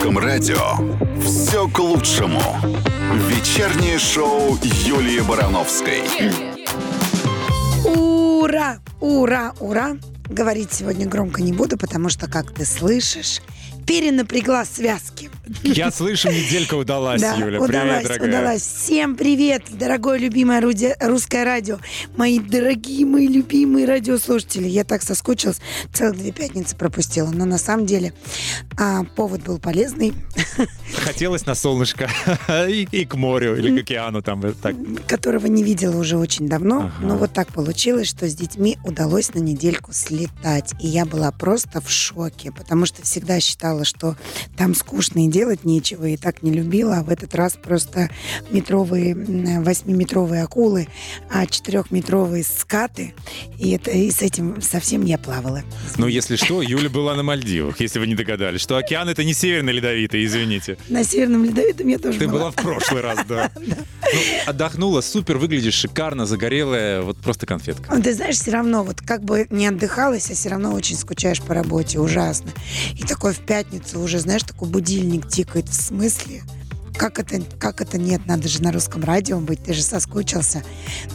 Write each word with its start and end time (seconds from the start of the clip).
русском 0.00 0.18
радио 0.18 0.62
все 1.20 1.68
к 1.68 1.78
лучшему. 1.78 2.40
Вечернее 3.28 3.98
шоу 3.98 4.58
Юлии 4.62 5.20
Барановской. 5.20 6.04
Ура! 7.84 8.78
Ура! 9.00 9.52
Ура! 9.60 9.98
Говорить 10.26 10.72
сегодня 10.72 11.06
громко 11.06 11.42
не 11.42 11.52
буду, 11.52 11.76
потому 11.76 12.08
что, 12.08 12.30
как 12.30 12.50
ты 12.54 12.64
слышишь, 12.64 13.42
перенапрягла 13.86 14.64
связки. 14.64 15.19
Я 15.62 15.90
слышу, 15.90 16.28
неделька 16.30 16.74
удалась, 16.74 17.20
Да, 17.20 17.34
Юля. 17.36 17.60
удалась, 17.60 17.68
Привет, 17.68 18.02
дорогая. 18.08 18.28
удалась. 18.28 18.62
Всем 18.62 19.16
привет, 19.16 19.62
дорогое 19.72 20.18
любимое 20.18 20.60
руди- 20.60 20.94
русское 21.00 21.44
радио. 21.44 21.78
Мои 22.16 22.38
дорогие, 22.38 23.04
мои 23.06 23.26
любимые 23.26 23.86
радиослушатели. 23.86 24.66
Я 24.68 24.84
так 24.84 25.02
соскучилась, 25.02 25.60
целых 25.92 26.16
две 26.18 26.32
пятницы 26.32 26.76
пропустила. 26.76 27.30
Но 27.30 27.44
на 27.44 27.58
самом 27.58 27.86
деле 27.86 28.12
а, 28.78 29.04
повод 29.04 29.42
был 29.42 29.58
полезный, 29.58 30.12
Хотелось 31.04 31.46
на 31.46 31.54
солнышко 31.54 32.08
и, 32.68 32.86
и 32.90 33.04
к 33.04 33.14
морю, 33.14 33.56
или 33.56 33.76
к 33.78 33.82
океану 33.82 34.22
там. 34.22 34.40
вот 34.40 34.60
Так. 34.60 34.74
которого 35.06 35.46
не 35.46 35.62
видела 35.62 35.96
уже 35.98 36.16
очень 36.18 36.48
давно. 36.48 36.80
Ага. 36.80 36.92
Но 37.00 37.16
вот 37.16 37.32
так 37.32 37.48
получилось, 37.52 38.08
что 38.08 38.28
с 38.28 38.34
детьми 38.34 38.78
удалось 38.84 39.32
на 39.34 39.38
недельку 39.38 39.92
слетать. 39.92 40.72
И 40.80 40.86
я 40.88 41.04
была 41.06 41.30
просто 41.32 41.80
в 41.80 41.90
шоке, 41.90 42.50
потому 42.52 42.86
что 42.86 43.02
всегда 43.02 43.38
считала, 43.40 43.84
что 43.84 44.16
там 44.56 44.74
скучно 44.74 45.19
и 45.26 45.28
делать 45.28 45.64
нечего, 45.64 46.06
и 46.06 46.16
так 46.16 46.42
не 46.42 46.50
любила. 46.52 46.98
А 46.98 47.02
в 47.02 47.10
этот 47.10 47.34
раз 47.34 47.54
просто 47.62 48.10
метровые, 48.50 49.12
м, 49.12 49.62
восьмиметровые 49.64 50.42
акулы, 50.42 50.88
а 51.30 51.46
четырехметровые 51.46 52.44
скаты. 52.44 53.14
И, 53.58 53.70
это, 53.72 53.90
и 53.90 54.10
с 54.10 54.22
этим 54.22 54.60
совсем 54.62 55.04
я 55.04 55.18
плавала. 55.18 55.62
Ну, 55.96 56.06
если 56.06 56.36
что, 56.36 56.62
Юля 56.62 56.88
была 56.90 57.14
на 57.14 57.22
Мальдивах, 57.22 57.80
если 57.80 57.98
вы 57.98 58.06
не 58.06 58.14
догадались, 58.14 58.60
что 58.60 58.76
океан 58.76 59.08
это 59.08 59.24
не 59.24 59.34
северный 59.34 59.72
ледовитый, 59.72 60.24
извините. 60.24 60.76
На 60.88 61.04
Северном 61.04 61.44
Ледовитом 61.44 61.88
я 61.88 61.98
тоже 61.98 62.18
Ты 62.18 62.26
была. 62.26 62.38
была 62.38 62.50
в 62.50 62.54
прошлый 62.56 63.02
раз, 63.02 63.18
да. 63.28 63.50
Ну, 64.12 64.18
отдохнула, 64.46 65.02
супер, 65.02 65.38
выглядишь 65.38 65.74
шикарно, 65.74 66.26
загорелая, 66.26 67.02
вот 67.02 67.16
просто 67.18 67.46
конфетка. 67.46 67.94
Ну, 67.94 68.02
Ты 68.02 68.12
знаешь, 68.12 68.34
все 68.36 68.50
равно, 68.50 68.82
вот 68.82 69.00
как 69.00 69.22
бы 69.22 69.46
не 69.50 69.68
отдыхалась, 69.68 70.28
а 70.30 70.34
все 70.34 70.48
равно 70.48 70.72
очень 70.72 70.96
скучаешь 70.96 71.40
по 71.40 71.54
работе, 71.54 72.00
ужасно. 72.00 72.50
И 72.96 73.04
такой 73.04 73.32
в 73.34 73.38
пятницу 73.38 74.00
уже, 74.00 74.18
знаешь, 74.18 74.42
такой 74.42 74.68
будильник 74.68 74.90
тикает. 75.28 75.68
В 75.68 75.74
смысле? 75.74 76.42
Как 77.00 77.18
это, 77.18 77.40
как 77.58 77.80
это 77.80 77.96
нет? 77.96 78.26
Надо 78.26 78.46
же 78.46 78.62
на 78.62 78.72
русском 78.72 79.02
радио 79.02 79.40
быть, 79.40 79.64
ты 79.64 79.72
же 79.72 79.80
соскучился. 79.80 80.62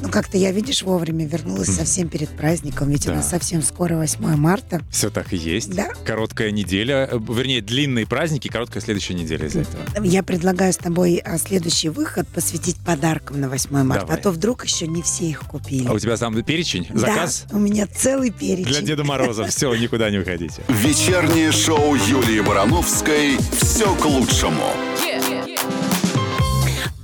Ну, 0.02 0.10
как-то 0.10 0.36
я, 0.36 0.52
видишь, 0.52 0.82
вовремя 0.82 1.28
вернулась 1.28 1.68
совсем 1.68 2.10
перед 2.10 2.30
праздником, 2.30 2.90
ведь 2.90 3.06
у 3.06 3.12
Да. 3.12 3.18
нас 3.18 3.30
совсем 3.30 3.62
скоро 3.62 3.96
8 3.96 4.36
марта. 4.36 4.82
Все 4.90 5.12
так 5.12 5.32
и 5.32 5.38
есть. 5.38 5.70
Да. 5.76 5.90
Короткая 6.04 6.50
неделя, 6.50 7.08
э, 7.12 7.20
вернее, 7.20 7.62
длинные 7.62 8.08
праздники, 8.08 8.48
короткая 8.48 8.82
следующая 8.82 9.14
неделя 9.14 9.46
из-за 9.46 9.60
этого. 9.60 10.04
Я 10.04 10.24
предлагаю 10.24 10.74
с 10.74 10.78
тобой 10.78 11.22
а, 11.24 11.38
следующий 11.38 11.90
выход 11.90 12.28
посвятить 12.30 12.78
подаркам 12.78 13.40
на 13.40 13.48
8 13.48 13.84
марта, 13.84 14.06
Давай. 14.08 14.18
а 14.20 14.24
то 14.24 14.32
вдруг 14.32 14.66
еще 14.66 14.88
не 14.88 15.04
все 15.04 15.26
их 15.30 15.42
купили. 15.42 15.88
А 15.88 15.94
у 15.94 16.00
тебя 16.00 16.18
там 16.18 16.34
перечень, 16.44 16.88
заказ 16.96 17.46
Да, 17.48 17.58
у 17.58 17.60
меня 17.60 17.86
целый 17.86 18.32
перечень. 18.32 18.72
для 18.72 18.82
Деда 18.82 19.04
Мороза. 19.04 19.46
Все, 19.50 19.72
никуда 19.76 20.10
не 20.10 20.18
выходите. 20.18 20.64
Вечернее 20.68 21.52
шоу 21.52 21.94
Юлии 21.94 22.40
Барановской 22.42 23.38
все 23.62 23.96
к 23.98 24.06
лучшему. 24.06 24.64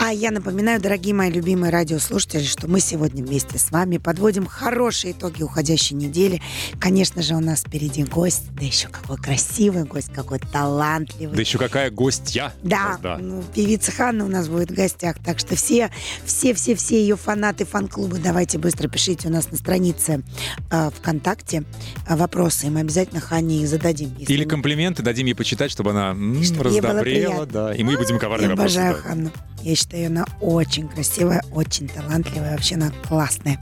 А 0.03 0.11
я 0.11 0.31
напоминаю, 0.31 0.81
дорогие 0.81 1.13
мои 1.13 1.29
любимые 1.29 1.71
радиослушатели, 1.71 2.43
что 2.43 2.67
мы 2.67 2.79
сегодня 2.79 3.23
вместе 3.23 3.59
с 3.59 3.69
вами 3.69 3.97
подводим 3.97 4.47
хорошие 4.47 5.11
итоги 5.13 5.43
уходящей 5.43 5.95
недели. 5.95 6.41
Конечно 6.79 7.21
же, 7.21 7.35
у 7.35 7.39
нас 7.39 7.59
впереди 7.61 8.03
гость, 8.03 8.45
да 8.59 8.65
еще 8.65 8.87
какой 8.87 9.17
красивый 9.17 9.83
гость, 9.83 10.11
какой 10.11 10.39
талантливый. 10.39 11.35
Да 11.35 11.41
еще 11.41 11.59
какая 11.59 11.91
гостья. 11.91 12.51
Да, 12.63 12.97
да. 13.01 13.19
ну, 13.19 13.43
певица 13.53 13.91
Ханна 13.91 14.25
у 14.25 14.27
нас 14.27 14.47
будет 14.49 14.71
в 14.71 14.73
гостях, 14.73 15.17
так 15.23 15.37
что 15.37 15.55
все, 15.55 15.91
все, 16.25 16.55
все, 16.55 16.73
все 16.75 16.99
ее 16.99 17.15
фанаты 17.15 17.65
фан-клуба, 17.65 18.17
давайте 18.17 18.57
быстро 18.57 18.87
пишите 18.87 19.27
у 19.27 19.31
нас 19.31 19.51
на 19.51 19.57
странице 19.57 20.23
э, 20.71 20.89
ВКонтакте 20.97 21.63
э, 22.07 22.15
вопросы, 22.15 22.65
и 22.65 22.69
мы 22.71 22.79
обязательно 22.79 23.21
Ханне 23.21 23.61
их 23.61 23.67
зададим. 23.67 24.15
Или 24.17 24.45
мы- 24.45 24.49
комплименты 24.49 25.03
дадим 25.03 25.27
ей 25.27 25.35
почитать, 25.35 25.69
чтобы 25.69 25.91
она 25.91 26.09
м, 26.09 26.41
чтобы 26.43 26.63
раздобрела, 26.63 27.45
да. 27.45 27.75
И 27.75 27.83
мы 27.83 27.95
будем 27.97 28.17
коварные 28.17 28.49
Я 28.49 28.55
вопросы. 28.55 28.77
обожаю 28.79 28.95
задавать. 28.95 29.07
Ханну. 29.17 29.31
Я 29.63 29.75
считаю, 29.75 29.90
она 29.97 30.25
очень 30.39 30.87
красивая, 30.87 31.43
очень 31.51 31.87
талантливая, 31.87 32.51
вообще 32.51 32.75
она 32.75 32.91
классная. 33.07 33.59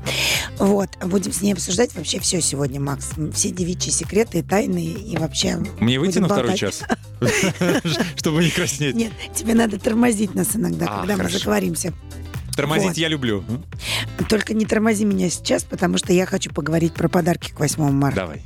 Вот, 0.57 0.89
будем 1.03 1.31
с 1.31 1.41
ней 1.41 1.53
обсуждать 1.53 1.95
вообще 1.95 2.19
все 2.19 2.41
сегодня, 2.41 2.79
Макс. 2.79 3.09
Все 3.33 3.49
девичьи 3.51 3.91
секреты, 3.91 4.43
тайны 4.43 4.83
и 4.83 5.17
вообще... 5.17 5.57
Мне 5.79 5.99
выйти 5.99 6.19
на 6.19 6.27
второй 6.27 6.49
болтать. 6.51 6.59
час? 6.59 6.83
Чтобы 8.15 8.43
не 8.43 8.49
краснеть. 8.49 8.95
Нет, 8.95 9.11
тебе 9.35 9.53
надо 9.53 9.79
тормозить 9.79 10.35
нас 10.35 10.55
иногда, 10.55 10.85
А, 10.89 10.99
когда 10.99 11.17
мы 11.21 11.29
заговоримся. 11.29 11.93
Тормозить 12.55 12.87
Вот. 12.89 12.97
я 12.97 13.07
люблю. 13.07 13.43
Только 14.27 14.53
не 14.53 14.65
тормози 14.65 15.05
меня 15.05 15.29
сейчас, 15.29 15.63
потому 15.63 15.97
что 15.97 16.11
я 16.13 16.25
хочу 16.25 16.51
поговорить 16.51 16.93
про 16.93 17.07
подарки 17.07 17.51
к 17.51 17.59
8 17.59 17.91
марта. 17.91 18.21
Давай. 18.21 18.41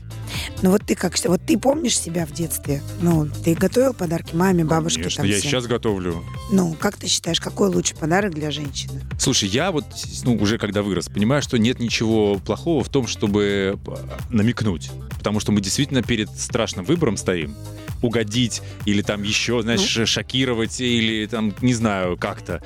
Ну 0.61 0.71
вот 0.71 0.83
ты 0.85 0.95
как, 0.95 1.17
вот 1.25 1.41
ты 1.45 1.57
помнишь 1.57 1.97
себя 1.99 2.25
в 2.25 2.31
детстве? 2.31 2.81
Ну, 3.01 3.27
ты 3.43 3.53
готовил 3.53 3.93
подарки 3.93 4.35
маме, 4.35 4.63
бабушке? 4.63 5.01
Конечно, 5.01 5.17
там 5.23 5.25
я 5.27 5.37
всем? 5.37 5.51
сейчас 5.51 5.67
готовлю. 5.67 6.23
Ну, 6.51 6.75
как 6.79 6.97
ты 6.97 7.07
считаешь, 7.07 7.39
какой 7.39 7.69
лучший 7.69 7.97
подарок 7.97 8.33
для 8.33 8.51
женщины? 8.51 9.01
Слушай, 9.19 9.49
я 9.49 9.71
вот, 9.71 9.85
ну, 10.23 10.35
уже 10.35 10.57
когда 10.57 10.81
вырос, 10.81 11.07
понимаю, 11.09 11.41
что 11.41 11.57
нет 11.57 11.79
ничего 11.79 12.35
плохого 12.35 12.83
в 12.83 12.89
том, 12.89 13.07
чтобы 13.07 13.77
э, 13.85 13.95
намекнуть. 14.29 14.89
Потому 15.17 15.39
что 15.39 15.51
мы 15.51 15.61
действительно 15.61 16.01
перед 16.03 16.29
страшным 16.29 16.85
выбором 16.85 17.17
стоим. 17.17 17.55
Угодить 18.01 18.61
или 18.85 19.01
там 19.01 19.23
еще, 19.23 19.61
знаешь, 19.61 19.95
Ну. 19.97 20.05
шокировать 20.05 20.81
или 20.81 21.25
там, 21.27 21.53
не 21.61 21.73
знаю, 21.73 22.17
как-то. 22.17 22.61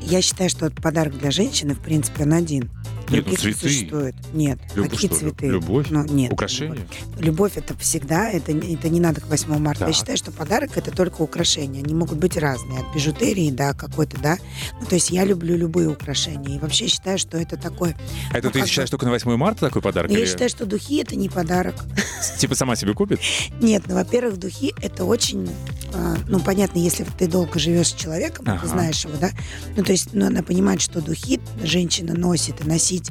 Я 0.00 0.20
считаю, 0.20 0.50
что 0.50 0.70
подарок 0.70 1.18
для 1.18 1.30
женщины, 1.30 1.74
в 1.74 1.78
принципе, 1.78 2.24
он 2.24 2.32
один. 2.34 2.70
Нет, 3.12 3.24
ну, 3.26 3.30
не 3.32 3.36
цветы. 3.36 3.58
существует. 3.60 4.14
Нет. 4.32 4.58
Люб- 4.74 4.90
Какие 4.90 5.10
что, 5.10 5.18
цветы? 5.20 5.46
любовь? 5.46 5.86
Ну, 5.90 6.04
нет. 6.04 6.32
Украшения? 6.32 6.86
Любовь 7.18 7.52
это 7.56 7.76
всегда, 7.78 8.30
это, 8.30 8.52
это 8.52 8.88
не 8.88 9.00
надо 9.00 9.20
к 9.20 9.28
8 9.28 9.58
марта. 9.58 9.84
Я 9.84 9.86
Так. 9.88 9.96
считаю, 9.96 10.18
что 10.18 10.30
подарок 10.32 10.76
это 10.76 10.90
только 10.90 11.22
украшения. 11.22 11.82
Они 11.82 11.94
могут 11.94 12.18
быть 12.18 12.36
разные. 12.36 12.80
От 12.80 12.94
бижутерии 12.94 13.50
до 13.50 13.74
какой-то, 13.74 14.18
да. 14.18 14.38
Ну, 14.80 14.86
то 14.86 14.94
есть 14.94 15.10
я 15.10 15.24
люблю 15.24 15.56
любые 15.56 15.88
украшения. 15.88 16.56
И 16.56 16.58
вообще 16.58 16.88
считаю, 16.88 17.18
что 17.18 17.36
это 17.38 17.56
такой... 17.56 17.94
А 18.32 18.38
это 18.38 18.48
Ну, 18.48 18.52
ты 18.52 18.60
как 18.60 18.68
считаешь 18.68 18.90
только 18.90 19.04
на 19.06 19.12
8 19.12 19.36
марта 19.36 19.60
такой 19.60 19.82
подарок? 19.82 20.10
Я 20.10 20.18
или 20.18 20.26
считаю, 20.26 20.48
что 20.50 20.66
духи 20.66 20.96
это 21.02 21.16
не 21.16 21.28
подарок. 21.28 21.74
Типа 22.38 22.54
сама 22.54 22.76
себе 22.76 22.94
купит? 22.94 23.20
Нет, 23.60 23.84
ну, 23.86 23.94
во-первых, 23.94 24.38
духи 24.38 24.72
это 24.80 25.04
очень, 25.04 25.48
а, 25.94 26.16
ну, 26.28 26.40
понятно, 26.40 26.78
если 26.78 27.04
ты 27.18 27.26
долго 27.28 27.58
живешь 27.58 27.88
с 27.88 27.92
человеком, 27.94 28.46
ты 28.60 28.66
знаешь 28.66 29.04
его, 29.04 29.14
да, 29.20 29.30
ну, 29.76 29.82
то 29.84 29.92
есть, 29.92 30.10
ну, 30.12 30.28
надо 30.30 30.42
понимать, 30.42 30.80
что 30.80 31.00
духи 31.00 31.40
женщина 31.62 32.14
носит, 32.14 32.60
и 32.64 32.68
носить, 32.68 33.01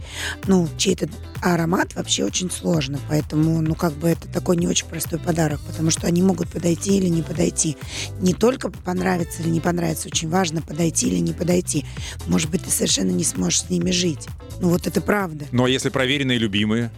ну, 0.47 0.67
чей-то 0.77 1.09
аромат 1.41 1.95
вообще 1.95 2.23
очень 2.23 2.51
сложно, 2.51 2.99
поэтому, 3.09 3.61
ну, 3.61 3.75
как 3.75 3.93
бы 3.93 4.09
это 4.09 4.27
такой 4.27 4.57
не 4.57 4.67
очень 4.67 4.87
простой 4.87 5.19
подарок, 5.19 5.59
потому 5.61 5.91
что 5.91 6.07
они 6.07 6.21
могут 6.21 6.49
подойти 6.49 6.97
или 6.97 7.07
не 7.07 7.21
подойти. 7.21 7.77
Не 8.19 8.33
только 8.33 8.69
понравится 8.69 9.41
или 9.41 9.49
не 9.49 9.59
понравится, 9.59 10.07
очень 10.07 10.29
важно 10.29 10.61
подойти 10.61 11.07
или 11.07 11.17
не 11.17 11.33
подойти. 11.33 11.85
Может 12.27 12.49
быть, 12.49 12.63
ты 12.63 12.69
совершенно 12.69 13.11
не 13.11 13.23
сможешь 13.23 13.61
с 13.61 13.69
ними 13.69 13.91
жить. 13.91 14.27
Ну, 14.59 14.69
вот 14.69 14.87
это 14.87 15.01
правда. 15.01 15.45
А 15.51 15.67
если 15.67 15.89
проверенные 15.89 16.37
любимые? 16.37 16.91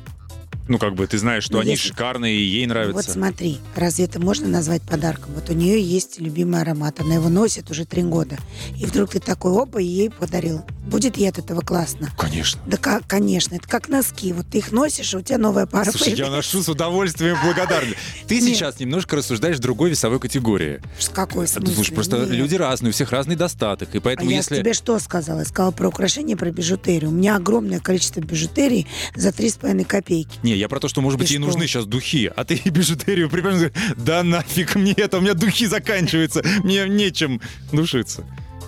Ну, 0.68 0.78
как 0.78 0.96
бы 0.96 1.06
ты 1.08 1.18
знаешь, 1.18 1.44
что 1.44 1.54
Ну, 1.56 1.60
они 1.60 1.72
если- 1.72 1.90
шикарные, 1.90 2.36
и 2.36 2.44
ей 2.44 2.66
Вот 2.66 2.70
нравятся. 2.74 3.12
смотри, 3.12 3.60
разве 3.76 4.06
это 4.06 4.20
можно 4.20 4.48
назвать 4.48 4.82
подарком? 4.84 5.34
Вот 5.36 5.50
у 5.50 5.54
нее 5.54 5.82
есть 5.82 6.20
любимый 6.20 6.62
аромат, 6.62 7.00
она 7.02 7.16
его 7.16 7.30
носит 7.30 7.70
уже 7.70 7.86
три 7.86 8.02
года. 8.04 8.38
И 8.80 8.86
вдруг 8.86 9.12
ты 9.12 9.20
такой, 9.20 9.62
опа, 9.62 9.82
и 9.82 9.86
ей 9.86 10.10
подарил. 10.10 10.64
Будет 10.88 11.18
ей 11.18 11.30
от 11.30 11.38
этого 11.40 11.62
классно? 11.62 12.12
Конечно. 12.18 12.62
Да, 12.66 12.78
как, 12.78 13.08
конечно, 13.08 13.56
это 13.56 13.68
как 13.68 13.90
носки. 13.90 14.32
Вот 14.34 14.48
ты 14.48 14.60
их 14.60 14.72
носишь, 14.72 15.14
и 15.14 15.18
у 15.18 15.22
тебя 15.22 15.38
новая 15.38 15.66
пара 15.66 15.92
Слушай, 15.92 16.10
я 16.12 16.16
появляется. 16.26 16.56
ношу 16.58 16.64
с 16.64 16.70
удовольствием, 16.70 17.38
благодарен. 17.44 17.94
Ты 18.28 18.36
Нет. 18.36 18.44
сейчас 18.46 18.80
немножко 18.80 19.16
рассуждаешь 19.18 19.58
в 19.58 19.60
другой 19.60 19.90
весовой 19.90 20.20
категории. 20.20 20.82
С 21.00 21.10
какой 21.10 21.46
А 21.46 21.48
смысле? 21.48 21.76
Слушай, 21.76 21.94
просто 21.94 22.18
Нет. 22.20 22.30
люди 22.30 22.56
разные, 22.56 22.90
у 22.90 22.94
всех 22.94 23.12
разный 23.12 23.36
достаток. 23.36 23.94
И 23.96 23.98
А 23.98 24.02
поэтому 24.02 24.30
я 24.30 24.38
если... 24.38 24.58
тебе 24.58 24.74
что 24.74 24.98
сказала? 25.00 25.40
Я 25.40 25.46
сказала 25.46 25.72
про 25.72 25.88
украшения, 25.90 26.36
про 26.38 26.52
бижутерию. 26.52 27.10
У 27.10 27.14
меня 27.14 27.36
огромное 27.38 27.80
количество 27.80 28.20
бижутерии 28.22 28.88
за 29.16 29.32
три 29.32 29.50
с 29.50 29.56
половиной 29.56 29.86
копейки. 29.86 30.38
Не, 30.54 30.60
я 30.60 30.70
про 30.70 30.80
то, 30.80 30.88
что, 30.88 31.02
может 31.02 31.18
быть, 31.18 31.32
ей 31.32 31.40
нужны 31.40 31.66
сейчас 31.66 31.86
духи, 31.88 32.32
а 32.36 32.46
ты 32.46 32.56
бижутерию 32.66 33.28
говоришь, 33.28 33.72
да 33.98 34.22
нафиг 34.22 34.76
мне 34.76 34.94
это, 34.94 35.18
у 35.18 35.22
меня 35.22 35.34
духи 35.34 35.66
заканчиваются, 35.66 36.44
мне 36.64 36.88
нечем 36.88 37.42
душиться. 37.72 38.24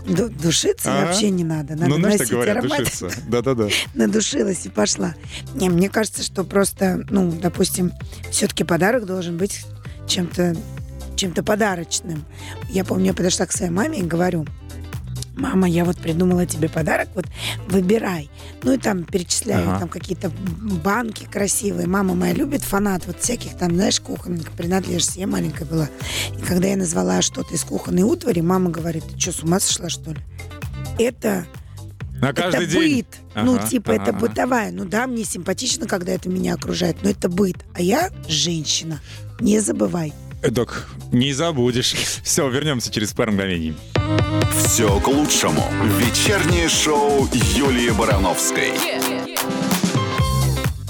Ду- 0.07 0.29
Душиться 0.29 0.91
Ага. 0.97 1.07
вообще 1.07 1.29
не 1.29 1.43
надо. 1.43 1.75
Надо 1.75 1.87
ну, 1.87 1.95
знаешь, 1.97 2.19
так 2.19 2.27
говорят, 2.29 2.57
аромат. 2.57 2.79
душиться. 2.79 3.11
Да-да-да. 3.27 3.69
надушилась 3.95 4.65
и 4.65 4.69
пошла. 4.69 5.13
Не, 5.53 5.69
мне 5.69 5.89
кажется, 5.89 6.23
что 6.23 6.43
просто, 6.43 7.03
ну, 7.09 7.31
допустим, 7.31 7.91
все-таки 8.31 8.63
подарок 8.63 9.05
должен 9.05 9.38
быть 9.38 9.61
чем-то 10.07 10.55
чем-то 11.15 11.43
подарочным. 11.43 12.25
Я 12.69 12.83
помню, 12.83 13.07
я 13.07 13.13
подошла 13.13 13.45
к 13.45 13.51
своей 13.51 13.71
маме 13.71 13.99
и 13.99 14.03
говорю, 14.03 14.45
мама, 15.37 15.67
я 15.67 15.85
вот 15.85 15.97
придумала 15.97 16.45
тебе 16.45 16.69
подарок, 16.69 17.09
вот 17.15 17.25
выбирай. 17.67 18.29
Ну 18.63 18.73
и 18.73 18.77
там 18.77 19.03
перечисляю 19.03 19.69
Ага. 19.69 19.79
там 19.79 19.89
какие-то 19.89 20.29
банки 20.83 21.25
красивые. 21.31 21.87
Мама 21.87 22.15
моя 22.15 22.33
любит 22.33 22.61
фанат 22.63 23.05
вот 23.07 23.19
всяких 23.21 23.57
там, 23.57 23.75
знаешь, 23.75 23.99
кухонных 23.99 24.51
принадлежностей. 24.51 25.21
Я 25.21 25.27
маленькая 25.27 25.65
была. 25.65 25.89
И 26.37 26.41
когда 26.41 26.67
я 26.67 26.77
назвала 26.77 27.21
что-то 27.21 27.53
из 27.53 27.63
кухонной 27.63 28.03
утвари, 28.03 28.39
мама 28.41 28.69
говорит, 28.69 29.03
ты 29.05 29.19
что, 29.19 29.31
с 29.31 29.43
ума 29.43 29.59
сошла, 29.59 29.89
что 29.89 30.11
ли? 30.11 30.19
Это, 30.97 31.45
На 32.21 32.31
каждый 32.33 32.63
это 32.65 32.71
день. 32.71 32.95
быт. 32.97 33.07
ну, 33.35 33.55
Ага, 33.57 33.67
типа, 33.67 33.91
это 33.91 34.11
ага. 34.11 34.19
бытовая. 34.19 34.71
Ну 34.71 34.85
да, 34.85 35.07
мне 35.07 35.25
симпатично, 35.25 35.88
когда 35.88 36.13
это 36.13 36.29
меня 36.29 36.53
окружает, 36.53 36.97
но 37.03 37.09
это 37.09 37.27
быт. 37.29 37.57
А 37.73 37.81
я 37.81 38.09
женщина. 38.27 39.01
Не 39.39 39.59
забывай. 39.59 40.13
Э, 40.41 40.49
Док, 40.49 40.88
не 41.11 41.33
забудешь. 41.33 41.93
Все, 42.23 42.49
вернемся 42.49 42.91
через 42.91 43.11
пару 43.13 43.31
мгновений. 43.33 43.75
Все 44.51 44.99
к 44.99 45.07
лучшему. 45.07 45.63
Вечернее 45.99 46.69
шоу 46.69 47.27
Юлии 47.31 47.91
Барановской. 47.91 48.73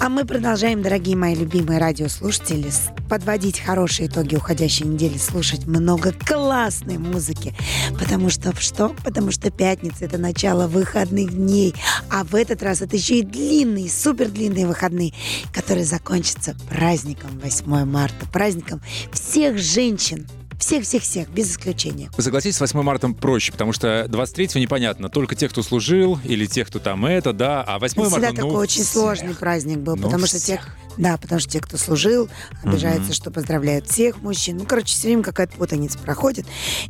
А 0.06 0.09
мы 0.09 0.23
продолжаем, 0.25 0.83
дорогие 0.83 1.15
мои 1.15 1.33
любимые 1.33 1.79
радиослушатели, 1.79 2.69
подводить 3.09 3.59
хорошие 3.59 4.07
итоги 4.07 4.35
уходящей 4.35 4.85
недели, 4.85 5.17
слушать 5.17 5.65
много 5.65 6.12
классной 6.12 7.00
музыки. 7.00 7.56
Потому 7.97 8.29
что 8.29 8.53
что? 8.59 8.89
Потому 9.03 9.31
что 9.31 9.50
пятница— 9.50 9.97
это 10.06 10.17
начало 10.17 10.67
выходных 10.67 11.33
дней. 11.33 11.73
А 12.12 12.23
в 12.23 12.35
этот 12.35 12.62
раз 12.62 12.81
это 12.81 12.95
еще 12.97 13.19
и 13.19 13.23
длинные, 13.23 13.89
супер 13.89 14.29
длинные 14.29 14.67
выходные, 14.67 15.13
которые 15.51 15.85
закончатся 15.85 16.56
праздником 16.69 17.39
8 17.41 17.85
марта. 17.85 18.27
Праздником 18.31 18.81
всех 19.12 19.57
женщин. 19.57 20.27
Всех-всех-всех, 20.60 21.30
без 21.30 21.52
исключения. 21.52 22.10
Согласитесь, 22.18 22.57
с 22.57 22.62
8 22.62 22.81
марта 22.81 23.10
проще, 23.10 23.52
потому 23.52 23.74
что 23.74 24.06
23-го 24.06 24.60
непонятно, 24.60 25.10
только 25.10 25.36
те, 25.36 25.48
кто 25.50 25.62
служил, 25.63 26.19
или 26.24 26.46
те, 26.46 26.66
кто 26.66 26.80
там 26.80 27.06
это, 27.06 27.34
да, 27.34 27.62
а 27.63 27.78
8 27.80 27.94
Это 27.94 28.10
марта, 28.10 28.28
всегда 28.28 28.42
ну, 28.42 28.48
такой 28.50 28.63
очень 28.63 28.81
всех. 28.84 28.88
сложный 28.94 29.36
праздник 29.36 29.78
был, 29.80 29.96
Ну, 29.96 30.04
потому 30.04 30.25
что 30.28 30.38
те, 30.40 30.57
всех. 30.57 30.75
да, 30.98 31.18
потому 31.18 31.40
что 31.42 31.52
те, 31.52 31.60
кто 31.60 31.78
служил, 31.78 32.30
обижаются, 32.63 33.13
что 33.13 33.31
поздравляют 33.31 33.88
всех 33.88 34.22
мужчин. 34.22 34.57
Ну, 34.57 34.66
короче, 34.66 34.88
все 34.88 35.07
время 35.07 35.24
какая-то 35.24 35.56
путаница 35.57 36.00
проходит. 36.00 36.46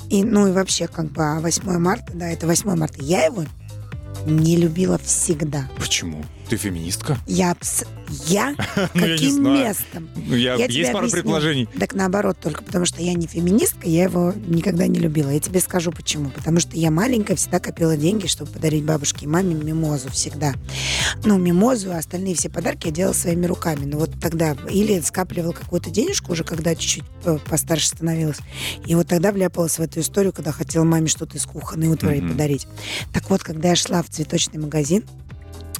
И, 0.09 0.23
ну, 0.23 0.47
и 0.47 0.51
вообще, 0.51 0.87
как 0.87 1.11
бы, 1.11 1.23
а 1.23 1.39
8 1.39 1.77
марта, 1.79 2.11
да, 2.13 2.29
это 2.29 2.47
8 2.47 2.75
марта. 2.75 3.01
Я 3.01 3.25
его 3.25 3.43
не 4.25 4.55
любила 4.57 4.97
всегда. 4.97 5.67
Почему? 5.77 6.23
Ты 6.49 6.57
феминистка? 6.57 7.17
Я, 8.27 8.55
Ну, 8.93 9.05
я 9.05 9.15
каким 9.15 9.43
местом? 9.43 10.09
Ну, 10.15 10.35
я, 10.35 10.55
Я 10.55 10.65
есть 10.65 10.91
пару 10.91 11.05
объясню. 11.05 11.21
предположений. 11.21 11.67
Так 11.79 11.95
наоборот, 11.95 12.37
только 12.39 12.63
потому 12.63 12.85
что 12.85 13.01
я 13.01 13.13
не 13.13 13.25
феминистка, 13.25 13.87
я 13.87 14.03
его 14.03 14.33
никогда 14.45 14.85
не 14.85 14.99
любила. 14.99 15.29
Я 15.29 15.39
тебе 15.39 15.59
скажу 15.59 15.91
почему. 15.91 16.29
Потому 16.29 16.59
что 16.59 16.77
я 16.77 16.91
маленькая 16.91 17.35
всегда 17.35 17.59
копила 17.59 17.97
деньги, 17.97 18.27
чтобы 18.27 18.51
подарить 18.51 18.83
бабушке 18.83 19.25
и 19.25 19.27
маме 19.27 19.55
мимозу 19.55 20.09
всегда. 20.11 20.53
Ну, 21.23 21.37
мимозу, 21.37 21.91
а 21.91 21.97
остальные 21.97 22.35
все 22.35 22.49
подарки 22.49 22.87
я 22.87 22.93
делала 22.93 23.13
своими 23.13 23.47
руками. 23.47 23.85
Ну, 23.85 23.97
вот 23.97 24.11
тогда 24.21 24.55
или 24.69 24.99
скапливала 25.01 25.53
какую-то 25.53 25.89
денежку 25.89 26.33
уже, 26.33 26.43
когда 26.43 26.75
чуть-чуть 26.75 27.03
постарше 27.49 27.87
становилась. 27.87 28.37
И 28.85 28.93
вот 28.93 29.07
тогда 29.07 29.31
вляпалась 29.31 29.79
в 29.79 29.81
эту 29.81 30.01
историю, 30.01 30.31
когда 30.31 30.51
хотела 30.51 30.83
маме 30.83 31.07
что-то 31.07 31.37
из 31.37 31.45
кухонной 31.45 31.87
утвари 31.87 32.19
подарить. 32.21 32.67
Так 33.13 33.29
вот, 33.31 33.43
когда 33.43 33.69
я 33.69 33.75
шла 33.75 34.03
в 34.03 34.09
цветочный 34.09 34.59
магазин, 34.59 35.03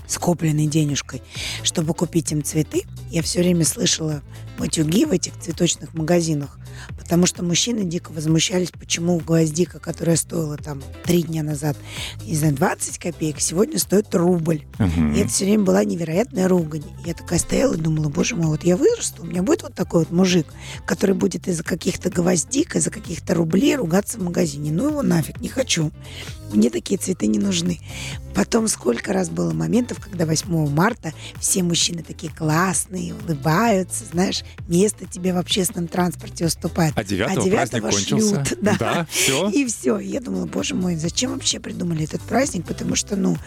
скопленной 0.08 0.68
денежкой, 0.68 1.22
чтобы 1.64 1.94
купить 1.94 2.32
им 2.32 2.44
цветы, 2.44 2.84
я 3.10 3.22
все 3.22 3.40
время 3.40 3.66
слышала 3.66 4.22
матюги 4.58 5.06
в 5.06 5.12
этих 5.12 5.40
цветочных 5.40 5.94
магазинах, 5.94 6.60
потому 6.98 7.26
что 7.26 7.44
мужчины 7.44 7.84
дико 7.84 8.12
возмущались, 8.12 8.72
почему 8.72 9.20
гвоздика, 9.20 9.80
которая 9.80 10.16
стоила 10.16 10.58
там 10.58 10.82
три 11.04 11.24
дня 11.24 11.44
назад, 11.44 11.78
не 12.24 12.36
знаю, 12.36 12.54
20 12.56 12.98
копеек, 12.98 13.40
сегодня 13.40 13.80
стоит 13.80 14.14
рубль. 14.14 14.64
Мгм. 14.80 15.14
И 15.14 15.20
это 15.20 15.30
все 15.30 15.46
время 15.46 15.64
была 15.64 15.84
невероятная 15.84 16.48
ругань. 16.48 16.84
Я 17.06 17.14
такая 17.14 17.40
стояла 17.40 17.76
и 17.76 17.78
думала, 17.78 18.10
боже 18.10 18.36
мой, 18.36 18.48
вот 18.48 18.64
я 18.64 18.78
вырасту, 18.78 19.24
у 19.24 19.26
меня 19.26 19.44
будет 19.44 19.64
вот 19.64 19.74
такой 19.76 20.00
вот 20.00 20.12
мужик, 20.12 20.48
который 20.86 21.16
будет 21.16 21.48
из-за 21.48 21.64
каких-то 21.64 22.10
гвоздик, 22.10 22.76
из-за 22.76 22.92
каких-то 22.92 23.34
рублей 23.34 23.76
ругаться 23.76 24.18
в 24.18 24.24
магазине. 24.24 24.72
Ну 24.72 24.90
его 24.90 25.02
нафиг, 25.02 25.40
не 25.42 25.50
хочу. 25.50 25.92
Мне 26.54 26.70
такие 26.70 26.98
цветы 26.98 27.28
не 27.28 27.40
нужны. 27.40 27.80
Потом 28.34 28.68
сколько 28.68 29.14
раз 29.14 29.30
было 29.30 29.54
моментов, 29.54 30.00
когда 30.00 30.26
8 30.26 30.70
марта 30.70 31.14
все 31.40 31.64
мужчины 31.64 32.04
такие 32.04 32.32
классные, 32.32 33.14
улыбаются, 33.14 34.06
знаешь, 34.06 34.44
место 34.68 35.06
тебе 35.06 35.34
в 35.34 35.38
общественном 35.38 35.88
транспорте 35.88 36.46
уступает. 36.66 36.94
А 36.96 37.04
9 37.04 37.26
праздник 37.26 37.44
девятого 37.44 37.92
кончился. 37.92 38.46
шлют, 38.46 38.60
да. 38.62 38.76
да 38.80 39.08
все. 39.10 39.50
И 39.50 39.66
все. 39.66 40.00
Я 40.00 40.20
думала, 40.20 40.46
боже 40.46 40.76
мой, 40.76 40.96
зачем 40.96 41.34
вообще 41.34 41.60
придумали 41.60 42.04
этот 42.04 42.22
праздник? 42.22 42.66
Потому 42.66 42.96
что, 42.96 43.16
ну, 43.16 43.38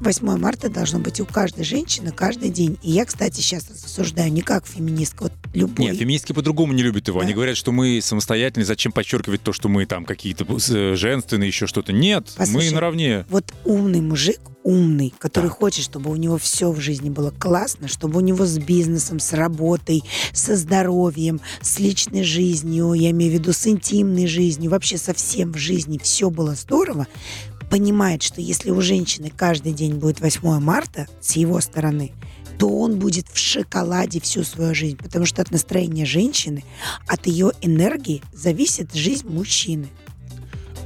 8 0.00 0.38
марта 0.38 0.68
должно 0.68 0.98
быть 0.98 1.20
у 1.20 1.26
каждой 1.26 1.64
женщины 1.64 2.12
каждый 2.12 2.50
день. 2.50 2.78
И 2.82 2.90
я, 2.90 3.04
кстати, 3.04 3.36
сейчас 3.36 3.66
осуждаю 3.70 4.32
не 4.32 4.42
как 4.42 4.66
феминистка, 4.66 5.24
вот 5.24 5.32
любой. 5.52 5.86
Нет, 5.86 5.98
феминистки 5.98 6.32
по-другому 6.32 6.72
не 6.72 6.82
любят 6.82 7.08
его. 7.08 7.20
Да. 7.20 7.24
Они 7.24 7.34
говорят, 7.34 7.56
что 7.56 7.72
мы 7.72 8.00
самостоятельные, 8.02 8.66
зачем 8.66 8.92
подчеркивать 8.92 9.42
то, 9.42 9.52
что 9.52 9.68
мы 9.68 9.86
там 9.86 10.04
какие-то 10.04 10.44
э, 10.44 10.94
женственные, 10.96 11.48
еще 11.48 11.66
что-то. 11.66 11.92
Нет, 11.92 12.32
Послушай, 12.36 12.68
мы 12.68 12.74
наравне. 12.74 13.26
Вот 13.28 13.52
умный 13.64 14.00
мужик, 14.00 14.40
умный, 14.64 15.14
который 15.18 15.50
Так. 15.50 15.58
хочет, 15.58 15.84
чтобы 15.84 16.10
у 16.10 16.16
него 16.16 16.38
все 16.38 16.72
в 16.72 16.80
жизни 16.80 17.10
было 17.10 17.30
классно, 17.30 17.86
чтобы 17.86 18.18
у 18.18 18.20
него 18.20 18.44
с 18.46 18.58
бизнесом, 18.58 19.20
с 19.20 19.32
работой, 19.32 20.02
со 20.32 20.56
здоровьем, 20.56 21.40
с 21.60 21.78
личной 21.78 22.24
жизнью, 22.24 22.94
я 22.94 23.10
имею 23.10 23.30
в 23.30 23.34
виду 23.34 23.52
с 23.52 23.66
интимной 23.66 24.26
жизнью, 24.26 24.70
вообще 24.70 24.98
со 24.98 25.14
всем 25.14 25.52
в 25.52 25.58
жизни 25.58 25.98
все 26.02 26.30
было 26.30 26.54
здорово, 26.54 27.06
понимает, 27.70 28.22
что 28.22 28.40
если 28.40 28.70
у 28.70 28.80
женщины 28.80 29.30
каждый 29.34 29.72
день 29.72 29.94
будет 29.94 30.20
8 30.20 30.58
марта 30.60 31.06
с 31.20 31.36
его 31.36 31.60
стороны, 31.60 32.12
то 32.58 32.68
он 32.68 32.98
будет 32.98 33.26
в 33.32 33.36
шоколаде 33.36 34.20
всю 34.20 34.44
свою 34.44 34.74
жизнь, 34.74 34.96
потому 34.96 35.26
что 35.26 35.42
от 35.42 35.50
настроения 35.50 36.06
женщины, 36.06 36.64
от 37.06 37.26
ее 37.26 37.52
энергии 37.60 38.22
зависит 38.32 38.94
жизнь 38.94 39.28
мужчины. 39.28 39.88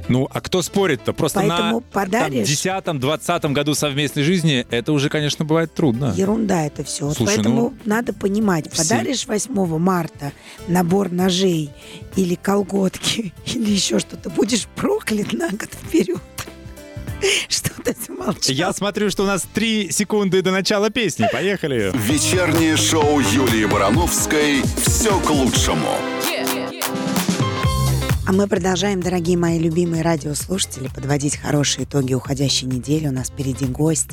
Ну, 0.09 0.27
а 0.31 0.41
кто 0.41 0.61
спорит-то? 0.61 1.13
Просто 1.13 1.39
Поэтому 1.39 1.75
на 1.79 1.81
подаришь- 1.81 2.47
10-20 2.47 3.53
году 3.53 3.75
совместной 3.75 4.23
жизни 4.23 4.65
это 4.69 4.91
уже, 4.91 5.07
конечно, 5.09 5.45
бывает 5.45 5.73
трудно. 5.73 6.13
Ерунда 6.17 6.65
это 6.65 6.83
все. 6.83 7.11
Слушай, 7.11 7.35
поэтому 7.35 7.61
ну, 7.61 7.73
надо 7.85 8.11
понимать, 8.13 8.71
все- 8.73 8.83
подаришь 8.83 9.27
8 9.27 9.77
марта 9.77 10.33
набор 10.67 11.11
ножей 11.11 11.69
или 12.15 12.35
колготки 12.35 13.33
или 13.45 13.69
еще 13.69 13.99
что-то, 13.99 14.29
будешь 14.29 14.65
проклят 14.75 15.31
на 15.33 15.49
год 15.49 15.69
вперед. 15.87 16.21
Что 17.49 17.69
ты 17.83 17.95
замолчал? 18.07 18.55
Я 18.55 18.73
смотрю, 18.73 19.09
что 19.09 19.23
у 19.23 19.27
нас 19.27 19.45
3 19.53 19.91
секунды 19.91 20.41
до 20.41 20.51
начала 20.51 20.89
песни. 20.89 21.27
Поехали. 21.31 21.91
Вечернее 21.93 22.77
шоу 22.77 23.19
Юлии 23.19 23.65
Барановской 23.65 24.61
«Все 24.85 25.19
к 25.19 25.29
лучшему». 25.29 25.89
А 28.29 28.31
мы 28.31 28.45
продолжаем, 28.45 29.01
дорогие 29.01 29.37
мои 29.37 29.57
любимые 29.57 30.03
радиослушатели, 30.03 30.87
подводить 30.93 31.35
хорошие 31.35 31.85
итоги 31.85 32.13
уходящей 32.13 32.67
недели. 32.67 33.07
У 33.07 33.11
нас 33.11 33.29
впереди 33.29 33.65
гость, 33.65 34.11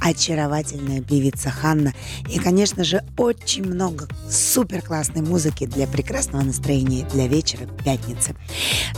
очаровательная 0.00 1.02
певица 1.02 1.50
Ханна. 1.50 1.92
И, 2.30 2.38
конечно 2.38 2.82
же, 2.82 3.04
очень 3.18 3.66
много 3.66 4.08
супер 4.30 4.80
классной 4.80 5.20
музыки 5.20 5.66
для 5.66 5.86
прекрасного 5.86 6.44
настроения 6.44 7.06
для 7.12 7.26
вечера 7.26 7.66
пятницы. 7.84 8.34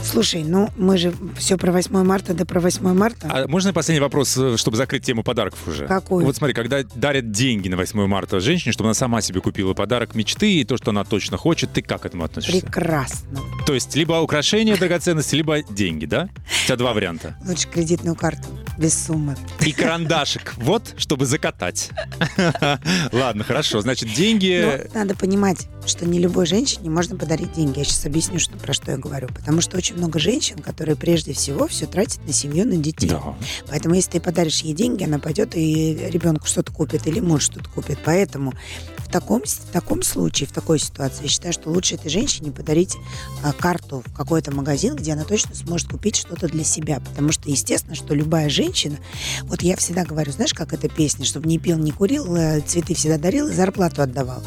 Слушай, 0.01 0.45
ну 0.45 0.69
мы 0.77 0.97
же 0.97 1.13
все 1.37 1.57
про 1.57 1.73
8 1.73 1.91
марта, 2.05 2.33
да 2.33 2.45
про 2.45 2.61
8 2.61 2.93
марта. 2.93 3.27
А 3.29 3.49
можно 3.49 3.73
последний 3.73 3.99
вопрос, 3.99 4.37
э, 4.37 4.55
чтобы 4.55 4.77
закрыть 4.77 5.03
тему 5.03 5.21
подарков 5.21 5.67
уже? 5.67 5.85
Какой? 5.85 6.23
Вот 6.23 6.37
смотри, 6.37 6.53
когда 6.53 6.81
дарят 6.95 7.31
деньги 7.31 7.67
на 7.67 7.75
8 7.75 8.07
марта 8.07 8.39
женщине, 8.39 8.71
чтобы 8.71 8.87
она 8.87 8.93
сама 8.93 9.19
себе 9.19 9.41
купила 9.41 9.73
подарок 9.73 10.15
мечты 10.15 10.61
и 10.61 10.63
то, 10.63 10.77
что 10.77 10.91
она 10.91 11.03
точно 11.03 11.35
хочет, 11.35 11.73
ты 11.73 11.81
как 11.81 12.03
к 12.03 12.05
этому 12.05 12.23
относишься? 12.23 12.61
Прекрасно. 12.61 13.41
То 13.67 13.73
есть 13.73 13.93
либо 13.97 14.13
украшение 14.13 14.60
драгоценности, 14.63 15.35
либо 15.35 15.61
деньги, 15.63 16.05
да? 16.05 16.29
У 16.63 16.65
тебя 16.67 16.75
два 16.77 16.93
варианта. 16.93 17.35
Лучше 17.45 17.67
кредитную 17.67 18.15
карту, 18.15 18.47
без 18.77 19.05
суммы. 19.05 19.35
И 19.59 19.71
карандашик, 19.71 20.53
вот, 20.57 20.93
чтобы 20.97 21.25
закатать. 21.25 21.89
Ладно, 23.11 23.43
хорошо, 23.43 23.81
значит, 23.81 24.13
деньги... 24.13 24.87
Но 24.93 24.99
надо 24.99 25.15
понимать, 25.15 25.67
что 25.85 26.05
не 26.05 26.19
любой 26.19 26.45
женщине 26.45 26.89
можно 26.89 27.17
подарить 27.17 27.53
деньги. 27.53 27.79
Я 27.79 27.85
сейчас 27.85 28.05
объясню, 28.05 28.39
что, 28.39 28.57
про 28.57 28.73
что 28.73 28.91
я 28.91 28.97
говорю. 28.97 29.27
Потому 29.27 29.61
что 29.61 29.77
очень 29.77 29.95
много 29.95 30.19
женщин, 30.19 30.59
которые 30.59 30.95
прежде 30.95 31.33
всего 31.33 31.67
все 31.67 31.85
тратят 31.85 32.25
на 32.25 32.33
семью, 32.33 32.65
на 32.65 32.77
детей. 32.77 33.09
Да. 33.09 33.35
Поэтому 33.67 33.95
если 33.95 34.11
ты 34.11 34.19
подаришь 34.21 34.61
ей 34.61 34.73
деньги, 34.73 35.03
она 35.03 35.19
пойдет 35.19 35.55
и 35.55 35.93
ребенку 36.09 36.47
что-то 36.47 36.71
купит, 36.71 37.07
или 37.07 37.19
муж 37.19 37.43
что-то 37.43 37.69
купит. 37.69 37.99
Поэтому 38.05 38.53
в 38.97 39.09
таком, 39.11 39.43
в 39.43 39.71
таком 39.71 40.03
случае, 40.03 40.47
в 40.47 40.51
такой 40.51 40.79
ситуации, 40.79 41.23
я 41.23 41.29
считаю, 41.29 41.53
что 41.53 41.69
лучше 41.69 41.95
этой 41.95 42.09
женщине 42.09 42.51
подарить 42.51 42.95
а, 43.43 43.51
карту 43.51 44.03
в 44.05 44.13
какой-то 44.13 44.51
магазин, 44.51 44.95
где 44.95 45.13
она 45.13 45.23
точно 45.23 45.55
сможет 45.55 45.89
купить 45.89 46.15
что-то 46.15 46.47
для 46.47 46.63
себя. 46.63 46.99
Потому 46.99 47.31
что, 47.31 47.49
естественно, 47.49 47.95
что 47.95 48.13
любая 48.13 48.49
женщина, 48.49 48.97
вот 49.43 49.61
я 49.61 49.75
всегда 49.75 50.05
говорю, 50.05 50.31
знаешь, 50.31 50.53
как 50.53 50.73
эта 50.73 50.87
песня, 50.87 51.25
чтобы 51.25 51.47
не 51.47 51.59
пил, 51.59 51.77
не 51.77 51.91
курил, 51.91 52.35
э, 52.35 52.61
цветы 52.61 52.93
всегда 52.93 53.17
дарил 53.17 53.47
и 53.47 53.53
зарплату 53.53 54.01
отдавал. 54.01 54.41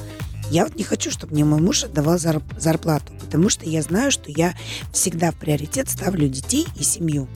Я 0.55 0.63
вот 0.67 0.77
не 0.77 0.85
хочу, 0.85 1.11
чтобы 1.11 1.33
мне 1.33 1.45
мой 1.45 1.61
муж 1.61 1.83
отдавал 1.83 2.15
зар- 2.15 2.41
зарплату, 2.61 3.13
потому 3.21 3.49
что 3.49 3.69
я 3.69 3.83
знаю, 3.83 4.13
что 4.13 4.31
я 4.31 4.55
всегда 4.93 5.33
в 5.33 5.35
приоритет 5.35 5.91
ставлю 5.91 6.29
детей 6.29 6.65
и 6.79 6.85
семью. 6.85 7.27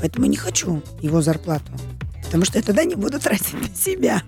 Поэтому 0.00 0.26
не 0.26 0.36
хочу 0.36 0.82
его 1.00 1.22
зарплату. 1.22 1.70
Потому 2.24 2.44
что 2.44 2.58
я 2.58 2.64
тогда 2.64 2.82
не 2.82 2.96
буду 2.96 3.20
тратить 3.20 3.52
на 3.60 3.68
себя. 3.72 4.24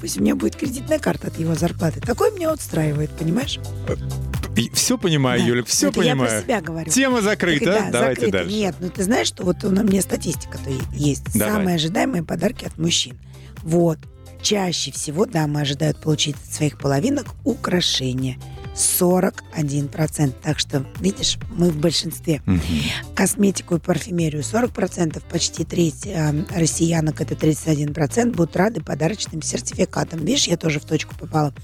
Пусть 0.00 0.18
у 0.18 0.22
меня 0.22 0.34
будет 0.34 0.56
кредитная 0.56 0.98
карта 0.98 1.28
от 1.28 1.38
его 1.38 1.54
зарплаты. 1.54 2.00
Такой 2.00 2.32
меня 2.32 2.52
устраивает, 2.52 3.10
понимаешь? 3.12 3.60
Все 4.72 4.98
понимаю, 4.98 5.38
Да. 5.40 5.46
Юля, 5.46 5.62
все 5.62 5.90
Это 5.90 6.00
Я 6.02 6.16
про 6.16 6.18
понимаю. 6.24 6.42
себя 6.42 6.60
говорю. 6.60 6.90
Тема 6.90 7.16
Так, 7.18 7.24
закрыта. 7.24 7.64
да, 7.66 7.90
Давайте 7.92 8.20
закрыто. 8.22 8.38
дальше. 8.38 8.56
Нет, 8.56 8.74
ну 8.80 8.88
ты 8.90 9.04
знаешь, 9.04 9.28
что 9.28 9.44
вот 9.44 9.62
у 9.62 9.70
меня 9.70 10.02
статистика-то 10.02 10.68
есть. 10.92 11.32
Давай. 11.38 11.54
Самые 11.54 11.76
ожидаемые 11.76 12.24
подарки 12.24 12.64
от 12.64 12.76
мужчин. 12.76 13.16
Вот. 13.62 13.98
Чаще 14.44 14.92
всего 14.92 15.24
дамы 15.24 15.62
ожидают 15.62 15.98
получить 15.98 16.36
от 16.36 16.52
своих 16.52 16.76
половинок 16.76 17.28
украшения. 17.44 18.38
41%. 18.74 20.34
Так 20.42 20.58
что, 20.58 20.84
видишь, 21.00 21.38
мы 21.48 21.70
в 21.70 21.76
большинстве. 21.78 22.42
Мгм. 22.44 22.60
Косметику 23.14 23.76
и 23.76 23.78
парфюмерию 23.78 24.42
40%, 24.42 25.22
почти 25.30 25.64
треть 25.64 26.06
э, 26.06 26.44
россиянок, 26.54 27.22
это 27.22 27.34
31%, 27.34 28.32
будут 28.32 28.54
рады 28.54 28.82
подарочным 28.82 29.40
сертификатам. 29.40 30.20
Видишь, 30.20 30.46
я 30.46 30.58
тоже 30.58 30.78
в 30.78 30.84
точку 30.84 31.14
попала. 31.16 31.54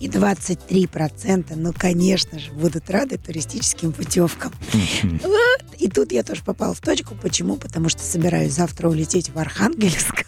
И 0.00 0.08
23%, 0.08 1.52
ну, 1.54 1.74
конечно 1.76 2.38
же, 2.38 2.50
будут 2.52 2.88
рады 2.88 3.18
туристическим 3.18 3.92
путевкам. 3.92 4.54
Мгм. 4.72 5.20
И 5.78 5.88
тут 5.88 6.12
я 6.12 6.22
тоже 6.22 6.42
попала 6.42 6.72
в 6.72 6.80
точку. 6.80 7.14
Почему? 7.14 7.56
Потому 7.56 7.90
что 7.90 8.00
собираюсь 8.00 8.54
завтра 8.54 8.88
улететь 8.88 9.28
в 9.28 9.38
Архангельск. 9.38 10.24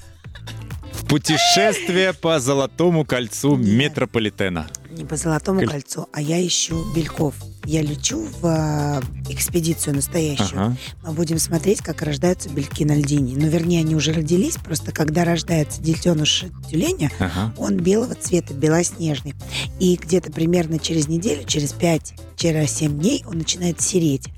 Путешествие 1.08 2.12
по 2.14 2.40
Золотому 2.40 3.04
кольцу 3.04 3.56
метрополитена. 3.56 4.66
Не 4.90 5.04
по 5.04 5.16
Золотому 5.16 5.61
Коль- 5.61 5.68
кольцу, 5.70 6.08
а 6.12 6.20
я 6.20 6.44
ищу 6.44 6.84
бельков. 6.94 7.34
Я 7.66 7.82
лечу 7.82 8.26
в 8.40 8.46
э, 8.46 9.00
экспедицию 9.32 9.96
настоящую. 9.96 10.49
Ага. 10.61 10.76
Мы 11.02 11.12
будем 11.12 11.38
смотреть, 11.38 11.80
как 11.80 12.02
рождаются 12.02 12.49
бельки 12.49 12.84
на 12.84 12.94
льдине. 12.94 13.34
Ну, 13.37 13.49
вернее, 13.49 13.80
они 13.80 13.94
уже 13.96 14.12
родились, 14.12 14.56
просто 14.56 14.92
когда 14.92 15.25
рождается 15.25 15.80
детеныш 15.82 16.44
тюленя, 16.70 17.11
Ага. 17.18 17.54
он 17.58 17.76
белого 17.78 18.14
цвета, 18.14 18.54
белоснежный. 18.54 19.34
И 19.80 19.96
где-то 19.96 20.30
примерно 20.30 20.78
через 20.78 21.08
неделю, 21.08 21.44
через 21.44 21.73
5-7 21.75 22.88
дней 22.88 23.25
он 23.26 23.38
начинает 23.38 23.80
сереть. 23.80 24.28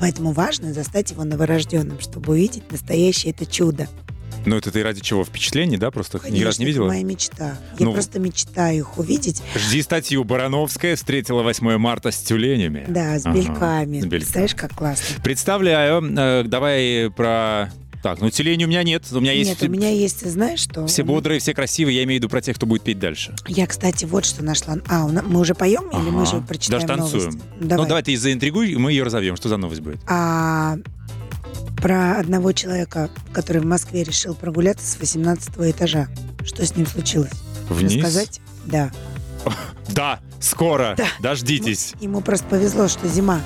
Поэтому 0.00 0.32
важно 0.32 0.72
застать 0.72 1.10
его 1.10 1.24
новорожденным, 1.24 1.98
чтобы 2.00 2.32
увидеть 2.34 2.70
настоящее 2.70 3.32
это 3.32 3.46
чудо. 3.46 3.88
Ну, 4.46 4.56
это 4.56 4.70
ты 4.70 4.82
ради 4.82 5.00
чего? 5.00 5.24
Впечатлений, 5.24 5.76
да? 5.76 5.90
Просто 5.90 6.18
ни 6.18 6.22
Конечно, 6.22 6.46
разу 6.46 6.58
не 6.60 6.64
это 6.64 6.68
видела? 6.70 6.86
моя 6.88 7.02
мечта. 7.04 7.58
Я 7.78 7.86
Ну. 7.86 7.92
просто 7.92 8.18
мечтаю 8.20 8.78
их 8.78 8.96
увидеть. 8.98 9.42
Жди 9.56 9.82
статью. 9.82 10.24
Барановская 10.24 10.96
встретила 10.96 11.42
8 11.42 11.76
марта 11.78 12.10
с 12.12 12.18
тюленями. 12.18 12.84
Да, 12.88 13.18
с 13.18 13.26
Ага, 13.26 13.34
бельками. 13.36 13.84
с 14.00 14.02
бельками. 14.04 14.08
Представляешь, 14.08 14.54
как 14.54 14.72
классно. 14.74 15.04
Представляю. 15.22 16.02
Э, 16.16 16.44
давай 16.46 17.10
про... 17.14 17.70
Так, 18.02 18.20
ну 18.20 18.30
тюленей 18.30 18.66
у 18.66 18.68
меня 18.68 18.84
нет. 18.84 19.02
У 19.10 19.18
меня 19.18 19.32
есть 19.32 19.50
Нет, 19.60 19.62
у 19.68 19.72
меня 19.72 19.90
есть, 19.90 20.24
знаешь, 20.30 20.60
что? 20.60 20.86
все 20.86 21.02
бодрые, 21.02 21.40
все 21.40 21.52
красивые. 21.54 21.96
Я 21.96 22.04
имею 22.04 22.20
в 22.20 22.22
виду 22.22 22.28
про 22.28 22.40
тех, 22.40 22.54
кто 22.54 22.64
будет 22.64 22.82
петь 22.82 23.00
дальше. 23.00 23.34
Я, 23.48 23.66
кстати, 23.66 24.04
вот 24.04 24.24
что 24.24 24.44
нашла. 24.44 24.76
А, 24.86 25.08
мы 25.08 25.40
уже 25.40 25.54
поем 25.56 25.88
или 25.90 26.10
мы 26.10 26.22
Ага. 26.22 26.36
же 26.36 26.40
прочитаем 26.42 26.86
Даже 26.86 26.98
танцуем. 27.00 27.24
новость? 27.24 27.38
Давай. 27.58 27.82
Ну, 27.84 27.88
давай 27.88 28.02
ты 28.04 28.16
заинтригуй, 28.16 28.76
мы 28.76 28.92
ее 28.92 29.02
разовьем. 29.02 29.34
Что 29.34 29.48
за 29.48 29.56
новость 29.56 29.80
будет? 29.80 29.98
А, 30.06 30.76
про 31.86 32.18
одного 32.18 32.50
человека, 32.50 33.10
который 33.32 33.62
в 33.62 33.64
Москве 33.64 34.02
решил 34.02 34.34
прогуляться 34.34 34.84
с 34.84 34.98
18 34.98 35.50
этажа. 35.70 36.08
Что 36.44 36.66
с 36.66 36.74
ним 36.74 36.84
случилось? 36.84 37.30
Вниз? 37.68 37.94
Рассказать? 37.94 38.40
Да. 38.64 38.90
Да, 39.90 40.18
скоро. 40.40 40.94
Да. 40.98 41.06
Дождитесь. 41.20 41.94
Ему 42.00 42.20
просто 42.20 42.44
повезло, 42.48 42.88
что 42.88 43.06
зима. 43.06 43.40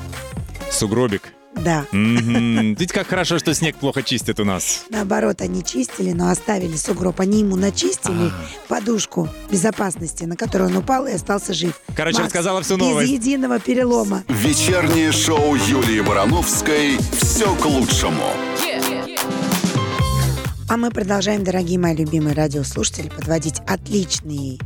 Сугробик. 0.71 1.35
Да. 1.57 1.85
Мгм. 1.92 2.75
Видите, 2.75 2.95
как 2.95 3.09
хорошо, 3.09 3.38
что 3.38 3.52
снег 3.54 3.76
плохо 3.76 4.02
чистит 4.02 4.40
у 4.40 4.45
нас. 4.45 4.85
Наоборот, 4.88 5.40
они 5.42 5.62
чистили, 5.64 6.12
но 6.12 6.30
оставили 6.30 6.76
сугроб. 6.76 7.21
Они 7.21 7.40
ему 7.40 7.57
начистили 7.57 8.28
А. 8.28 8.33
подушку 8.69 9.28
безопасности, 9.50 10.25
на 10.25 10.37
которую 10.37 10.71
он 10.71 10.76
упал 10.76 11.07
и 11.07 11.12
остался 11.12 11.52
жив. 11.52 11.78
Короче, 11.97 12.19
Макс, 12.19 12.26
рассказала 12.28 12.62
всю 12.62 12.76
Без 12.76 12.87
новость. 12.87 13.11
единого 13.12 13.59
перелома. 13.59 14.23
Вечернее 14.28 15.12
шоу 15.12 15.54
Юлии 15.57 16.00
Барановской 16.00 16.97
«Все 17.21 17.54
к 17.57 17.66
лучшему». 17.66 18.25
А 20.69 20.76
мы 20.76 20.90
продолжаем, 20.92 21.42
дорогие 21.42 21.80
мои 21.80 21.97
любимые 21.97 22.35
радиослушатели, 22.35 23.09
подводить 23.09 23.57
отличные 23.66 24.59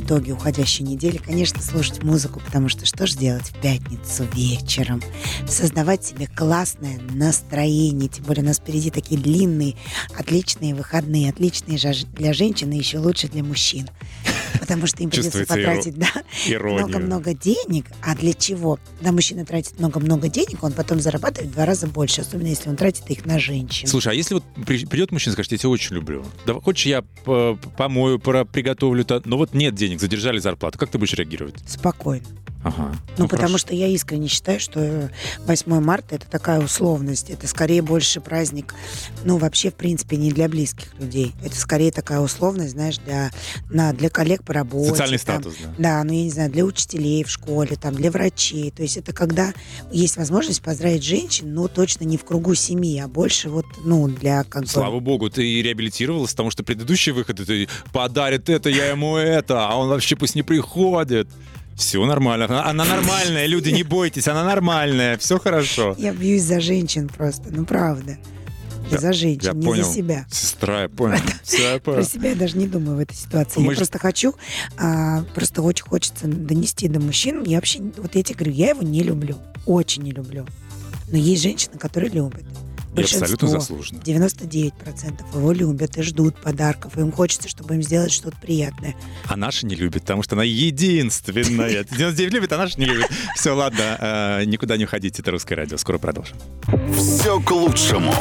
итоги 0.00 0.30
уходящей 0.30 0.84
недели. 0.84 1.16
Конечно, 1.18 1.62
слушать 1.62 2.02
музыку, 2.02 2.40
потому 2.44 2.68
что 2.68 2.86
что 2.86 3.06
же 3.06 3.16
делать 3.16 3.46
в 3.50 3.60
пятницу 3.60 4.24
вечером? 4.32 5.02
Создавать 5.48 6.04
себе 6.04 6.26
классное 6.26 7.00
настроение. 7.10 8.08
Тем 8.08 8.24
более 8.24 8.42
у 8.42 8.46
нас 8.46 8.58
впереди 8.58 8.90
такие 8.90 9.20
длинные, 9.20 9.74
отличные 10.18 10.74
выходные. 10.74 11.30
Отличные 11.30 11.78
для 12.14 12.32
женщин 12.32 12.70
и 12.72 12.78
еще 12.78 12.98
лучше 12.98 13.28
для 13.28 13.42
мужчин. 13.42 13.88
Потому 14.58 14.86
что 14.86 15.02
им 15.02 15.10
придется 15.10 15.44
потратить 15.46 15.96
да, 15.98 16.08
много-много 16.58 17.34
денег. 17.34 17.86
А 18.02 18.14
для 18.14 18.32
чего? 18.32 18.78
Когда 18.98 19.12
мужчина 19.12 19.44
тратит 19.44 19.78
много-много 19.78 20.28
денег, 20.28 20.62
он 20.62 20.72
потом 20.72 21.00
зарабатывает 21.00 21.50
в 21.50 21.54
два 21.54 21.66
раза 21.66 21.86
больше, 21.86 22.20
особенно 22.20 22.48
если 22.48 22.68
он 22.68 22.76
тратит 22.76 23.10
их 23.10 23.26
на 23.26 23.38
женщин. 23.38 23.88
Слушай, 23.88 24.12
а 24.12 24.14
если 24.14 24.34
вот 24.34 24.44
при- 24.66 24.86
придет 24.86 25.12
мужчина 25.12 25.32
и 25.32 25.34
скажет, 25.34 25.52
я 25.52 25.58
тебя 25.58 25.70
очень 25.70 25.94
люблю, 25.96 26.24
да, 26.46 26.54
хочешь 26.54 26.86
я 26.86 27.02
помою, 27.76 28.18
приготовлю, 28.18 29.04
то, 29.04 29.20
но 29.24 29.36
вот 29.36 29.54
нет 29.54 29.74
денег, 29.74 30.00
задержали 30.00 30.38
зарплату, 30.38 30.78
как 30.78 30.90
ты 30.90 30.98
будешь 30.98 31.14
реагировать? 31.14 31.54
Спокойно. 31.66 32.26
Ага. 32.64 32.96
Ну, 33.18 33.28
потому 33.28 33.48
хорошо. 33.50 33.58
что 33.58 33.74
я 33.74 33.88
искренне 33.88 34.26
считаю, 34.26 34.58
что 34.58 34.80
э, 34.80 35.08
8 35.46 35.80
марта 35.80 36.14
это 36.14 36.26
такая 36.26 36.60
условность. 36.60 37.28
Это 37.28 37.46
скорее 37.46 37.82
больше 37.82 38.22
праздник, 38.22 38.74
ну, 39.22 39.36
вообще, 39.36 39.70
в 39.70 39.74
принципе, 39.74 40.16
не 40.16 40.32
для 40.32 40.48
близких 40.48 40.98
людей. 40.98 41.34
Это 41.44 41.56
скорее 41.56 41.92
такая 41.92 42.20
условность, 42.20 42.70
знаешь, 42.70 42.96
для, 42.98 43.30
на, 43.68 43.92
для 43.92 44.08
коллег 44.08 44.42
по 44.44 44.54
работе. 44.54 44.90
Социальный 44.90 45.18
там. 45.18 45.42
статус, 45.42 45.58
да. 45.62 45.74
Да, 45.78 46.04
ну, 46.04 46.12
я 46.14 46.24
не 46.24 46.30
знаю, 46.30 46.50
для 46.50 46.64
учителей 46.64 47.22
в 47.22 47.30
школе, 47.30 47.76
там, 47.76 47.94
для 47.94 48.10
врачей. 48.10 48.70
То 48.70 48.82
есть 48.82 48.96
это 48.96 49.12
когда 49.12 49.52
есть 49.92 50.16
возможность 50.16 50.62
поздравить 50.62 51.04
женщин, 51.04 51.52
но 51.52 51.68
точно 51.68 52.04
не 52.04 52.16
в 52.16 52.24
кругу 52.24 52.54
семьи, 52.54 52.98
а 52.98 53.08
больше 53.08 53.50
вот, 53.50 53.66
ну, 53.84 54.08
для 54.08 54.42
как. 54.44 54.66
Слава 54.66 55.00
богу, 55.00 55.28
ты 55.28 55.60
реабилитировалась, 55.60 56.30
потому 56.30 56.50
что 56.50 56.64
предыдущие 56.64 57.14
выходы 57.14 57.44
ты 57.44 57.68
подарит 57.92 58.48
это, 58.48 58.70
я 58.70 58.86
ему 58.86 59.18
это, 59.18 59.68
а 59.68 59.76
он 59.76 59.90
вообще 59.90 60.16
пусть 60.16 60.34
не 60.34 60.42
приходит. 60.42 61.28
Все 61.76 62.04
нормально. 62.04 62.64
Она, 62.68 62.84
нормальная, 62.84 63.46
люди, 63.46 63.70
не 63.70 63.82
бойтесь, 63.82 64.28
она 64.28 64.44
нормальная, 64.44 65.16
все 65.18 65.38
хорошо. 65.38 65.94
Я 65.98 66.12
бьюсь 66.12 66.42
за 66.42 66.60
женщин 66.60 67.08
просто, 67.08 67.50
ну, 67.50 67.64
правда. 67.64 68.16
Я 68.90 68.98
за 68.98 69.12
женщин, 69.14 69.48
Я 69.48 69.52
не 69.54 69.64
понял. 69.66 69.84
за 69.84 69.92
себя. 69.94 70.26
Сестра, 70.30 70.82
я 70.82 70.88
понял. 70.90 71.18
Все, 71.42 71.72
я 71.74 71.80
Про 71.80 71.92
понял. 71.94 72.04
себя 72.06 72.28
я 72.30 72.34
даже 72.36 72.58
не 72.58 72.66
думаю 72.68 72.96
в 72.98 73.00
этой 73.00 73.14
ситуации. 73.16 73.60
Мы 73.60 73.68
я 73.68 73.72
ж- 73.72 73.76
просто 73.78 73.98
хочу, 73.98 74.34
а, 74.76 75.22
просто 75.34 75.62
очень 75.62 75.86
хочется 75.86 76.26
донести 76.28 76.86
до 76.88 77.00
мужчин. 77.00 77.42
Я 77.44 77.56
вообще, 77.56 77.80
вот 77.96 78.14
я 78.14 78.22
тебе 78.22 78.36
говорю, 78.36 78.52
я 78.52 78.68
его 78.70 78.82
не 78.82 79.02
люблю. 79.02 79.36
Очень 79.64 80.02
не 80.02 80.10
люблю. 80.10 80.46
Но 81.10 81.16
есть 81.16 81.42
женщины, 81.42 81.78
которые 81.78 82.10
любят. 82.10 82.44
И 82.96 83.02
абсолютно 83.02 83.48
заслуженно. 83.48 83.98
99% 84.00 85.36
его 85.36 85.52
любят 85.52 85.96
и 85.96 86.02
ждут 86.02 86.36
подарков. 86.40 86.96
и 86.96 87.00
Им 87.00 87.12
хочется, 87.12 87.48
чтобы 87.48 87.74
им 87.74 87.82
сделать 87.82 88.12
что-то 88.12 88.36
приятное. 88.40 88.94
А 89.26 89.36
наша 89.36 89.66
не 89.66 89.74
любит, 89.74 90.02
потому 90.02 90.22
что 90.22 90.34
она 90.36 90.44
единственная. 90.44 91.84
99 91.90 92.32
любит, 92.32 92.52
а 92.52 92.58
наша 92.58 92.78
не 92.78 92.86
любит. 92.86 93.08
Все, 93.36 93.54
ладно, 93.54 93.98
э, 94.40 94.44
никуда 94.44 94.76
не 94.76 94.84
уходите, 94.84 95.22
это 95.22 95.30
русское 95.30 95.54
радио. 95.54 95.76
Скоро 95.76 95.98
продолжим. 95.98 96.36
«Все 96.96 97.40
к 97.40 97.50
лучшему». 97.50 98.14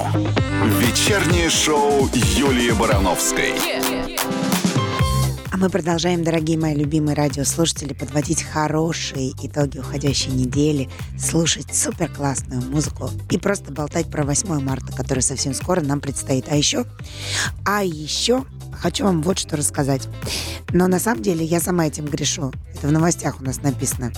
Вечернее 0.80 1.50
шоу 1.50 2.10
Юлии 2.14 2.72
Барановской. 2.72 3.54
А 3.58 4.03
мы 5.64 5.70
продолжаем, 5.70 6.26
дорогие 6.26 6.58
мои 6.58 6.76
любимые 6.76 7.16
радиослушатели, 7.16 7.94
подводить 7.94 8.44
хорошие 8.44 9.32
итоги 9.42 9.78
уходящей 9.78 10.34
недели, 10.34 10.90
слушать 11.18 11.74
супер 11.74 12.12
классную 12.12 12.62
музыку 12.64 13.10
и 13.30 13.38
просто 13.38 13.72
болтать 13.72 14.12
про 14.12 14.26
8 14.26 14.60
марта, 14.60 14.92
который 14.92 15.22
совсем 15.22 15.54
скоро 15.54 15.80
нам 15.80 16.02
предстоит. 16.02 16.52
А 16.52 16.58
еще, 16.58 16.86
а 17.66 17.82
еще 17.82 18.44
хочу 18.74 19.06
вам 19.06 19.22
вот 19.22 19.40
что 19.40 19.56
рассказать. 19.56 20.10
Но 20.74 20.88
на 20.88 21.00
самом 21.00 21.24
деле 21.24 21.46
я 21.46 21.62
сама 21.62 21.88
этим 21.88 22.08
грешу. 22.08 22.52
Это 22.76 22.90
в 22.90 22.92
новостях 22.92 23.40
у 23.40 23.46
нас 23.46 23.62
написано. 23.62 24.12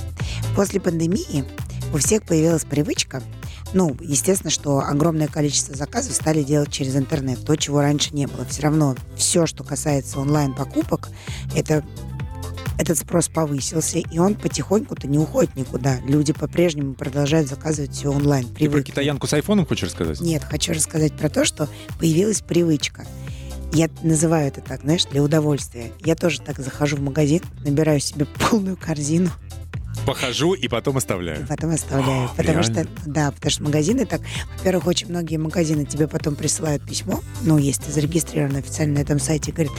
После 0.56 0.82
пандемии 0.82 1.46
у 1.94 2.00
всех 2.00 2.24
появилась 2.24 2.66
привычка 2.66 3.22
ну, 3.75 3.96
естественно, 4.00 4.50
что 4.50 4.79
огромное 4.79 5.27
количество 5.27 5.75
заказов 5.75 6.13
стали 6.15 6.44
делать 6.44 6.72
через 6.72 6.96
интернет, 6.96 7.46
то, 7.46 7.55
чего 7.58 7.82
раньше 7.82 8.15
не 8.15 8.25
было. 8.25 8.46
Все 8.46 8.63
равно 8.63 8.96
все, 9.17 9.46
что 9.46 9.65
касается 9.65 10.17
онлайн-покупок, 10.20 11.10
это 11.53 11.84
этот 12.77 12.98
спрос 12.98 13.27
повысился, 13.27 14.00
и 14.00 14.17
он 14.17 14.36
потихоньку-то 14.36 15.08
не 15.08 15.17
уходит 15.17 15.55
никуда. 15.55 16.00
Люди 16.05 16.32
по-прежнему 16.32 16.94
продолжают 16.94 17.50
заказывать 17.50 17.91
все 17.91 18.12
онлайн. 18.12 18.46
Ты 18.46 18.51
про 18.51 18.60
Привыкли. 18.60 18.91
китаянку 18.91 19.27
с 19.27 19.34
айфоном 19.34 19.65
хочешь 19.65 19.89
рассказать? 19.89 20.22
Нет, 20.22 20.44
хочу 20.44 20.74
рассказать 20.74 21.13
про 21.13 21.29
то, 21.29 21.44
что 21.44 21.70
появилась 22.00 22.41
привычка. 22.41 23.05
Я 23.74 23.89
называю 24.03 24.48
это 24.48 24.62
так, 24.62 24.82
знаешь, 24.82 25.05
для 25.05 25.22
удовольствия. 25.22 25.91
Я 26.03 26.15
тоже 26.15 26.39
так 26.41 26.60
захожу 26.60 26.96
в 26.96 27.01
магазин, 27.01 27.41
набираю 27.65 28.00
себе 28.00 28.25
полную 28.25 28.77
корзину 28.77 29.32
Похожу 30.06 30.54
и 30.54 30.68
потом 30.68 30.98
оставляю. 30.98 31.46
потом 31.48 31.72
оставляю. 31.72 32.26
А, 32.26 32.28
потому 32.30 32.62
реально? 32.62 32.84
что, 32.84 32.88
да, 33.06 33.32
потому 33.32 33.52
что 33.52 33.64
магазины 33.64 34.06
так, 34.06 34.22
во-первых, 34.58 34.88
очень 34.88 35.08
многие 35.10 35.38
магазины 35.38 35.86
тебе 35.86 36.08
потом 36.08 36.36
присылают 36.36 36.86
письмо, 36.86 37.22
ну, 37.42 37.58
если 37.58 37.84
ты 37.84 37.92
зарегистрирован 37.92 38.56
официально 38.58 38.96
на 38.96 39.00
этом 39.00 39.20
сайте, 39.20 39.52
говорит, 39.52 39.72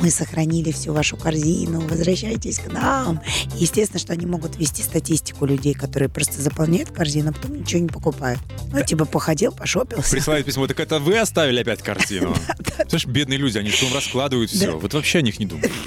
мы 0.00 0.10
сохранили 0.10 0.72
всю 0.72 0.92
вашу 0.92 1.16
корзину, 1.16 1.80
возвращайтесь 1.80 2.58
к 2.58 2.72
нам. 2.72 3.20
И 3.56 3.62
естественно, 3.62 3.98
что 3.98 4.12
они 4.12 4.26
могут 4.26 4.56
вести 4.56 4.82
статистику 4.82 5.46
людей, 5.46 5.74
которые 5.74 6.08
просто 6.08 6.40
заполняют 6.40 6.90
корзину, 6.90 7.30
а 7.30 7.32
потом 7.32 7.58
ничего 7.60 7.80
не 7.80 7.88
покупают. 7.88 8.40
Ну, 8.72 8.82
типа, 8.84 9.04
походил, 9.04 9.52
пошопился. 9.52 10.10
Присылает 10.10 10.46
письмо, 10.46 10.66
так 10.66 10.80
это 10.80 10.98
вы 10.98 11.18
оставили 11.18 11.60
опять 11.60 11.82
картину? 11.82 12.34
Знаешь, 12.88 13.06
бедные 13.06 13.38
люди, 13.38 13.58
они 13.58 13.70
потом 13.70 13.94
раскладывают 13.94 14.50
все. 14.50 14.78
Вот 14.78 14.94
вообще 14.94 15.18
о 15.18 15.22
них 15.22 15.38
не 15.38 15.46
думают. 15.46 15.72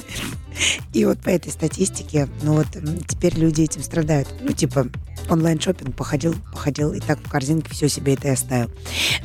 И 0.97 1.05
вот 1.05 1.19
по 1.19 1.29
этой 1.29 1.51
статистике, 1.51 2.27
ну 2.41 2.53
вот 2.53 2.65
теперь 3.07 3.35
люди 3.35 3.61
этим 3.61 3.83
страдают. 3.83 4.27
Ну, 4.41 4.51
типа, 4.51 4.87
онлайн 5.29 5.59
шопинг 5.61 5.95
походил, 5.95 6.33
походил, 6.51 6.91
и 6.91 6.99
так 6.99 7.19
в 7.19 7.29
корзинке 7.29 7.69
все 7.71 7.87
себе 7.87 8.15
это 8.15 8.29
и 8.29 8.31
оставил. 8.31 8.71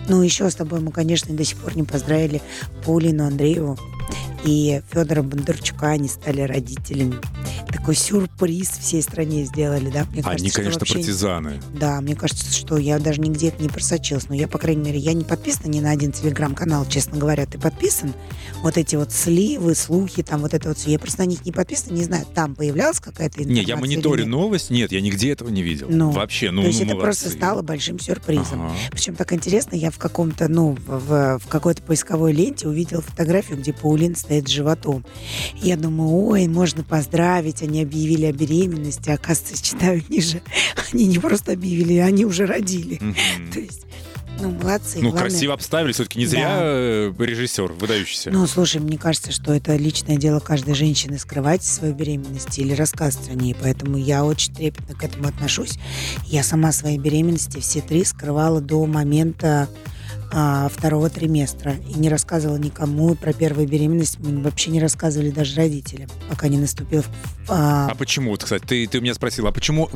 Ну, 0.06 0.20
еще 0.20 0.50
с 0.50 0.54
тобой 0.54 0.80
мы, 0.80 0.92
конечно, 0.92 1.34
до 1.34 1.42
сих 1.44 1.56
пор 1.56 1.74
не 1.74 1.82
поздравили 1.84 2.42
Паулину 2.84 3.24
Андрееву 3.26 3.78
и 4.44 4.82
Федора 4.92 5.22
Бондарчука, 5.22 5.88
они 5.92 6.08
стали 6.08 6.42
родителями. 6.42 7.14
Такой 7.68 7.94
сюрприз 7.94 8.68
всей 8.68 9.02
стране 9.02 9.44
сделали, 9.44 9.88
да? 9.88 10.04
Мне 10.12 10.22
Они, 10.24 10.50
что 10.50 10.58
конечно, 10.58 10.80
вообще- 10.80 10.94
партизаны. 10.96 11.62
Да, 11.72 12.02
мне 12.02 12.14
кажется, 12.14 12.52
что 12.52 12.76
я 12.76 12.98
даже 12.98 13.20
нигде 13.22 13.48
это 13.48 13.62
не 13.62 13.70
просочилась. 13.70 14.28
Но 14.28 14.34
я, 14.34 14.46
по 14.46 14.58
крайней 14.58 14.82
мере, 14.84 14.98
я 14.98 15.14
не 15.14 15.24
подписана 15.24 15.68
ни 15.68 15.80
на 15.80 15.90
один 15.90 16.12
телеграм-канал, 16.12 16.84
честно 16.86 17.18
говоря. 17.18 17.46
Ты 17.46 17.58
подписан? 17.58 18.12
Вот 18.62 18.76
эти 18.76 18.96
вот 18.96 19.12
сливы, 19.12 19.74
слухи, 19.74 20.22
там 20.22 20.40
вот 20.40 20.54
это 20.54 20.68
вот 20.68 20.78
все. 20.78 20.92
Я 20.92 20.98
просто 20.98 21.22
на 21.22 21.26
них 21.26 21.44
не 21.44 21.52
подписана, 21.52 21.94
не 21.94 22.04
знаю, 22.04 22.24
там 22.34 22.54
появлялась 22.54 23.00
какая-то 23.00 23.40
информация 23.40 23.62
Не, 23.64 23.68
я 23.68 23.76
мониторю 23.76 24.26
новость. 24.26 24.70
Нет, 24.70 24.92
я 24.92 25.00
нигде 25.00 25.32
этого 25.32 25.48
не 25.48 25.62
видел. 25.62 25.88
Ну, 25.90 26.10
Вообще, 26.10 26.50
ну, 26.50 26.62
То 26.62 26.68
есть 26.68 26.78
ну, 26.80 26.86
это 26.86 26.94
молодцы. 26.94 27.22
просто 27.22 27.36
стало 27.36 27.62
большим 27.62 27.98
сюрпризом. 27.98 28.66
Ага. 28.66 28.74
Причем 28.92 29.16
так 29.16 29.32
интересно, 29.32 29.74
я 29.74 29.90
в 29.90 29.98
каком-то, 29.98 30.48
ну, 30.48 30.76
в, 30.86 31.38
в 31.38 31.48
какой-то 31.48 31.82
поисковой 31.82 32.32
ленте 32.32 32.68
увидела 32.68 33.02
фотографию, 33.02 33.58
где 33.58 33.72
Паулин 33.72 34.14
стоит 34.14 34.48
с 34.48 34.50
животом. 34.50 35.04
Я 35.56 35.76
думаю, 35.76 36.10
ой, 36.10 36.46
можно 36.46 36.84
поздравить, 36.84 37.62
они 37.62 37.82
объявили 37.82 38.26
о 38.26 38.32
беременности. 38.32 39.10
А 39.10 39.14
Оказывается, 39.14 39.62
читаю 39.62 40.02
ниже, 40.08 40.42
они 40.92 41.06
не 41.06 41.18
просто 41.18 41.52
объявили, 41.52 41.94
они 41.98 42.24
уже 42.24 42.46
родили. 42.46 42.98
Мгм. 43.00 43.16
То 43.52 43.60
есть, 43.60 43.86
ну, 44.40 44.50
молодцы. 44.50 44.96
Ну, 44.96 45.10
главное- 45.10 45.30
красиво 45.30 45.54
обставили, 45.54 45.92
все-таки 45.92 46.18
не 46.18 46.26
зря 46.26 46.58
э, 46.60 47.12
режиссер 47.18 47.72
выдающийся. 47.72 48.30
Ну, 48.30 48.46
слушай, 48.46 48.80
мне 48.80 48.98
кажется, 48.98 49.32
что 49.32 49.52
это 49.52 49.76
личное 49.76 50.16
дело 50.16 50.40
каждой 50.40 50.74
женщины 50.74 51.18
скрывать 51.18 51.62
свою 51.62 51.94
беременность 51.94 52.58
или 52.58 52.74
рассказывать 52.74 53.28
о 53.28 53.34
ней. 53.34 53.54
Поэтому 53.60 53.96
я 53.96 54.24
очень 54.24 54.54
трепетно 54.54 54.94
к 54.94 55.04
этому 55.04 55.28
отношусь. 55.28 55.78
Я 56.24 56.42
сама 56.42 56.72
свои 56.72 56.98
беременности 56.98 57.60
все 57.60 57.80
три 57.80 58.04
скрывала 58.04 58.60
до 58.60 58.84
момента 58.86 59.68
а, 60.32 60.68
второго 60.68 61.10
триместра. 61.10 61.74
И 61.88 61.98
не 61.98 62.08
рассказывала 62.08 62.56
никому 62.56 63.14
про 63.14 63.32
первую 63.32 63.68
беременность. 63.68 64.18
Мы 64.18 64.40
вообще 64.42 64.70
не 64.70 64.80
рассказывали 64.80 65.30
даже 65.30 65.56
родителям, 65.56 66.08
пока 66.28 66.48
не 66.48 66.58
наступил... 66.58 67.04
а, 67.48 67.88
А 67.90 67.94
почему, 67.94 68.30
вот, 68.30 68.42
кстати, 68.44 68.64
ты, 68.64 68.86
ты 68.86 69.00
меня 69.00 69.14
спросила, 69.14 69.50
а 69.50 69.52
почему 69.52 69.88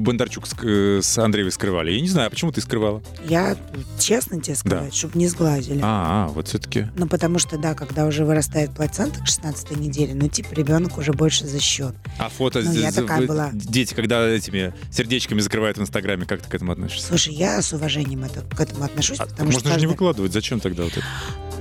Бондарчук 0.00 0.46
с, 0.46 0.54
э, 0.62 1.00
с 1.02 1.18
Андреевой 1.18 1.52
скрывали? 1.52 1.90
Я 1.92 2.00
не 2.00 2.08
знаю, 2.08 2.28
а 2.28 2.30
почему 2.30 2.52
ты 2.52 2.60
скрывала? 2.60 3.02
я 3.28 3.56
честно 3.98 4.40
тебе 4.40 4.56
сказать, 4.56 4.94
чтобы 4.94 5.18
не 5.18 5.26
сглазили. 5.28 5.80
А, 5.82 6.26
а, 6.26 6.28
вот 6.28 6.48
все-таки. 6.48 6.86
Ну, 6.96 7.06
потому 7.06 7.38
что, 7.38 7.58
да, 7.58 7.74
когда 7.74 8.06
уже 8.06 8.24
вырастает 8.24 8.70
плацента 8.72 9.20
к 9.20 9.26
16 9.26 9.76
неделе, 9.76 10.14
ну, 10.14 10.28
типа, 10.28 10.54
ребенок 10.54 10.98
уже 10.98 11.12
больше 11.12 11.46
защищен. 11.46 11.94
А 12.18 12.28
фото 12.28 12.60
Ну, 12.62 12.72
я 12.72 12.92
такая 12.92 13.26
была. 13.26 13.50
дети, 13.52 13.94
когда 13.94 14.28
этими 14.28 14.72
сердечками 14.92 15.40
закрывают 15.40 15.78
в 15.78 15.80
Инстаграме, 15.82 16.26
как 16.26 16.42
ты 16.42 16.48
к 16.48 16.54
этому 16.54 16.72
относишься? 16.72 17.06
Слушай, 17.08 17.34
я 17.34 17.60
с 17.60 17.72
уважением 17.72 18.24
это, 18.24 18.40
к 18.42 18.60
этому 18.60 18.84
отношусь, 18.84 19.18
А, 19.18 19.26
потому 19.26 19.50
можно 19.50 19.60
что 19.60 19.79
не 19.80 19.86
выкладывать, 19.86 20.32
зачем 20.32 20.60
тогда 20.60 20.84
вот 20.84 20.92
это? 20.92 21.04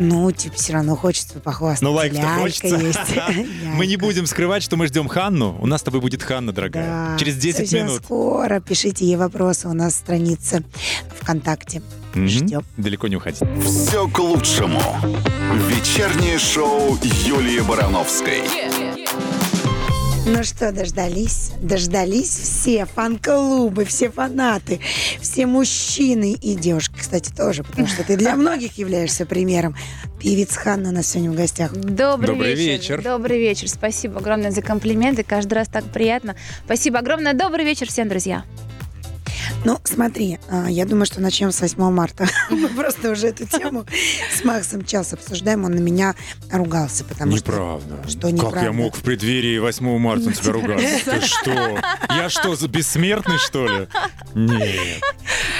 Ну, 0.01 0.31
типа, 0.31 0.55
все 0.55 0.73
равно 0.73 0.95
хочется 0.95 1.39
похвастаться. 1.39 1.83
Ну, 1.83 1.91
лайк-то 1.91 2.21
Лялька 2.21 2.39
хочется. 2.39 2.67
есть. 2.77 2.99
Мы 3.75 3.85
не 3.85 3.97
будем 3.97 4.25
скрывать, 4.27 4.63
что 4.63 4.77
мы 4.77 4.87
ждем 4.87 5.09
Ханну. 5.09 5.57
У 5.59 5.65
нас 5.67 5.81
с 5.81 5.83
тобой 5.83 5.99
будет 5.99 6.23
Ханна, 6.23 6.53
дорогая. 6.53 6.85
Да, 7.11 7.17
Через 7.17 7.35
10 7.35 7.57
совсем 7.59 7.87
минут. 7.87 8.03
скоро. 8.05 8.61
Пишите 8.61 9.03
ей 9.05 9.17
вопросы. 9.17 9.67
У 9.67 9.73
нас 9.73 9.95
страница 9.95 10.63
ВКонтакте. 11.19 11.81
Ждем. 12.15 12.63
Далеко 12.77 13.07
не 13.09 13.17
уходить. 13.17 13.41
Все 13.61 14.07
к 14.07 14.17
лучшему. 14.19 14.81
Вечернее 15.67 16.39
шоу 16.39 16.97
Юлии 17.25 17.59
Барановской. 17.59 18.43
Ну 20.25 20.43
что, 20.43 20.71
дождались? 20.71 21.51
Дождались 21.61 22.29
все 22.29 22.85
фан-клубы, 22.85 23.85
все 23.85 24.09
фанаты, 24.11 24.79
все 25.21 25.45
мужчины 25.47 26.33
и 26.33 26.55
девушки, 26.55 26.95
кстати, 26.99 27.31
тоже, 27.31 27.63
потому 27.63 27.87
что 27.87 28.03
ты 28.03 28.15
для 28.15 28.35
многих 28.37 28.77
являешься 28.77 29.25
примером. 29.25 29.75
Певица 30.19 30.59
Ханна 30.59 30.89
у 30.89 30.91
нас 30.91 31.07
сегодня 31.07 31.31
в 31.31 31.35
гостях. 31.35 31.73
Добрый, 31.73 32.35
Добрый 32.35 32.53
вечер. 32.53 32.97
вечер. 32.97 33.03
Добрый 33.03 33.39
вечер. 33.39 33.69
Спасибо 33.69 34.19
огромное 34.19 34.51
за 34.51 34.61
комплименты. 34.61 35.23
Каждый 35.23 35.53
раз 35.55 35.67
так 35.67 35.85
приятно. 35.85 36.35
Спасибо 36.65 36.99
огромное. 36.99 37.33
Добрый 37.33 37.65
вечер 37.65 37.87
всем, 37.87 38.09
друзья. 38.09 38.43
Ну, 39.65 39.77
смотри, 39.83 40.39
а, 40.49 40.69
я 40.69 40.85
думаю, 40.85 41.05
что 41.05 41.21
начнем 41.21 41.51
с 41.51 41.61
8 41.61 41.91
марта. 41.91 42.27
Мы 42.49 42.67
просто 42.69 43.11
уже 43.11 43.27
эту 43.27 43.45
тему 43.45 43.85
с 44.35 44.43
Максом 44.43 44.85
час 44.85 45.13
обсуждаем. 45.13 45.65
Он 45.65 45.71
на 45.71 45.79
меня 45.79 46.15
ругался, 46.51 47.03
потому 47.03 47.37
что... 47.37 47.51
Неправда. 47.51 48.07
Что 48.07 48.21
Как 48.21 48.31
неправда? 48.31 48.61
я 48.61 48.71
мог 48.71 48.95
в 48.95 49.01
преддверии 49.01 49.57
8 49.59 49.97
марта 49.99 50.25
на 50.25 50.33
тебя 50.33 50.53
ругаться? 50.53 51.11
Ты 51.11 51.21
что? 51.21 51.81
Я 52.09 52.29
что, 52.29 52.55
бессмертный, 52.67 53.37
что 53.37 53.67
ли? 53.67 53.87
Нет. 54.33 55.03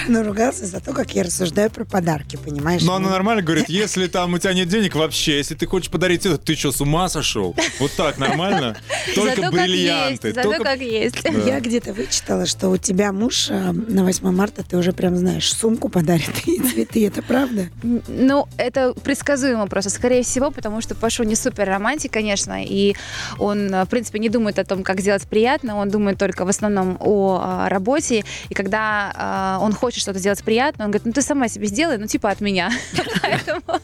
Ну, 0.07 0.23
ругался 0.23 0.65
за 0.65 0.79
то, 0.79 0.93
как 0.93 1.13
я 1.15 1.23
рассуждаю 1.23 1.69
про 1.69 1.85
подарки, 1.85 2.38
понимаешь? 2.38 2.81
Но 2.83 2.95
она 2.95 3.07
Ну, 3.07 3.12
нормально 3.12 3.41
говорит, 3.41 3.65
если 3.69 4.07
там 4.07 4.33
у 4.33 4.38
тебя 4.39 4.53
нет 4.53 4.67
денег 4.67 4.95
вообще, 4.95 5.38
если 5.38 5.55
ты 5.55 5.65
хочешь 5.65 5.89
подарить 5.89 6.25
это, 6.25 6.38
ты 6.38 6.55
что, 6.55 6.71
с 6.71 6.81
ума 6.81 7.09
сошел? 7.09 7.55
Вот 7.79 7.91
так 7.93 8.17
нормально? 8.17 8.77
Только 9.15 9.51
бриллианты. 9.51 10.33
Зато 10.33 10.49
только- 10.49 10.63
как 10.63 10.79
есть. 10.79 11.17
Я 11.23 11.59
где-то 11.59 11.93
вычитала, 11.93 12.45
что 12.45 12.69
у 12.69 12.77
тебя 12.77 13.12
муж 13.12 13.49
э, 13.49 13.71
на 13.71 14.03
8 14.03 14.31
марта, 14.31 14.63
ты 14.63 14.77
уже 14.77 14.93
прям 14.93 15.15
знаешь, 15.15 15.51
сумку 15.51 15.89
подарит 15.89 16.47
и 16.47 16.59
цветы. 16.59 17.07
Это 17.07 17.21
правда? 17.21 17.69
Ну, 17.83 18.47
это 18.57 18.93
предсказуемо 18.93 19.67
просто, 19.67 19.89
скорее 19.89 20.23
всего, 20.23 20.51
потому 20.51 20.81
что 20.81 20.95
Пашу 20.95 21.23
не 21.23 21.35
супер 21.35 21.67
романтик, 21.67 22.12
конечно, 22.13 22.63
и 22.63 22.95
он, 23.38 23.73
э, 23.73 23.85
в 23.85 23.89
принципе, 23.89 24.19
не 24.19 24.29
думает 24.29 24.59
о 24.59 24.65
том, 24.65 24.83
как 24.83 25.01
сделать 25.01 25.27
приятно, 25.27 25.77
он 25.77 25.89
думает 25.89 26.17
только 26.17 26.45
в 26.45 26.49
основном 26.49 26.97
о 26.99 27.41
а, 27.41 27.69
работе, 27.69 28.23
и 28.49 28.53
когда 28.53 29.57
он 29.62 29.73
хочет 29.73 29.88
что-то 29.95 30.19
сделать 30.19 30.43
приятно, 30.43 30.86
он 30.86 30.91
говорит, 30.91 31.06
ну 31.06 31.12
ты 31.13 31.21
сама 31.21 31.47
себе 31.47 31.67
сделай, 31.67 31.97
ну 31.97 32.08
типа 32.08 32.30
от 32.30 32.41
меня. 32.41 32.71
Поэтому 33.21 33.82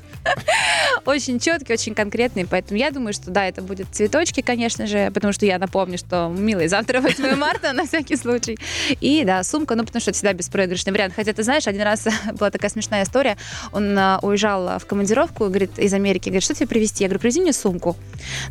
очень 1.05 1.39
четкий, 1.39 1.73
очень 1.73 1.93
конкретный, 1.93 2.45
поэтому 2.45 2.79
я 2.79 2.91
думаю, 2.91 3.13
что 3.13 3.29
да, 3.29 3.45
это 3.47 3.61
будет 3.61 3.87
цветочки, 3.91 4.41
конечно 4.41 4.87
же, 4.87 5.11
потому 5.11 5.33
что 5.33 5.45
я 5.45 5.59
напомню, 5.59 5.97
что, 5.97 6.33
милый, 6.35 6.67
завтра 6.67 6.99
8 7.01 7.35
марта, 7.35 7.73
на 7.73 7.85
всякий 7.85 8.15
случай. 8.15 8.57
И 9.01 9.23
да, 9.23 9.43
сумка, 9.43 9.75
ну 9.75 9.83
потому 9.85 10.01
что 10.01 10.11
это 10.11 10.17
всегда 10.17 10.33
беспроигрышный 10.33 10.91
вариант. 10.91 11.13
Хотя, 11.15 11.33
ты 11.33 11.43
знаешь, 11.43 11.67
один 11.67 11.83
раз 11.83 12.07
была 12.33 12.49
такая 12.49 12.71
смешная 12.71 13.03
история, 13.03 13.37
он 13.71 13.97
а, 13.97 14.19
уезжал 14.21 14.79
в 14.79 14.85
командировку, 14.85 15.45
говорит, 15.45 15.77
из 15.77 15.93
Америки, 15.93 16.29
говорит, 16.29 16.43
что 16.43 16.55
тебе 16.55 16.67
привезти? 16.67 17.03
Я 17.03 17.09
говорю, 17.09 17.19
привези 17.21 17.41
мне 17.41 17.53
сумку. 17.53 17.95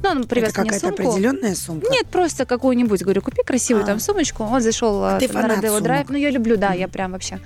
Ну, 0.02 0.10
он 0.10 0.24
привез 0.24 0.50
Это 0.50 0.60
мне 0.60 0.70
какая-то 0.70 0.88
сумку. 0.88 1.10
определенная 1.10 1.54
сумка? 1.54 1.90
Нет, 1.90 2.06
просто 2.06 2.44
какую-нибудь, 2.44 3.02
говорю, 3.02 3.22
купи 3.22 3.42
красивую 3.42 3.84
А. 3.84 3.86
там 3.86 4.00
сумочку. 4.00 4.44
Он 4.44 4.60
зашел 4.60 5.02
а, 5.04 5.18
ты 5.18 5.28
на 5.32 5.48
Родео. 5.48 5.80
Драйв. 5.80 6.08
Ну, 6.08 6.16
я 6.16 6.30
люблю, 6.30 6.56
да, 6.56 6.72
я 6.72 6.88
прям 6.88 7.12
вообще. 7.12 7.40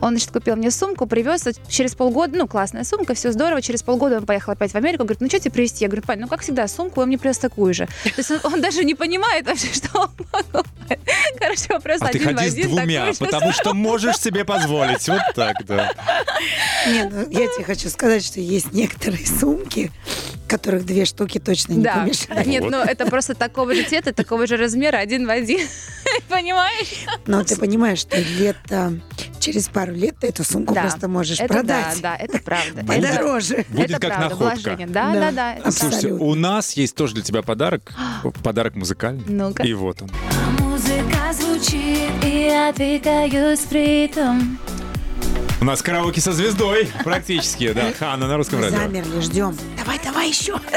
Он, 0.00 0.10
значит, 0.10 0.30
купил 0.30 0.56
мне 0.56 0.70
сумку, 0.70 1.06
привез. 1.06 1.44
Через 1.68 1.94
полгода, 1.94 2.36
ну, 2.36 2.46
классная 2.46 2.84
сумка, 2.84 3.14
все 3.14 3.32
здорово. 3.32 3.62
Через 3.62 3.82
полгода 3.82 4.16
он 4.18 4.26
поехал 4.26 4.52
опять 4.52 4.72
в 4.72 4.76
Америку. 4.76 5.04
Говорит, 5.04 5.20
ну, 5.20 5.28
что 5.28 5.38
тебе 5.40 5.50
привезти? 5.50 5.84
Я 5.84 5.88
говорю, 5.88 6.02
Пань, 6.06 6.20
ну, 6.20 6.28
как 6.28 6.42
всегда, 6.42 6.66
сумку, 6.68 7.00
он 7.00 7.08
мне 7.08 7.18
привез 7.18 7.38
такую 7.38 7.74
же. 7.74 7.86
То 8.04 8.10
есть 8.16 8.30
он, 8.30 8.40
он 8.44 8.60
даже 8.60 8.84
не 8.84 8.94
понимает 8.94 9.46
вообще, 9.46 9.72
что 9.72 10.00
он 10.00 10.10
покупает. 10.10 11.00
Короче, 11.38 11.66
вопрос 11.70 11.98
А 12.02 12.06
ты 12.08 12.18
один 12.18 12.22
в 12.22 12.24
ходи 12.36 12.50
с 12.50 12.52
один 12.52 12.68
двумя, 12.68 13.00
такой 13.00 13.12
же. 13.14 13.18
потому 13.24 13.52
что 13.52 13.74
можешь 13.74 14.18
себе 14.18 14.44
позволить. 14.44 15.08
Вот 15.08 15.22
так, 15.34 15.56
да. 15.66 15.92
Нет, 16.86 17.10
ну, 17.12 17.30
я 17.30 17.46
тебе 17.48 17.64
хочу 17.64 17.88
сказать, 17.88 18.24
что 18.24 18.40
есть 18.40 18.72
некоторые 18.72 19.26
сумки, 19.26 19.90
которых 20.46 20.84
две 20.84 21.04
штуки 21.04 21.38
точно 21.38 21.72
не 21.74 21.82
Да. 21.82 21.94
помешают. 21.94 22.46
Нет, 22.46 22.62
Вот. 22.62 22.70
ну 22.72 22.78
это 22.80 23.06
просто 23.06 23.34
такого 23.34 23.74
же 23.74 23.82
цвета, 23.84 24.12
такого 24.12 24.46
же 24.46 24.56
размера, 24.56 24.98
один 24.98 25.26
в 25.26 25.30
один. 25.30 25.66
Понимаешь? 26.28 27.06
Но 27.26 27.42
ты 27.44 27.56
понимаешь, 27.56 27.98
что 28.00 28.18
лет 28.18 28.56
а, 28.70 28.92
через 29.40 29.68
пару 29.68 29.92
лет 29.92 30.16
ты 30.20 30.28
эту 30.28 30.44
сумку 30.44 30.74
Да. 30.74 30.82
просто 30.82 31.08
можешь 31.08 31.40
Это 31.40 31.52
продать 31.54 32.00
да, 32.00 32.16
да, 32.16 32.16
это 32.16 32.38
правда. 32.38 32.84
Подороже. 32.86 33.64
Будет 33.68 33.90
это 33.90 33.98
как 34.00 34.14
правда, 34.16 34.28
находка. 34.36 34.76
Да, 34.86 34.86
Да. 34.86 35.12
да, 35.14 35.30
да. 35.32 35.52
это 35.54 35.62
правда. 35.62 35.78
Слушайте, 35.78 36.08
у 36.12 36.34
нас 36.34 36.72
есть 36.74 36.94
тоже 36.94 37.14
для 37.14 37.22
тебя 37.22 37.42
подарок. 37.42 37.92
Подарок 38.42 38.74
музыкальный. 38.76 39.24
Ну-ка. 39.26 39.62
И 39.62 39.72
вот 39.74 40.02
он. 40.02 40.10
Музыка 40.60 41.32
звучит, 41.32 42.10
и 42.24 42.44
я 42.46 42.72
двигаюсь 42.72 43.66
ритм. 43.70 44.56
У 45.60 45.64
нас 45.64 45.82
караоке 45.82 46.20
со 46.20 46.32
звездой 46.32 46.88
практически, 47.04 47.72
да. 47.72 47.92
Ханна 47.98 48.26
на 48.26 48.36
русском 48.36 48.60
радио. 48.60 48.78
замерли, 48.78 49.20
ждем. 49.20 49.56
Давай, 49.78 49.98
давай 50.02 50.28
еще. 50.28 50.58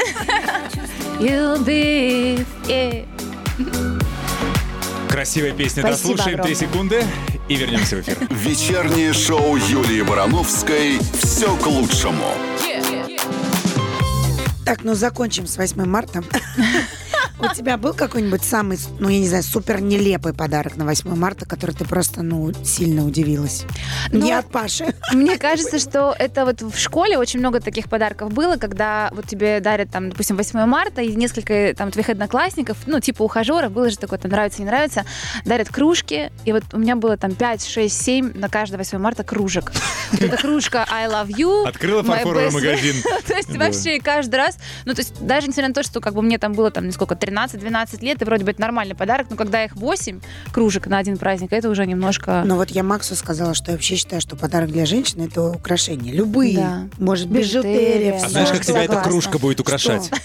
Красивая 5.10 5.52
песня. 5.52 5.82
Спасибо 5.82 6.16
Дослушаем 6.16 6.42
три 6.42 6.52
огромное. 6.52 6.54
секунды 6.54 7.04
и 7.48 7.56
вернемся 7.56 7.96
в 7.96 8.00
эфир. 8.00 8.16
Вечернее 8.30 9.12
шоу 9.12 9.56
Юлии 9.56 10.02
Барановской 10.02 10.98
«Все 11.22 11.54
к 11.56 11.66
лучшему». 11.66 12.34
Так, 14.64 14.84
ну 14.84 14.94
закончим 14.94 15.46
с 15.46 15.56
8 15.56 15.84
марта. 15.86 16.22
У 17.40 17.54
тебя 17.54 17.76
был 17.76 17.94
какой-нибудь 17.94 18.42
самый, 18.42 18.78
ну, 18.98 19.08
я 19.08 19.20
не 19.20 19.28
знаю, 19.28 19.42
супер 19.44 19.80
нелепый 19.80 20.34
подарок 20.34 20.76
на 20.76 20.84
8 20.84 21.14
марта, 21.14 21.46
который 21.46 21.74
ты 21.74 21.84
просто, 21.84 22.22
ну, 22.22 22.52
сильно 22.64 23.04
удивилась? 23.04 23.64
Ну, 24.10 24.24
Не 24.24 24.32
от 24.32 24.50
Паши. 24.50 24.86
Мне 25.12 25.38
кажется, 25.38 25.78
что 25.78 26.14
это 26.18 26.44
вот 26.44 26.62
в 26.62 26.76
школе 26.78 27.16
очень 27.16 27.38
много 27.38 27.60
таких 27.60 27.88
подарков 27.88 28.32
было, 28.32 28.56
когда 28.56 29.10
вот 29.12 29.26
тебе 29.26 29.60
дарят 29.60 29.90
там, 29.90 30.10
допустим, 30.10 30.36
8 30.36 30.66
марта, 30.66 31.00
и 31.02 31.14
несколько 31.14 31.74
там 31.76 31.90
твоих 31.90 32.08
одноклассников, 32.08 32.76
ну, 32.86 32.98
типа 33.00 33.22
ухажеров, 33.22 33.70
было 33.72 33.88
же 33.90 33.98
такое, 33.98 34.18
там, 34.18 34.30
нравится, 34.30 34.60
не 34.60 34.66
нравится, 34.66 35.04
дарят 35.44 35.68
кружки, 35.68 36.32
и 36.44 36.52
вот 36.52 36.64
у 36.72 36.78
меня 36.78 36.96
было 36.96 37.16
там 37.16 37.34
5, 37.34 37.64
6, 37.64 38.02
7 38.02 38.32
на 38.34 38.48
каждое 38.48 38.78
8 38.78 38.98
марта 38.98 39.22
кружек. 39.22 39.72
Вот 40.12 40.22
эта 40.22 40.36
кружка 40.36 40.86
I 40.90 41.06
love 41.06 41.28
you. 41.28 41.68
Открыла 41.68 42.02
фарфоровый 42.02 42.50
магазин. 42.50 42.96
То 43.26 43.34
есть 43.34 43.56
вообще 43.56 44.00
каждый 44.00 44.36
раз, 44.36 44.58
ну, 44.84 44.94
то 44.94 45.00
есть 45.00 45.14
даже 45.20 45.48
несмотря 45.48 45.68
на 45.68 45.74
то, 45.74 45.82
что 45.82 46.00
как 46.00 46.14
бы 46.14 46.22
мне 46.22 46.38
там 46.38 46.52
было 46.52 46.70
там, 46.70 46.90
сколько, 46.92 47.14
13-12 47.28 48.04
лет, 48.04 48.22
и 48.22 48.24
вроде 48.24 48.44
бы 48.44 48.50
это 48.50 48.60
нормальный 48.60 48.94
подарок, 48.94 49.28
но 49.30 49.36
когда 49.36 49.64
их 49.64 49.76
8 49.76 50.20
кружек 50.52 50.86
на 50.86 50.98
один 50.98 51.16
праздник, 51.16 51.52
это 51.52 51.68
уже 51.68 51.86
немножко... 51.86 52.42
Но 52.44 52.56
вот 52.56 52.70
я 52.70 52.82
Максу 52.82 53.14
сказала, 53.14 53.54
что 53.54 53.70
я 53.70 53.76
вообще 53.76 53.96
считаю, 53.96 54.20
что 54.20 54.36
подарок 54.36 54.70
для 54.70 54.86
женщины 54.86 55.24
это 55.24 55.42
украшения. 55.42 56.12
Любые. 56.12 56.56
Да. 56.56 56.88
Может, 56.98 57.28
Бижутерия. 57.28 58.12
бижутерия. 58.12 58.24
А 58.24 58.28
знаешь, 58.28 58.50
как 58.50 58.64
тебя 58.64 58.84
эта 58.84 59.00
кружка 59.00 59.38
будет 59.38 59.60
украшать? 59.60 60.10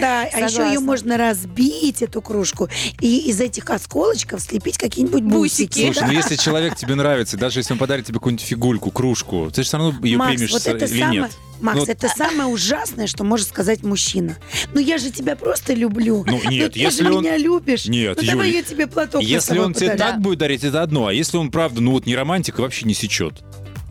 Да, 0.00 0.26
а 0.32 0.40
еще 0.40 0.66
ее 0.66 0.80
можно 0.80 1.16
разбить, 1.16 2.02
эту 2.02 2.22
кружку, 2.22 2.68
и 3.00 3.28
из 3.30 3.40
этих 3.40 3.68
осколочков 3.68 4.40
слепить 4.40 4.78
какие-нибудь 4.78 5.22
Бусики. 5.22 5.84
Слушай, 5.84 6.06
ну 6.06 6.12
если 6.12 6.36
человек 6.36 6.76
тебе 6.76 6.94
нравится, 6.94 7.36
даже 7.36 7.60
если 7.60 7.72
он 7.74 7.78
подарит 7.78 8.06
тебе 8.06 8.14
какую-нибудь 8.14 8.44
фигульку, 8.44 8.90
кружку, 8.90 9.50
ты 9.50 9.62
же 9.62 9.68
все 9.68 9.76
равно 9.76 9.98
ее 10.04 10.18
примешь 10.18 10.50
или 10.66 11.10
нет. 11.10 11.30
Макс, 11.60 11.78
Ну, 11.78 11.84
это 11.86 12.08
самое 12.08 12.48
ужасное, 12.48 13.06
что 13.06 13.24
может 13.24 13.48
сказать 13.48 13.82
мужчина. 13.82 14.36
Ну 14.72 14.80
я 14.80 14.98
же 14.98 15.10
тебя 15.10 15.36
просто 15.36 15.74
люблю. 15.74 16.24
Ну, 16.26 16.40
нет, 16.50 16.72
ты 16.72 16.80
если 16.80 17.04
же 17.04 17.12
он- 17.12 17.22
меня 17.22 17.36
любишь. 17.36 17.86
Нет, 17.86 18.18
ну 18.20 18.26
давай 18.26 18.48
Юль, 18.48 18.56
я 18.56 18.62
тебе 18.62 18.86
платок 18.86 19.22
Если 19.22 19.58
он 19.58 19.74
тебе 19.74 19.90
подарю. 19.90 20.10
так 20.12 20.20
будет 20.20 20.38
дарить, 20.38 20.64
это 20.64 20.82
одно. 20.82 21.06
А 21.06 21.12
если 21.12 21.36
он, 21.36 21.50
правда, 21.50 21.80
ну 21.80 21.92
вот 21.92 22.06
не 22.06 22.16
романтик, 22.16 22.58
и 22.58 22.62
вообще 22.62 22.86
не 22.86 22.94
сечет. 22.94 23.34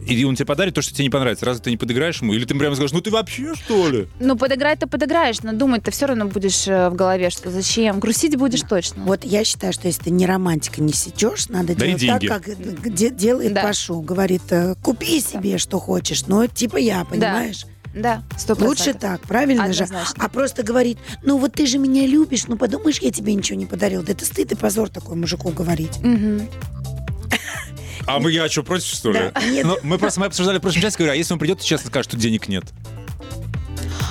И 0.07 0.23
он 0.23 0.35
тебе 0.35 0.45
подарит 0.45 0.73
то, 0.73 0.81
что 0.81 0.93
тебе 0.93 1.03
не 1.05 1.09
понравится. 1.09 1.45
Разве 1.45 1.63
ты 1.63 1.71
не 1.71 1.77
подыграешь 1.77 2.21
ему? 2.21 2.33
Или 2.33 2.45
ты 2.45 2.55
прямо 2.55 2.75
скажешь, 2.75 2.93
ну 2.93 3.01
ты 3.01 3.12
вообще, 3.12 3.53
что 3.55 3.89
ли? 3.89 4.07
Ну, 4.19 4.38
подыграть-то 4.38 4.88
подыграешь, 4.88 5.41
но 5.43 5.53
думать 5.53 5.83
ты 5.83 5.91
все 5.91 6.05
равно 6.07 6.25
будешь 6.25 6.67
э, 6.67 6.89
в 6.89 6.95
голове, 6.95 7.29
что 7.29 7.51
зачем. 7.51 7.99
Грустить 7.99 8.35
будешь 8.38 8.62
точно. 8.62 9.03
Вот 9.03 9.23
я 9.23 9.43
считаю, 9.43 9.73
что 9.73 9.88
если 9.88 10.03
ты 10.03 10.09
не 10.12 10.25
романтика 10.25 10.81
не 10.81 10.93
сечешь, 10.93 11.49
надо 11.49 11.75
Дари 11.75 11.93
делать 11.95 12.21
деньги. 12.21 12.27
так, 12.27 12.43
как 12.43 12.93
де- 12.93 13.09
делает 13.09 13.53
Да. 13.53 13.63
Пашу. 13.63 14.01
Говорит, 14.01 14.43
э, 14.51 14.75
купи 14.81 15.19
себе, 15.19 15.57
что 15.57 15.79
хочешь. 15.79 16.25
Ну, 16.27 16.47
типа 16.47 16.77
я, 16.77 17.05
понимаешь? 17.05 17.65
Да, 17.93 18.21
сто 18.38 18.55
Лучше 18.59 18.93
так, 18.93 19.19
правильно 19.21 19.73
же? 19.73 19.83
Однозначно. 19.83 20.23
А 20.23 20.29
просто 20.29 20.62
говорит, 20.62 20.99
ну 21.23 21.38
вот 21.39 21.53
ты 21.53 21.65
же 21.65 21.79
меня 21.79 22.05
любишь, 22.05 22.45
ну 22.47 22.55
подумаешь, 22.55 22.99
я 22.99 23.12
тебе 23.12 23.33
ничего 23.33 23.57
не 23.57 23.65
подарил. 23.65 24.03
Да 24.03 24.12
это 24.13 24.25
стыд 24.25 24.51
и 24.51 24.55
позор 24.55 24.89
такой 24.89 25.15
мужику 25.15 25.49
говорить. 25.49 25.97
Мгм. 26.03 26.47
А 28.05 28.19
мы, 28.19 28.31
я 28.31 28.47
что, 28.49 28.63
против, 28.63 28.88
что 28.88 29.12
ли? 29.12 29.31
Да, 29.33 29.41
нет. 29.43 29.65
Ну, 29.65 29.77
мы 29.83 29.97
просто 29.97 30.19
мы 30.19 30.27
обсуждали 30.27 30.57
в 30.57 30.62
прошлом 30.62 30.81
часе, 30.81 30.97
говорю, 30.97 31.13
а 31.13 31.15
если 31.15 31.33
он 31.33 31.39
придет 31.39 31.62
и 31.62 31.65
честно 31.65 31.89
скажет, 31.89 32.12
что 32.12 32.17
денег 32.19 32.47
нет? 32.47 32.65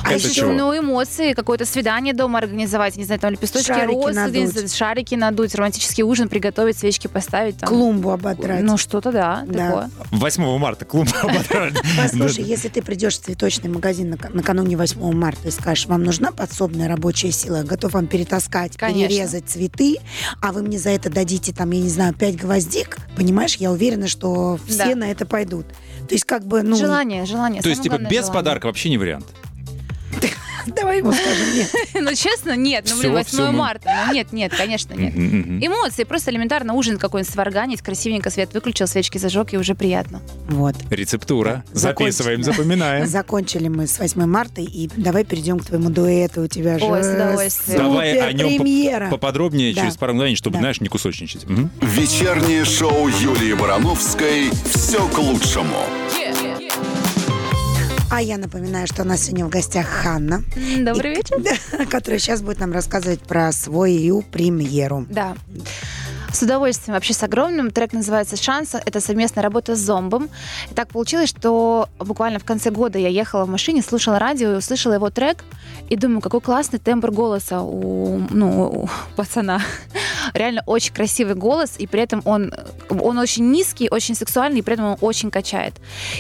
А 0.09 0.13
Это 0.13 0.27
еще 0.29 0.41
чего? 0.41 0.53
Ну, 0.53 0.77
эмоции, 0.79 1.33
какое-то 1.33 1.65
свидание 1.65 2.15
дома 2.15 2.39
организовать, 2.39 2.97
не 2.97 3.05
знаю, 3.05 3.21
там 3.21 3.31
лепесточки 3.33 3.69
Шарики 3.69 3.95
роз, 3.95 4.15
надуть. 4.15 4.75
шарики 4.75 5.15
надуть, 5.15 5.55
романтический 5.55 6.03
ужин 6.05 6.29
приготовить, 6.29 6.79
свечки 6.79 7.07
поставить. 7.07 7.59
Там. 7.59 7.69
клумбу 7.69 8.11
ободрать. 8.11 8.63
Ну, 8.63 8.77
что-то 8.77 9.13
да, 9.13 9.45
Да. 9.47 9.67
такое. 9.67 9.91
8 10.13 10.59
марта 10.59 10.85
клуб 10.85 11.09
ободрали. 11.23 11.75
Послушай, 11.97 12.45
если 12.45 12.69
ты 12.69 12.83
придешь 12.83 13.19
в 13.19 13.23
цветочный 13.25 13.71
магазин 13.71 14.13
нак- 14.15 14.33
накануне 14.35 14.77
8 14.77 15.13
марта 15.13 15.49
и 15.49 15.51
скажешь, 15.51 15.87
вам 15.87 16.03
нужна 16.05 16.33
подсобная 16.33 16.89
рабочая 16.89 17.31
сила, 17.33 17.63
готов 17.63 17.93
вам 17.93 18.07
перетаскать, 18.07 18.77
Конечно. 18.77 19.09
перерезать 19.09 19.45
цветы, 19.49 19.97
а 20.41 20.53
вы 20.53 20.63
мне 20.63 20.79
за 20.79 20.91
это 20.91 21.11
дадите, 21.11 21.53
там, 21.53 21.71
я 21.73 21.81
не 21.81 21.89
знаю, 21.89 22.15
5 22.15 22.37
гвоздик, 22.37 22.97
понимаешь, 23.17 23.57
я 23.57 23.71
уверена, 23.71 24.09
что 24.09 24.59
все 24.67 24.91
Да. 24.91 24.95
на 24.97 25.11
это 25.11 25.27
пойдут. 25.27 25.67
То 26.09 26.15
есть 26.15 26.25
как 26.25 26.45
бы, 26.47 26.63
ну, 26.63 26.77
Желание, 26.77 27.27
желание. 27.27 27.61
То 27.63 27.69
есть, 27.69 27.83
типа, 27.83 27.99
без 27.99 28.09
желание. 28.27 28.33
подарка 28.33 28.67
вообще 28.67 28.89
не 28.89 28.99
вариант. 28.99 29.27
давай 30.67 30.99
ему 30.99 31.13
скажем, 31.13 31.55
нет. 31.55 31.75
Ну, 31.95 32.15
честно, 32.15 32.57
нет. 32.57 32.87
Ну, 32.89 32.99
блин, 32.99 33.11
Всё, 33.11 33.13
8 33.13 33.29
всё, 33.29 33.47
мы- 33.47 33.59
марта. 33.59 34.05
Ну, 34.07 34.15
нет, 34.15 34.33
нет, 34.33 34.53
конечно, 34.57 34.95
нет. 34.95 35.15
Эмоции, 35.15 36.05
просто 36.05 36.31
элементарно 36.31 36.75
ужин 36.75 36.99
какой-нибудь 36.99 37.33
сварганить, 37.33 37.83
красивенько 37.83 38.31
свет 38.31 38.53
выключил, 38.55 38.87
свечки 38.87 39.19
зажег, 39.19 39.53
и 39.53 39.59
уже 39.59 39.75
приятно. 39.75 40.21
Вот. 40.49 40.75
Рецептура. 40.91 41.65
Записываем, 41.73 42.43
запоминаем. 42.43 43.07
Закончили 43.19 43.69
мы 43.69 43.87
с 43.87 43.99
8 43.99 44.25
марта, 44.27 44.61
и 44.61 44.89
давай 44.97 45.25
перейдем 45.25 45.59
к 45.59 45.67
твоему 45.67 45.91
дуэту. 45.91 46.43
У 46.43 46.47
тебя 46.47 46.79
же 46.79 46.85
Ой, 46.85 47.03
с 47.03 47.15
удовольствием. 47.15 47.79
Давай 47.79 48.19
о 48.19 48.33
нем 48.33 49.11
поподробнее 49.11 49.75
через 49.75 49.97
пару 49.97 50.15
мгновений, 50.15 50.37
чтобы, 50.37 50.59
знаешь, 50.59 50.81
не 50.81 50.89
кусочничать. 50.89 51.45
Вечернее 51.81 52.65
шоу 52.65 53.09
Юлии 53.09 53.55
Барановской 53.55 54.51
«Все 54.73 55.07
к 55.09 55.19
лучшему». 55.19 55.77
А 58.11 58.23
я 58.23 58.39
напоминаю, 58.39 58.87
что 58.87 59.03
у 59.03 59.05
нас 59.05 59.23
сегодня 59.23 59.45
в 59.45 59.51
гостях 59.51 59.87
Ханна, 59.87 60.43
Добрый 60.79 61.17
вечер. 61.17 61.39
да, 61.73 61.85
которая 61.85 62.19
сейчас 62.19 62.41
будет 62.41 62.59
нам 62.59 62.73
рассказывать 62.73 63.21
про 63.21 63.53
свою 63.53 64.23
премьеру. 64.23 65.07
Да. 65.11 65.37
С 66.33 66.43
удовольствием, 66.43 66.95
вообще 66.95 67.15
с 67.15 67.23
огромным. 67.23 67.71
Трек 67.71 67.93
называется 67.95 68.37
«Шанс». 68.37 68.75
Это 68.75 69.01
совместная 69.01 69.43
работа 69.43 69.75
с 69.75 69.79
Зомбом. 69.79 70.29
И 70.71 70.75
так 70.75 70.89
получилось, 70.89 71.31
что 71.31 71.89
буквально 71.99 72.39
в 72.39 72.45
конце 72.45 72.71
года 72.71 72.99
я 72.99 73.09
ехала 73.09 73.45
в 73.45 73.49
машине, 73.49 73.83
слушала 73.83 74.19
радио 74.19 74.53
и 74.53 74.57
услышала 74.57 74.93
его 74.93 75.09
трек. 75.09 75.45
И 75.89 75.97
думаю, 75.97 76.21
какой 76.21 76.43
классный 76.43 76.79
тембр 76.79 77.11
голоса 77.11 77.63
у, 77.63 78.21
ну, 78.31 78.69
у 78.85 78.89
пацана. 79.17 79.63
Реально 80.35 80.63
очень 80.67 80.93
красивый 80.93 81.35
голос, 81.35 81.77
и 81.79 81.87
при 81.87 82.03
этом 82.03 82.21
он, 82.27 82.53
он 82.91 83.19
очень 83.19 83.51
низкий, 83.51 83.89
очень 83.91 84.15
сексуальный, 84.15 84.59
и 84.59 84.63
при 84.63 84.75
этом 84.75 84.87
он 84.87 84.97
очень 85.01 85.31
качает. 85.31 85.75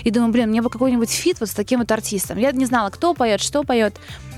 И 0.05 0.11
думаю, 0.11 0.33
блин, 0.33 0.49
мне 0.49 0.62
бы 0.62 0.71
какой-нибудь 0.71 1.11
feat 1.11 1.40
вот 1.40 1.51
с 1.51 1.55
таким 1.55 1.81
вот 1.81 1.92
артистом. 1.92 2.38
Я 2.38 2.53
не 2.53 2.64
знала, 2.64 2.88
кто 2.88 3.12
поет, 3.12 3.42
что 3.42 3.62
поет. 3.62 3.94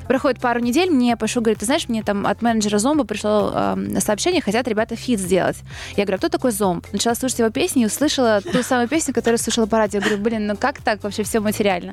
Проходит 0.08 0.40
пару 0.40 0.60
недель, 0.60 0.90
мне 0.90 1.16
Паша 1.16 1.40
говорит, 1.40 1.60
ты 1.60 1.66
знаешь, 1.66 1.88
мне 1.88 2.02
там 2.02 2.26
от 2.26 2.42
менеджера 2.42 2.78
Зомба 2.78 3.04
пришло 3.04 3.52
э, 3.54 4.00
сообщение, 4.00 4.40
хотят 4.40 4.66
ребята 4.68 4.96
feat 4.96 5.20
сделать. 5.20 5.56
Я 5.96 6.04
говорю, 6.04 6.16
а 6.16 6.18
кто 6.18 6.28
такой 6.28 6.52
Зомб? 6.52 6.86
Начала 6.92 7.14
слушать 7.14 7.38
его 7.38 7.50
песни 7.50 7.82
и 7.82 7.86
услышала 7.86 8.40
ту 8.40 8.62
самую 8.62 8.88
песню, 8.88 9.14
которую 9.14 9.38
слушала 9.38 9.66
по 9.66 9.78
радио. 9.78 10.00
Я 10.00 10.06
говорю, 10.06 10.22
блин, 10.22 10.46
ну 10.46 10.56
как 10.56 10.82
так 10.82 11.02
вообще 11.02 11.22
все 11.22 11.40
материально? 11.40 11.92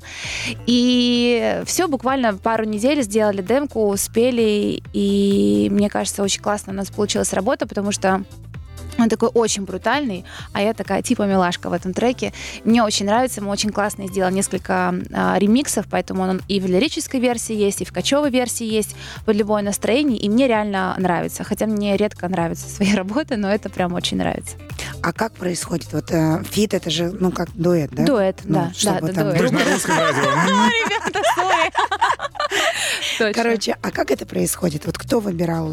И 0.65 1.61
все, 1.65 1.87
буквально 1.87 2.37
пару 2.37 2.63
недель 2.63 3.01
сделали 3.03 3.41
демку, 3.41 3.93
спели, 3.97 4.81
и 4.93 5.67
мне 5.71 5.89
кажется, 5.89 6.23
очень 6.23 6.41
классно 6.41 6.73
у 6.73 6.75
нас 6.75 6.89
получилась 6.89 7.33
работа, 7.33 7.67
потому 7.67 7.91
что 7.91 8.23
он 8.97 9.09
такой 9.09 9.29
очень 9.29 9.63
брутальный, 9.63 10.25
а 10.53 10.61
я 10.61 10.73
такая 10.73 11.01
типа 11.01 11.23
милашка 11.23 11.69
в 11.69 11.73
этом 11.73 11.93
треке. 11.93 12.33
Мне 12.63 12.83
очень 12.83 13.05
нравится, 13.05 13.41
мы 13.41 13.49
очень 13.49 13.71
классно 13.71 14.07
сделал 14.07 14.31
несколько 14.31 14.95
а, 15.13 15.37
ремиксов, 15.37 15.85
поэтому 15.89 16.23
он 16.23 16.41
и 16.47 16.59
в 16.59 16.65
лирической 16.65 17.19
версии 17.19 17.55
есть, 17.55 17.81
и 17.81 17.85
в 17.85 17.93
качовой 17.93 18.29
версии 18.29 18.65
есть, 18.65 18.95
под 19.25 19.35
любое 19.35 19.61
настроение, 19.61 20.17
и 20.17 20.29
мне 20.29 20.47
реально 20.47 20.95
нравится. 20.97 21.43
Хотя 21.43 21.65
мне 21.65 21.97
редко 21.97 22.27
нравятся 22.27 22.69
свои 22.75 22.93
работы, 22.93 23.37
но 23.37 23.51
это 23.51 23.69
прям 23.69 23.93
очень 23.93 24.17
нравится. 24.17 24.57
А 25.01 25.13
как 25.13 25.33
происходит? 25.33 25.93
Вот 25.93 26.11
э, 26.11 26.43
feat 26.49 26.73
это 26.73 26.89
же, 26.89 27.11
ну, 27.11 27.31
как 27.31 27.49
дуэт, 27.55 27.91
да? 27.91 28.05
Дуэт, 28.05 28.41
Ну, 28.43 28.55
да, 28.55 28.65
да, 28.65 28.73
чтобы 28.73 29.07
да, 29.07 29.13
там 29.13 29.29
дуэт. 29.29 29.41
Же 29.41 29.51
на 29.51 29.63
русском 29.65 29.97
радио. 29.97 30.21
Ребята, 30.21 31.21
sorry. 31.35 31.71
Короче, 33.33 33.75
а 33.81 33.91
как 33.91 34.11
это 34.11 34.25
происходит? 34.25 34.85
Вот 34.85 34.97
кто 34.97 35.19
выбирал 35.19 35.67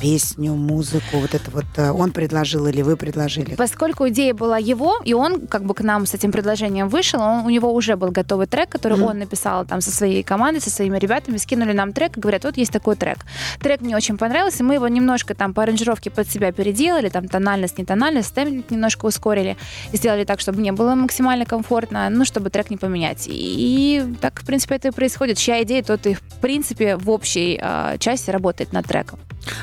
песню, 0.00 0.54
музыку, 0.54 1.18
вот 1.18 1.34
это 1.34 1.50
вот 1.50 1.66
э, 1.76 1.90
он 1.90 2.12
предложил 2.40 2.66
или 2.66 2.82
вы 2.82 2.96
предложили? 2.96 3.54
Поскольку 3.54 4.08
идея 4.08 4.34
была 4.34 4.58
его, 4.58 5.00
и 5.04 5.14
он 5.14 5.46
как 5.46 5.64
бы 5.64 5.74
к 5.74 5.82
нам 5.82 6.06
с 6.06 6.14
этим 6.14 6.32
предложением 6.32 6.88
вышел, 6.88 7.20
он, 7.20 7.44
у 7.44 7.50
него 7.50 7.72
уже 7.72 7.96
был 7.96 8.10
готовый 8.10 8.46
трек, 8.46 8.68
который 8.70 8.96
Мгм. 8.96 9.06
он 9.06 9.18
написал 9.18 9.66
там 9.66 9.80
со 9.80 9.90
своей 9.90 10.22
командой, 10.22 10.60
со 10.60 10.70
своими 10.70 10.98
ребятами, 10.98 11.36
скинули 11.36 11.72
нам 11.72 11.92
трек 11.92 12.16
и 12.16 12.20
говорят, 12.20 12.44
вот 12.44 12.56
есть 12.56 12.72
такой 12.72 12.96
трек. 12.96 13.18
Трек 13.60 13.80
мне 13.80 13.96
очень 13.96 14.16
понравился, 14.16 14.64
мы 14.64 14.74
его 14.74 14.88
немножко 14.88 15.34
там 15.34 15.52
по 15.54 15.62
аранжировке 15.62 16.10
под 16.10 16.30
себя 16.30 16.52
переделали, 16.52 17.08
там 17.08 17.28
тональность, 17.28 17.78
не 17.78 17.84
тональность, 17.84 18.34
темп 18.34 18.70
немножко 18.70 19.06
ускорили, 19.06 19.56
и 19.92 19.96
сделали 19.96 20.24
так, 20.24 20.40
чтобы 20.40 20.60
мне 20.60 20.72
было 20.72 20.94
максимально 20.94 21.44
комфортно, 21.44 22.08
ну, 22.10 22.24
чтобы 22.24 22.50
трек 22.50 22.70
не 22.70 22.76
поменять. 22.76 23.26
И 23.28 24.02
так, 24.20 24.40
в 24.40 24.46
принципе, 24.46 24.76
это 24.76 24.88
и 24.88 24.90
происходит. 24.90 25.38
Чья 25.38 25.62
идея, 25.62 25.82
тот 25.82 26.06
и, 26.06 26.14
в 26.14 26.22
принципе, 26.40 26.96
в 26.96 27.10
общей 27.10 27.58
а, 27.62 27.98
части 27.98 28.30
работает 28.30 28.72
над 28.72 28.86
треком. 28.86 29.18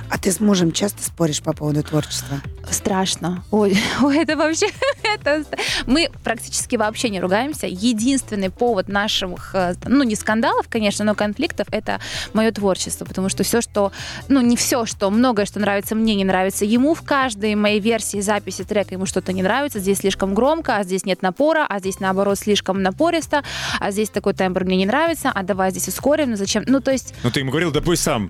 А 0.09 0.17
ты 0.17 0.31
с 0.31 0.39
мужем 0.39 0.71
часто 0.71 1.03
споришь 1.03 1.41
по 1.41 1.53
поводу 1.53 1.83
творчества? 1.83 2.41
Страшно. 2.69 3.43
Ой, 3.51 3.77
ой, 4.01 4.17
это 4.19 4.35
вообще... 4.35 4.67
Это... 5.03 5.45
Мы 5.85 6.09
практически 6.23 6.75
вообще 6.75 7.09
не 7.09 7.19
ругаемся. 7.19 7.67
Единственный 7.67 8.49
повод 8.49 8.89
наших, 8.89 9.55
э, 9.55 9.75
ну, 9.85 10.03
не 10.03 10.15
скандалов, 10.15 10.67
конечно, 10.69 11.05
но 11.05 11.15
конфликтов, 11.15 11.67
это 11.71 11.99
мое 12.33 12.51
творчество. 12.51 13.05
Потому 13.05 13.29
что 13.29 13.43
все, 13.43 13.61
что... 13.61 13.91
Ну, 14.27 14.41
не 14.41 14.57
все, 14.57 14.85
что... 14.85 15.09
Многое, 15.09 15.45
что 15.45 15.59
нравится 15.59 15.95
мне, 15.95 16.15
не 16.15 16.25
нравится 16.25 16.65
ему. 16.65 16.93
В 16.93 17.03
каждой 17.03 17.55
моей 17.55 17.79
версии 17.79 18.19
записи 18.19 18.63
трека 18.63 18.95
ему 18.95 19.05
что-то 19.05 19.33
не 19.33 19.43
нравится. 19.43 19.79
Здесь 19.79 19.99
слишком 19.99 20.33
громко, 20.33 20.77
а 20.77 20.83
здесь 20.83 21.05
нет 21.05 21.21
напора, 21.21 21.65
а 21.67 21.79
здесь, 21.79 21.99
наоборот, 21.99 22.37
слишком 22.37 22.81
напористо, 22.81 23.43
а 23.79 23.91
здесь 23.91 24.09
такой 24.09 24.33
тембр 24.33 24.65
мне 24.65 24.77
не 24.77 24.85
нравится, 24.85 25.31
а 25.33 25.43
давай 25.43 25.71
здесь 25.71 25.87
ускорим, 25.87 26.31
ну 26.31 26.35
зачем? 26.35 26.63
Ну, 26.67 26.81
то 26.81 26.91
есть... 26.91 27.13
Ну 27.23 27.31
ты 27.31 27.39
ему 27.39 27.51
говорил, 27.51 27.71
да 27.71 27.81
пой 27.81 27.97
сам. 27.97 28.29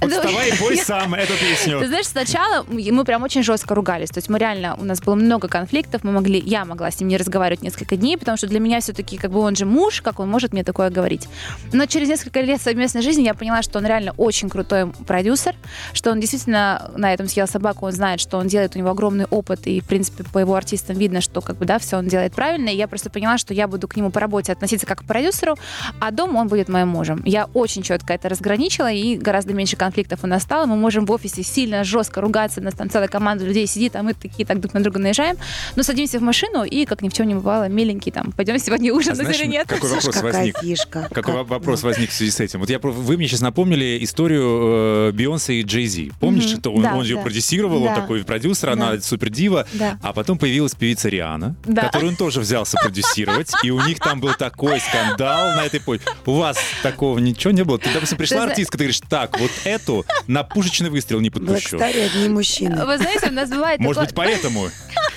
Вот 0.00 0.10
Ну, 0.10 0.16
вставай 0.16 0.50
и 0.50 0.56
пой 0.56 0.76
сам 0.76 1.14
эту 1.14 1.32
песню. 1.34 1.80
Ты 1.80 1.88
знаешь, 1.88 2.06
сначала 2.06 2.64
мы 2.68 3.04
прям 3.04 3.22
очень 3.22 3.42
жестко 3.42 3.74
ругались. 3.74 4.10
То 4.10 4.18
есть 4.18 4.28
мы 4.28 4.38
реально, 4.38 4.76
у 4.78 4.84
нас 4.84 5.00
было 5.00 5.14
много 5.14 5.48
конфликтов, 5.48 6.04
мы 6.04 6.12
могли, 6.12 6.38
я 6.38 6.64
могла 6.64 6.90
с 6.90 7.00
ним 7.00 7.08
не 7.08 7.16
разговаривать 7.16 7.62
несколько 7.62 7.96
дней, 7.96 8.16
потому 8.16 8.36
что 8.36 8.46
для 8.46 8.60
меня 8.60 8.80
все-таки, 8.80 9.16
как 9.16 9.30
бы 9.30 9.40
он 9.40 9.56
же 9.56 9.66
муж, 9.66 10.02
как 10.02 10.20
он 10.20 10.28
может 10.28 10.52
мне 10.52 10.64
такое 10.64 10.90
говорить. 10.90 11.28
Но 11.72 11.86
через 11.86 12.08
несколько 12.08 12.40
лет 12.40 12.60
совместной 12.60 13.02
жизни 13.02 13.22
я 13.22 13.34
поняла, 13.34 13.62
что 13.62 13.78
он 13.78 13.86
реально 13.86 14.12
очень 14.16 14.48
крутой 14.48 14.92
продюсер, 15.06 15.54
что 15.92 16.10
он 16.10 16.20
действительно 16.20 16.90
на 16.96 17.12
этом 17.12 17.28
съел 17.28 17.46
собаку, 17.46 17.86
он 17.86 17.92
знает, 17.92 18.20
что 18.20 18.38
он 18.38 18.46
делает, 18.46 18.76
у 18.76 18.78
него 18.78 18.90
огромный 18.90 19.26
опыт, 19.26 19.66
и, 19.66 19.80
в 19.80 19.86
принципе, 19.86 20.24
по 20.24 20.38
его 20.38 20.54
артистам 20.54 20.96
видно, 20.96 21.20
что, 21.20 21.40
как 21.40 21.56
бы, 21.56 21.64
да, 21.64 21.78
все 21.78 21.96
он 21.96 22.06
делает 22.06 22.34
правильно, 22.34 22.68
и 22.68 22.76
я 22.76 22.88
просто 22.88 23.10
поняла, 23.10 23.38
что 23.38 23.54
я 23.54 23.66
буду 23.68 23.88
к 23.88 23.96
нему 23.96 24.10
по 24.10 24.20
работе 24.20 24.52
относиться 24.52 24.86
как 24.86 25.00
к 25.00 25.04
продюсеру, 25.04 25.56
а 26.00 26.10
дома 26.10 26.38
он 26.38 26.48
будет 26.48 26.68
моим 26.68 26.88
мужем. 26.88 27.22
Я 27.24 27.46
очень 27.54 27.82
четко 27.82 28.14
это 28.14 28.28
разграничила, 28.28 28.90
и 28.90 29.16
гораздо 29.16 29.52
меньше 29.52 29.76
конфликтов 29.76 29.85
у 30.22 30.26
нас 30.26 30.42
стало. 30.42 30.66
Мы 30.66 30.76
можем 30.76 31.06
в 31.06 31.10
офисе 31.12 31.42
сильно 31.42 31.84
жестко 31.84 32.20
ругаться, 32.20 32.60
у 32.60 32.64
нас 32.64 32.74
там 32.74 32.90
целая 32.90 33.08
команда 33.08 33.44
людей 33.44 33.66
сидит, 33.66 33.96
а 33.96 34.02
мы 34.02 34.14
такие 34.14 34.46
так 34.46 34.60
друг 34.60 34.74
на 34.74 34.80
друга 34.82 34.98
наезжаем. 34.98 35.36
Но 35.76 35.82
садимся 35.82 36.18
в 36.18 36.22
машину 36.22 36.64
и, 36.64 36.84
как 36.86 37.02
ни 37.02 37.08
в 37.08 37.12
чем 37.12 37.28
не 37.28 37.34
бывало, 37.34 37.68
миленький 37.68 38.10
там, 38.12 38.32
пойдем 38.32 38.58
сегодня 38.58 38.92
А 38.92 38.94
ужинать 38.94 39.18
знаешь, 39.18 39.40
или 39.40 39.46
нет? 39.46 39.66
какой 39.68 39.90
вопрос 39.90 40.14
какая 40.14 40.32
возник? 40.32 40.58
фишка. 40.60 41.08
Какой 41.12 41.34
Как- 41.34 41.48
вопрос 41.48 41.82
возник 41.82 42.10
в 42.10 42.12
связи 42.12 42.30
с 42.30 42.40
этим? 42.40 42.60
Вот 42.60 42.70
я, 42.70 42.78
про- 42.78 42.90
вы 42.90 43.16
мне 43.16 43.28
сейчас 43.28 43.40
напомнили 43.40 43.98
историю 44.02 45.08
э, 45.08 45.12
Бейонсе 45.12 45.54
и 45.54 45.62
Джей 45.62 45.86
Зи. 45.86 46.12
Помнишь, 46.20 46.46
Мгм. 46.50 46.60
что 46.60 46.72
он, 46.72 46.82
Да, 46.82 46.94
он 46.94 47.04
ее 47.04 47.16
да. 47.16 47.22
продюсировал, 47.22 47.78
он 47.82 47.88
Да. 47.88 47.94
такой 47.96 48.24
продюсер, 48.24 48.70
она 48.70 48.92
Да. 48.92 49.00
супер 49.00 49.30
дива. 49.30 49.66
Да. 49.72 49.98
А 50.02 50.12
потом 50.12 50.38
появилась 50.38 50.74
певица 50.74 51.08
Риана, 51.08 51.54
Да. 51.64 51.82
которую 51.82 52.10
он 52.10 52.16
тоже 52.16 52.40
взялся 52.40 52.76
продюсировать, 52.82 53.52
и 53.62 53.70
у 53.70 53.80
них 53.86 53.98
там 53.98 54.20
был 54.20 54.34
такой 54.34 54.80
скандал 54.80 55.56
на 55.56 55.64
этой 55.64 55.80
почве. 55.80 56.06
У 56.24 56.32
вас 56.34 56.56
такого 56.82 57.18
ничего 57.18 57.52
не 57.52 57.64
было? 57.64 57.78
Ты, 57.78 57.88
допустим, 57.92 58.18
пришла 58.18 58.44
артистка, 58.44 58.78
ты 58.78 58.84
говоришь, 58.84 59.00
так, 59.08 59.38
вот 59.38 59.50
эту 59.76 60.04
на 60.26 60.42
пушечный 60.42 60.90
выстрел 60.90 61.20
не 61.20 61.30
подпущу. 61.30 61.78
Блэкстари 61.78 62.00
одни 62.00 62.28
мужчины. 62.28 62.84
Вы 62.84 62.98
знаете, 62.98 63.28
у 63.28 63.32
нас 63.32 63.48
бывает 63.50 63.80
Может 63.80 64.08
такое- 64.08 64.26
быть, 64.28 64.42
поэтому? 64.42 64.70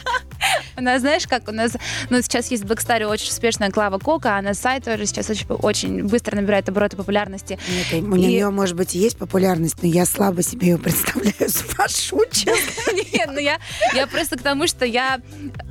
У 0.79 0.81
нас, 0.81 1.01
знаешь, 1.01 1.27
как 1.27 1.47
у 1.49 1.51
нас, 1.51 1.73
ну, 2.09 2.21
сейчас 2.21 2.49
есть 2.51 2.63
в 2.63 2.71
Blackstar 2.71 3.03
очень 3.05 3.27
успешная 3.29 3.69
Клава 3.69 3.99
Кока, 3.99 4.37
она 4.37 4.53
сайт 4.53 4.85
тоже 4.85 5.05
сейчас 5.05 5.29
очень, 5.29 5.45
очень 5.47 6.03
быстро 6.07 6.35
набирает 6.37 6.69
обороты 6.69 6.95
популярности. 6.95 7.59
Нет, 7.91 8.03
у 8.03 8.15
И- 8.15 8.19
нее, 8.19 8.49
может 8.49 8.75
быть, 8.75 8.95
и 8.95 8.99
есть 8.99 9.17
популярность, 9.17 9.75
но 9.81 9.89
я 9.89 10.05
слабо 10.05 10.41
себе 10.41 10.69
ее 10.69 10.77
представляю 10.77 11.33
с 11.49 11.63
Пашу, 11.75 12.21
честно. 12.31 12.93
Нет, 13.13 13.29
ну 13.33 13.39
я, 13.39 13.57
я 13.93 14.07
просто 14.07 14.37
к 14.37 14.41
тому, 14.41 14.67
что 14.67 14.85
я, 14.85 15.19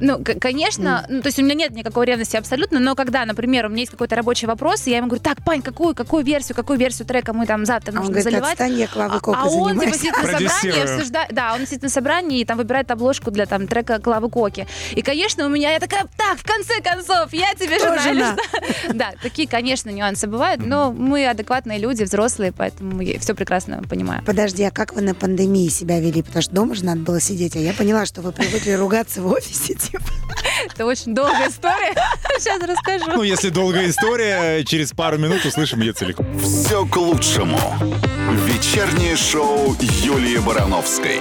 ну, 0.00 0.22
конечно, 0.40 1.06
ну, 1.08 1.22
то 1.22 1.28
есть 1.28 1.38
у 1.38 1.42
меня 1.42 1.54
нет 1.54 1.70
никакой 1.72 2.04
ревности 2.06 2.36
абсолютно, 2.36 2.78
но 2.78 2.94
когда, 2.94 3.24
например, 3.24 3.66
у 3.66 3.68
меня 3.70 3.80
есть 3.80 3.90
какой-то 3.92 4.14
рабочий 4.16 4.46
вопрос, 4.46 4.86
и 4.86 4.90
я 4.90 4.98
ему 4.98 5.08
говорю, 5.08 5.22
так, 5.22 5.42
Пань, 5.42 5.62
какую, 5.62 5.94
какую 5.94 6.24
версию, 6.24 6.54
какую 6.56 6.78
версию 6.78 7.06
трека 7.06 7.32
мы 7.32 7.46
там 7.46 7.64
завтра 7.64 7.92
А 7.92 7.94
он 7.94 7.98
нужно 8.06 8.12
говорит, 8.12 8.24
заливать? 8.24 8.52
отстань, 8.52 8.78
я 8.78 8.86
Клавы 8.86 9.16
А- 9.16 9.20
Кока 9.20 9.40
а 9.42 9.46
он 9.48 9.78
типа 9.80 9.94
сидит 9.94 10.12
на 10.12 10.22
собрании, 10.24 10.82
обсуждает, 10.94 11.32
да, 11.32 11.54
он 11.54 11.66
сидит 11.66 11.82
на 11.82 11.88
собрании 11.88 12.40
и 12.40 12.44
там 12.44 12.58
выбирает 12.58 12.90
обложку 12.90 13.30
для 13.30 13.46
там 13.46 13.66
трека 13.66 13.98
Клавы 13.98 14.28
Коки. 14.28 14.66
И, 14.98 15.02
конечно, 15.02 15.46
у 15.46 15.48
меня 15.48 15.70
я 15.70 15.78
такая, 15.78 16.08
так, 16.16 16.40
в 16.40 16.42
конце 16.42 16.82
концов, 16.82 17.32
я 17.32 17.54
тебе 17.54 17.78
Тоже 17.78 18.02
журналист. 18.02 18.40
Да, 18.94 19.12
такие, 19.22 19.46
конечно, 19.46 19.90
нюансы 19.90 20.26
бывают, 20.26 20.60
но 20.66 20.90
мы 20.90 21.28
адекватные 21.28 21.78
люди, 21.78 22.02
взрослые, 22.02 22.50
поэтому 22.50 23.00
все 23.20 23.34
прекрасно 23.34 23.80
понимаю. 23.88 24.24
Подожди, 24.24 24.64
а 24.64 24.72
как 24.72 24.94
вы 24.94 25.02
на 25.02 25.14
пандемии 25.14 25.68
себя 25.68 26.00
вели? 26.00 26.20
Потому 26.22 26.42
что 26.42 26.52
дома 26.52 26.74
же 26.74 26.84
надо 26.84 27.02
было 27.02 27.20
сидеть, 27.20 27.54
а 27.54 27.60
я 27.60 27.74
поняла, 27.74 28.06
что 28.06 28.22
вы 28.22 28.32
привыкли 28.32 28.72
ругаться 28.72 29.22
в 29.22 29.28
офисе. 29.28 29.74
Типа. 29.78 30.02
Это 30.66 30.84
очень 30.84 31.14
долгая 31.14 31.48
история. 31.48 31.94
Сейчас 32.40 32.60
расскажу. 32.60 33.04
Ну, 33.14 33.22
если 33.22 33.50
долгая 33.50 33.90
история, 33.90 34.64
через 34.64 34.90
пару 34.90 35.16
минут 35.16 35.44
услышим 35.44 35.80
ее 35.80 35.92
целиком. 35.92 36.26
Все 36.40 36.84
к 36.84 36.96
лучшему. 36.96 37.60
Вечернее 38.46 39.14
шоу 39.14 39.76
Юлии 39.80 40.38
Барановской. 40.38 41.20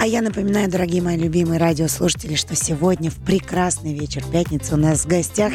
А 0.00 0.06
я 0.06 0.22
напоминаю, 0.22 0.70
дорогие 0.70 1.02
мои 1.02 1.18
любимые 1.18 1.60
радиослушатели, 1.60 2.34
что 2.34 2.56
сегодня 2.56 3.10
в 3.10 3.16
прекрасный 3.16 3.92
вечер 3.92 4.24
пятницы 4.32 4.72
у 4.72 4.78
нас 4.78 5.04
в 5.04 5.06
гостях 5.06 5.52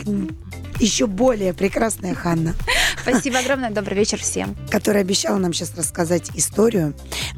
еще 0.80 1.08
более 1.08 1.52
прекрасная 1.52 2.14
Ханна, 2.14 2.54
Спасибо 3.02 3.40
огромное. 3.40 3.70
Добрый 3.72 3.98
вечер 3.98 4.20
всем. 4.20 4.56
которая 4.70 5.04
обещала 5.04 5.38
нам 5.38 5.54
сейчас 5.54 5.76
рассказать 5.76 6.32
историю, 6.36 6.94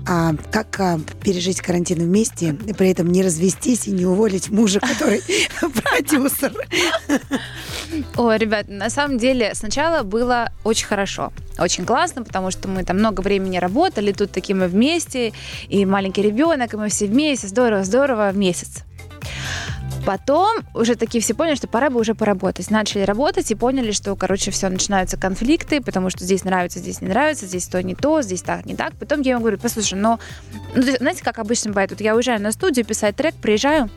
а, 0.08 0.34
как 0.52 0.80
а, 0.80 1.00
пережить 1.24 1.62
карантин 1.62 2.00
вместе, 2.00 2.56
и 2.66 2.74
при 2.74 2.90
этом 2.90 3.12
не 3.12 3.24
развестись 3.24 3.88
и 3.88 3.92
не 3.92 4.06
уволить 4.06 4.50
мужа, 4.50 4.80
который 4.80 5.22
продюсер. 5.60 6.54
Ой, 8.16 8.38
ребят, 8.38 8.68
на 8.68 8.90
самом 8.90 9.18
деле 9.18 9.54
сначала 9.54 10.04
было 10.04 10.52
очень 10.64 10.88
хорошо, 10.88 11.32
очень 11.58 11.86
классно, 11.86 12.24
потому 12.24 12.52
что 12.52 12.68
мы 12.68 12.84
там 12.84 12.98
много 12.98 13.22
времени 13.22 13.58
работали, 13.58 14.12
тут 14.12 14.32
такие 14.32 14.56
мы 14.56 14.68
вместе, 14.68 15.34
и 15.70 15.86
маленький 15.86 16.22
ребенок, 16.22 16.74
и 16.74 16.78
мы 16.78 16.90
все 16.90 17.08
вместе, 17.08 17.48
здорово, 17.48 17.84
здорово, 17.84 18.32
месяц. 18.32 18.84
Потом 20.08 20.60
уже 20.74 20.96
такие 20.96 21.22
все 21.22 21.34
поняли, 21.34 21.56
что 21.56 21.68
пора 21.68 21.90
бы 21.90 22.00
уже 22.00 22.16
поработать. 22.16 22.72
Начали 22.72 23.02
работать 23.02 23.52
и 23.52 23.56
поняли, 23.56 23.92
что, 23.92 24.16
короче, 24.16 24.52
все, 24.52 24.70
начинаются 24.70 25.18
конфликты, 25.18 25.82
потому 25.82 26.10
что 26.10 26.24
здесь 26.24 26.46
нравится, 26.46 26.80
здесь 26.80 27.02
не 27.02 27.10
нравится, 27.10 27.46
здесь 27.46 27.68
то 27.68 27.84
не 27.84 27.94
то, 27.94 28.22
здесь 28.22 28.42
так, 28.42 28.66
не 28.66 28.74
так. 28.74 28.94
Потом 28.96 29.20
я 29.20 29.32
ему 29.32 29.42
говорю, 29.42 29.58
послушай, 29.58 29.96
но, 29.96 30.18
ну, 30.74 30.82
знаете, 30.82 31.26
как 31.26 31.40
обычно 31.40 31.72
бывает, 31.72 31.92
вот 31.92 32.00
я 32.00 32.16
уезжаю 32.16 32.42
на 32.42 32.54
студию 32.54 32.86
писать 32.86 33.18
трек, 33.18 33.36
приезжаю, 33.36 33.90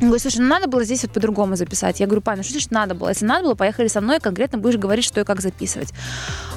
он 0.00 0.08
говорит, 0.08 0.22
слушай, 0.22 0.38
ну 0.38 0.48
надо 0.48 0.66
было 0.68 0.84
здесь 0.84 1.02
вот 1.02 1.12
по-другому 1.12 1.56
записать. 1.56 2.00
Я 2.00 2.06
говорю, 2.06 2.20
Паня, 2.20 2.38
ну 2.38 2.42
что 2.42 2.52
значит 2.52 2.70
надо 2.70 2.94
было? 2.94 3.08
Если 3.10 3.24
надо 3.24 3.44
было, 3.44 3.54
поехали 3.54 3.88
со 3.88 4.00
мной, 4.00 4.20
конкретно 4.20 4.58
будешь 4.58 4.76
говорить, 4.76 5.04
что 5.04 5.20
и 5.20 5.24
как 5.24 5.40
записывать. 5.40 5.92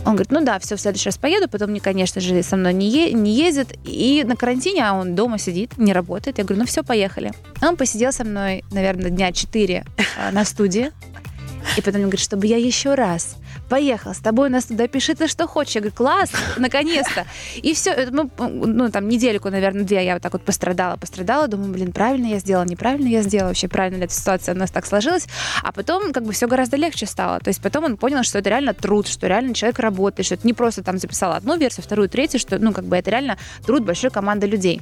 Он 0.06 0.13
говорит, 0.13 0.32
ну 0.32 0.43
да, 0.43 0.60
все, 0.60 0.76
в 0.76 0.82
следующий 0.82 1.10
раз 1.10 1.17
поеду, 1.17 1.47
потом 1.50 1.69
мне, 1.69 1.80
конечно 1.80 2.19
же, 2.19 2.41
со 2.43 2.58
мной 2.58 2.73
не, 2.73 2.89
е- 2.89 3.13
не 3.13 3.34
ездит. 3.36 3.78
И 3.84 4.23
на 4.26 4.36
карантине, 4.36 4.88
а 4.88 4.93
он 4.93 5.15
дома 5.15 5.38
сидит, 5.38 5.78
не 5.78 5.93
работает. 5.93 6.38
Я 6.38 6.43
говорю, 6.43 6.62
ну 6.62 6.67
все, 6.67 6.84
поехали. 6.84 7.32
Он 7.62 7.78
посидел 7.78 8.12
со 8.12 8.23
мной, 8.23 8.63
наверное, 8.71 9.10
дня 9.10 9.32
четыре 9.32 9.86
э, 9.97 10.32
на 10.32 10.43
студии. 10.43 10.91
И 11.78 11.82
потом 11.82 12.02
он 12.02 12.08
говорит, 12.08 12.21
чтобы 12.21 12.47
я 12.47 12.58
еще 12.58 12.95
раз 12.95 13.36
поехал 13.67 14.13
с 14.13 14.19
тобой 14.19 14.49
нас 14.49 14.65
туда, 14.65 14.88
пиши 14.88 15.15
ты 15.15 15.27
что 15.27 15.47
хочешь. 15.47 15.75
Я 15.75 15.82
говорю, 15.82 15.95
класс, 15.95 16.32
наконец-то. 16.58 17.25
И 17.56 17.73
все, 17.73 18.08
мы, 18.12 18.30
ну, 18.39 18.89
там, 18.89 19.08
недельку, 19.08 19.49
наверное, 19.49 19.84
две 19.84 20.06
я 20.06 20.13
вот 20.13 20.23
так 20.23 20.34
вот 20.34 20.41
пострадала, 20.43 20.97
пострадала, 20.97 21.47
думаю, 21.47 21.71
блин, 21.71 21.91
правильно 21.91 22.27
я 22.27 22.39
сделала, 22.39 22.65
неправильно 22.65 23.08
я 23.08 23.21
сделала, 23.21 23.49
вообще 23.49 23.67
правильно 23.67 23.97
ли 23.97 24.06
эта 24.06 24.13
ситуация 24.13 24.56
у 24.56 24.58
нас 24.58 24.71
так 24.71 24.86
сложилась. 24.86 25.27
А 25.63 25.71
потом 25.71 26.13
как 26.13 26.23
бы 26.23 26.34
все 26.34 26.47
гораздо 26.47 26.77
легче 26.77 27.06
стало. 27.06 27.39
То 27.39 27.49
есть 27.49 27.62
потом 27.62 27.84
он 27.84 27.97
понял, 27.97 28.23
что 28.23 28.39
это 28.39 28.49
реально 28.49 28.73
труд, 28.73 29.08
что 29.08 29.27
реально 29.27 29.53
человек 29.53 29.80
работает, 29.80 30.25
что 30.25 30.36
это 30.36 30.47
не 30.47 30.53
просто 30.53 30.84
там 30.84 30.97
записала 30.97 31.36
одну 31.36 31.58
версию, 31.58 31.84
вторую, 31.84 32.10
третью, 32.10 32.39
что, 32.39 32.60
ну, 32.60 32.73
как 32.73 32.86
бы 32.86 32.95
это 32.95 33.12
реально 33.12 33.38
труд 33.65 33.84
большой 33.84 34.10
команды 34.10 34.47
людей 34.47 34.82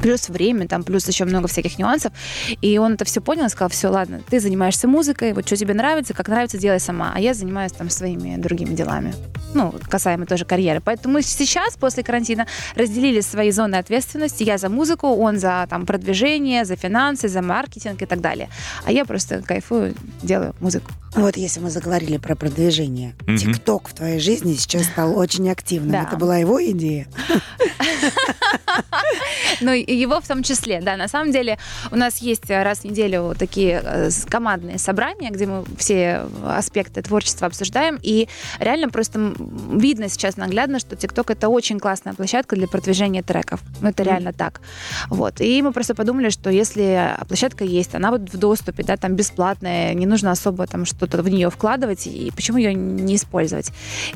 плюс 0.00 0.28
время, 0.28 0.68
там 0.68 0.82
плюс 0.82 1.06
еще 1.08 1.24
много 1.24 1.48
всяких 1.48 1.78
нюансов. 1.78 2.12
И 2.60 2.78
он 2.78 2.94
это 2.94 3.04
все 3.04 3.20
понял 3.20 3.46
и 3.46 3.48
сказал, 3.48 3.70
все, 3.70 3.88
ладно, 3.88 4.20
ты 4.28 4.40
занимаешься 4.40 4.88
музыкой, 4.88 5.32
вот 5.32 5.46
что 5.46 5.56
тебе 5.56 5.74
нравится, 5.74 6.14
как 6.14 6.28
нравится, 6.28 6.58
делай 6.58 6.80
сама, 6.80 7.12
а 7.14 7.20
я 7.20 7.34
занимаюсь 7.34 7.72
там 7.72 7.90
своими 7.90 8.36
другими 8.36 8.74
делами. 8.74 9.14
Ну, 9.54 9.74
касаемо 9.88 10.26
тоже 10.26 10.44
карьеры. 10.44 10.80
Поэтому 10.84 11.14
мы 11.14 11.22
сейчас, 11.22 11.76
после 11.76 12.02
карантина, 12.02 12.46
разделили 12.74 13.20
свои 13.20 13.50
зоны 13.50 13.76
ответственности. 13.76 14.42
Я 14.42 14.58
за 14.58 14.68
музыку, 14.68 15.08
он 15.08 15.38
за 15.38 15.66
там 15.70 15.86
продвижение, 15.86 16.64
за 16.64 16.76
финансы, 16.76 17.28
за 17.28 17.40
маркетинг 17.40 18.02
и 18.02 18.06
так 18.06 18.20
далее. 18.20 18.48
А 18.84 18.92
я 18.92 19.04
просто 19.04 19.42
кайфую, 19.42 19.94
делаю 20.22 20.54
музыку. 20.60 20.90
Вот 21.14 21.36
если 21.36 21.60
мы 21.60 21.70
заговорили 21.70 22.18
про 22.18 22.36
продвижение. 22.36 23.14
ТикТок 23.26 23.88
в 23.88 23.94
твоей 23.94 24.20
жизни 24.20 24.54
сейчас 24.54 24.84
стал 24.84 25.16
очень 25.18 25.50
активным. 25.50 25.92
Да. 25.92 26.02
Это 26.02 26.16
была 26.16 26.36
его 26.36 26.62
идея? 26.62 27.06
Ну, 29.60 29.72
его 29.94 30.20
в 30.20 30.26
том 30.26 30.42
числе, 30.42 30.80
да. 30.80 30.96
На 30.96 31.08
самом 31.08 31.32
деле 31.32 31.58
у 31.90 31.96
нас 31.96 32.18
есть 32.18 32.48
раз 32.48 32.80
в 32.80 32.84
неделю 32.84 33.22
вот 33.22 33.38
такие 33.38 33.80
э, 33.82 34.10
командные 34.28 34.78
собрания, 34.78 35.30
где 35.30 35.46
мы 35.46 35.64
все 35.76 36.26
аспекты 36.46 37.02
творчества 37.02 37.46
обсуждаем. 37.46 37.98
И 38.02 38.28
реально 38.58 38.88
просто 38.88 39.34
видно 39.72 40.08
сейчас 40.08 40.36
наглядно, 40.36 40.78
что 40.78 40.96
TikTok 40.96 41.32
это 41.32 41.48
очень 41.48 41.78
классная 41.78 42.14
площадка 42.14 42.56
для 42.56 42.68
продвижения 42.68 43.22
треков. 43.22 43.60
Ну, 43.80 43.88
это 43.88 44.02
реально 44.02 44.32
так. 44.32 44.60
Вот. 45.08 45.40
И 45.40 45.62
мы 45.62 45.72
просто 45.72 45.94
подумали, 45.94 46.30
что 46.30 46.50
если 46.50 47.16
площадка 47.26 47.64
есть, 47.64 47.94
она 47.94 48.10
вот 48.10 48.32
в 48.32 48.36
доступе, 48.36 48.82
да, 48.82 48.96
там 48.96 49.14
бесплатная, 49.14 49.94
не 49.94 50.06
нужно 50.06 50.30
особо 50.30 50.66
там 50.66 50.84
что-то 50.84 51.22
в 51.22 51.28
нее 51.28 51.50
вкладывать, 51.50 52.06
и 52.06 52.32
почему 52.34 52.58
ее 52.58 52.74
не 52.74 53.16
использовать? 53.16 53.72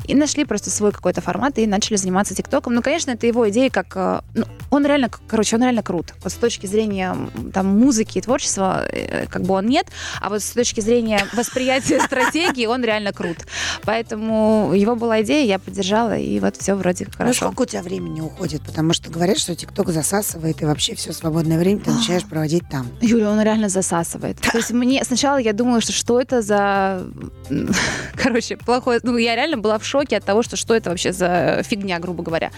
И 0.07 0.15
нашли 0.15 0.45
просто 0.45 0.69
свой 0.69 0.91
какой-то 0.91 1.21
формат 1.21 1.57
и 1.57 1.67
начали 1.67 1.97
заниматься 1.97 2.35
ТикТоком. 2.35 2.73
Ну, 2.73 2.81
конечно, 2.81 3.11
это 3.11 3.27
его 3.27 3.49
идея 3.49 3.69
как... 3.69 3.95
э, 3.95 4.21
ну, 4.33 4.45
он 4.69 4.85
реально, 4.85 5.09
к- 5.09 5.21
короче, 5.53 5.55
он 5.55 5.61
реально 5.61 5.83
крут. 5.83 6.13
Вот 6.23 6.31
с 6.31 6.35
точки 6.35 6.65
зрения 6.67 7.15
там 7.53 7.67
музыки 7.67 8.17
и 8.17 8.21
творчества, 8.21 8.85
э, 8.89 9.25
как 9.27 9.43
бы 9.43 9.53
он 9.53 9.67
нет, 9.67 9.87
а 10.21 10.29
вот 10.29 10.41
с 10.41 10.51
точки 10.51 10.81
зрения 10.81 11.25
восприятия 11.33 11.99
стратегии 11.99 12.65
он 12.65 12.83
реально 12.83 13.13
крут. 13.13 13.37
Поэтому 13.83 14.73
его 14.73 14.95
была 14.95 15.21
идея, 15.21 15.45
я 15.45 15.59
поддержала, 15.59 16.17
и 16.17 16.39
вот 16.39 16.57
все 16.57 16.75
вроде 16.75 17.05
Ну, 17.05 17.11
хорошо. 17.17 17.45
сколько 17.45 17.61
у 17.63 17.65
тебя 17.65 17.81
времени 17.81 18.21
уходит? 18.21 18.61
Потому 18.63 18.93
что 18.93 19.09
говорят, 19.09 19.37
что 19.37 19.55
ТикТок 19.55 19.89
засасывает, 19.89 20.61
и 20.61 20.65
вообще 20.65 20.95
все 20.95 21.13
свободное 21.13 21.59
время 21.59 21.81
ты 21.81 21.91
начинаешь 21.91 22.25
проводить 22.25 22.63
там. 22.69 22.87
Юля, 23.01 23.29
он 23.29 23.41
реально 23.41 23.69
засасывает. 23.69 24.37
То 24.39 24.57
есть 24.57 24.71
мне 24.71 25.03
сначала 25.03 25.37
я 25.37 25.53
думала, 25.53 25.81
что 25.81 25.91
что 25.91 26.19
это 26.19 26.41
за... 26.41 27.03
Короче, 28.15 28.57
плохое... 28.57 28.99
Ну, 29.03 29.17
я 29.17 29.35
реально 29.35 29.57
была 29.57 29.77
в 29.77 29.85
шоке 29.85 30.17
от 30.17 30.25
того, 30.25 30.43
что 30.43 30.55
что 30.55 30.73
это 30.73 30.89
вообще 30.89 31.13
за 31.13 31.61
фигня, 31.63 31.99
грубо 31.99 32.23
говоря. 32.23 32.51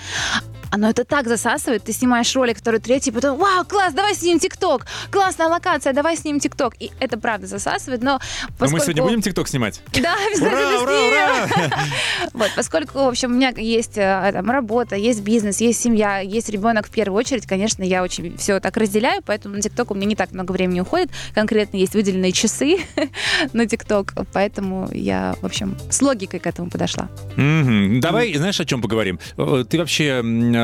Оно 0.72 0.90
это 0.90 1.04
так 1.06 1.28
засасывает. 1.28 1.84
Ты 1.84 1.94
снимаешь 1.94 2.34
ролик, 2.36 2.58
второй, 2.58 2.80
третий, 2.80 3.12
потом, 3.12 3.38
вау, 3.38 3.66
класс, 3.66 3.94
давай 3.94 4.16
снимем 4.16 4.40
ТикТок. 4.40 4.86
Классная 5.12 5.48
локация, 5.48 5.94
давай 5.94 6.18
снимем 6.18 6.40
ТикТок. 6.40 6.74
И 6.80 6.92
это 7.00 7.18
правда 7.18 7.48
засасывает, 7.48 8.02
но 8.02 8.14
Но 8.14 8.20
поскольку... 8.58 8.74
мы 8.76 8.80
сегодня 8.82 9.04
будем 9.04 9.22
ТикТок 9.22 9.48
снимать? 9.48 9.82
Да, 10.06 10.16
обязательно 10.28 10.60
Ура, 10.60 10.78
ура, 10.78 11.48
снимем. 11.48 11.68
ура! 11.72 11.72
Вот, 12.34 12.52
поскольку, 12.56 13.00
в 13.00 13.08
общем, 13.08 13.32
у 13.32 13.36
меня 13.36 13.50
есть 13.56 13.98
э, 13.98 14.30
там, 14.34 14.50
работа, 14.52 14.96
есть 14.96 15.22
бизнес, 15.22 15.62
есть 15.62 15.82
семья, 15.82 16.20
есть 16.20 16.50
ребенок 16.50 16.88
в 16.88 16.92
первую 16.92 17.18
очередь, 17.18 17.48
конечно, 17.48 17.82
я 17.84 18.04
очень 18.04 18.38
все 18.38 18.60
так 18.60 18.76
разделяю, 18.78 19.22
поэтому 19.26 19.56
на 19.56 19.62
ТикТок 19.62 19.92
у 19.92 19.96
меня 19.96 20.06
не 20.08 20.16
так 20.16 20.32
много 20.32 20.52
времени 20.52 20.82
уходит. 20.82 21.10
Конкретно 21.34 21.78
есть 21.78 21.94
выделенные 21.94 22.32
часы 22.32 22.80
на 23.54 23.66
ТикТок, 23.66 24.14
поэтому 24.34 24.90
я, 24.92 25.36
в 25.42 25.46
общем, 25.46 25.78
с 25.90 26.02
логикой 26.02 26.40
к 26.40 26.48
этому 26.48 26.70
подошла. 26.70 27.10
Давай, 27.38 28.34
знаешь, 28.36 28.60
о 28.60 28.66
чем 28.66 28.82
поговорим? 28.82 29.20
Э, 29.38 29.64
Ты 29.68 29.78
вообще 29.78 30.22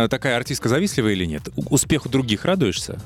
такая 0.10 0.38
артистка 0.38 0.70
завистливая 0.70 1.14
или 1.14 1.26
нет? 1.26 1.50
Успеху 1.56 2.10
других 2.10 2.46
радуешься? 2.46 3.00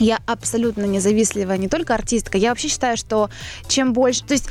Я 0.00 0.18
абсолютно 0.26 0.84
независтливая, 0.84 1.58
не 1.58 1.68
только 1.68 1.94
артистка. 1.94 2.38
Я 2.38 2.48
вообще 2.48 2.68
считаю, 2.68 2.96
что 2.96 3.30
чем 3.68 3.92
больше... 3.92 4.24
То 4.24 4.32
есть 4.34 4.48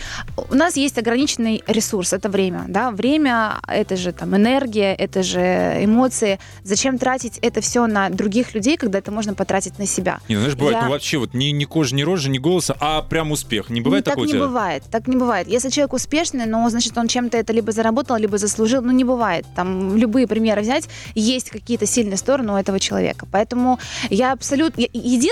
у 0.50 0.56
нас 0.56 0.78
есть 0.78 0.98
ограниченный 0.98 1.64
ресурс, 1.68 2.14
это 2.14 2.30
время. 2.30 2.66
Да? 2.68 2.92
Время— 2.92 3.58
это 3.68 3.96
же 3.98 4.12
там 4.14 4.36
энергия, 4.36 4.94
это 4.94 5.24
же 5.24 5.40
эмоции. 5.84 6.40
Зачем 6.64 6.98
тратить 6.98 7.40
это 7.42 7.62
все 7.62 7.88
на 7.88 8.10
других 8.10 8.54
людей, 8.54 8.78
когда 8.78 9.00
это 9.00 9.12
можно 9.12 9.34
потратить 9.34 9.80
на 9.80 9.86
себя? 9.88 10.20
Не, 10.30 10.36
ну, 10.36 10.42
знаешь, 10.42 10.56
бывает, 10.56 10.78
Я- 10.78 10.84
ну 10.86 10.90
вообще 10.92 11.18
вот 11.18 11.34
ни, 11.34 11.46
ни 11.46 11.66
кожи, 11.66 11.96
ни 11.96 12.04
рожи, 12.04 12.30
ни 12.30 12.38
голоса, 12.38 12.76
а 12.80 13.02
прям 13.02 13.32
успех. 13.32 13.70
Не 13.70 13.82
бывает 13.82 14.06
Ну, 14.06 14.12
такого 14.12 14.28
так 14.28 14.34
не 14.36 14.40
бывает, 14.40 14.84
так 14.92 15.08
не 15.08 15.16
бывает. 15.18 15.48
Если 15.48 15.70
человек 15.70 15.94
успешный, 15.94 16.46
но 16.46 16.70
значит 16.70 16.98
он 16.98 17.08
чем-то 17.08 17.38
это 17.38 17.54
либо 17.54 17.72
заработал, 17.72 18.18
либо 18.18 18.38
заслужил, 18.38 18.82
ну 18.84 18.92
не 18.92 19.04
бывает. 19.04 19.46
Там 19.56 19.98
любые 19.98 20.28
примеры 20.28 20.62
взять, 20.62 20.88
есть 21.16 21.50
какие-то 21.50 21.88
сильные 21.88 22.18
стороны 22.18 22.54
у 22.54 22.56
этого 22.56 22.80
человека. 22.80 23.26
Поэтому 23.32 23.80
я 24.12 24.32
абсолютно... 24.34 24.82
я- 24.82 24.90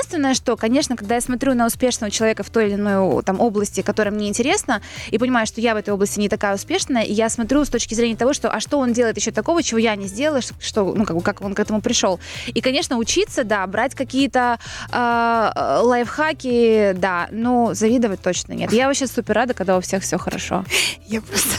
Единственное, 0.08 0.36
что, 0.36 0.56
конечно, 0.56 0.96
когда 0.96 1.15
я 1.15 1.22
смотрю 1.22 1.54
на 1.54 1.65
успешного 1.65 2.10
человека 2.10 2.41
в 2.41 2.50
той 2.50 2.67
или 2.67 2.76
иной 2.76 3.22
там 3.24 3.41
области, 3.41 3.82
которая 3.82 4.13
мне 4.13 4.30
интересна, 4.30 4.82
и 5.12 5.17
понимаю, 5.17 5.46
что 5.46 5.60
я 5.60 5.74
в 5.74 5.78
этой 5.78 5.93
области 5.93 6.17
не 6.17 6.30
такая 6.30 6.56
успешная, 6.56 7.04
я 7.04 7.28
смотрю 7.28 7.65
с 7.65 7.70
точки 7.70 7.93
зрения 7.93 8.15
того, 8.15 8.32
что 8.32 8.50
а 8.50 8.62
что 8.62 8.80
он 8.80 8.93
делает 8.93 9.17
еще 9.17 9.32
такого, 9.32 9.62
чего 9.62 9.80
я 9.80 9.98
не 9.98 10.08
сделала, 10.08 10.39
что, 10.62 10.93
ну, 10.96 11.04
как, 11.04 11.22
как 11.24 11.41
он 11.41 11.54
к 11.54 11.60
этому 11.60 11.82
пришел. 11.82 12.22
И, 12.48 12.62
конечно, 12.62 12.96
учиться, 12.96 13.43
да, 13.43 13.67
брать 13.67 13.96
какие-то 13.96 14.60
э, 14.93 15.80
лайфхаки, 15.82 16.93
да, 16.96 17.28
но 17.32 17.74
завидовать 17.74 18.22
точно 18.22 18.54
нет. 18.54 18.72
Я 18.72 18.88
вообще 18.88 19.08
супер 19.08 19.36
рада, 19.36 19.54
когда 19.54 19.78
у 19.78 19.82
всех 19.82 20.04
все 20.04 20.17
хорошо. 20.17 20.63
Я 21.08 21.20
просто... 21.20 21.50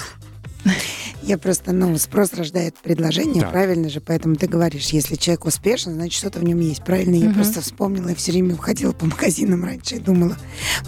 Я 1.28 1.36
просто, 1.36 1.72
ну, 1.72 1.94
спрос 1.98 2.32
рождает 2.32 2.74
предложение, 2.78 3.42
Так. 3.42 3.52
правильно 3.52 3.90
же, 3.90 4.00
поэтому 4.00 4.36
ты 4.36 4.46
говоришь, 4.46 4.86
если 4.86 5.14
человек 5.14 5.44
успешен, 5.44 5.92
значит, 5.92 6.14
что-то 6.16 6.38
в 6.38 6.44
нем 6.44 6.58
есть, 6.58 6.82
правильно? 6.82 7.16
Я 7.16 7.26
Мгм. 7.26 7.34
просто 7.34 7.60
вспомнила, 7.60 8.08
я 8.08 8.14
все 8.14 8.32
время 8.32 8.54
уходила 8.54 8.92
по 8.92 9.04
магазинам 9.06 9.62
раньше 9.62 9.96
и 9.96 9.98
думала, 9.98 10.38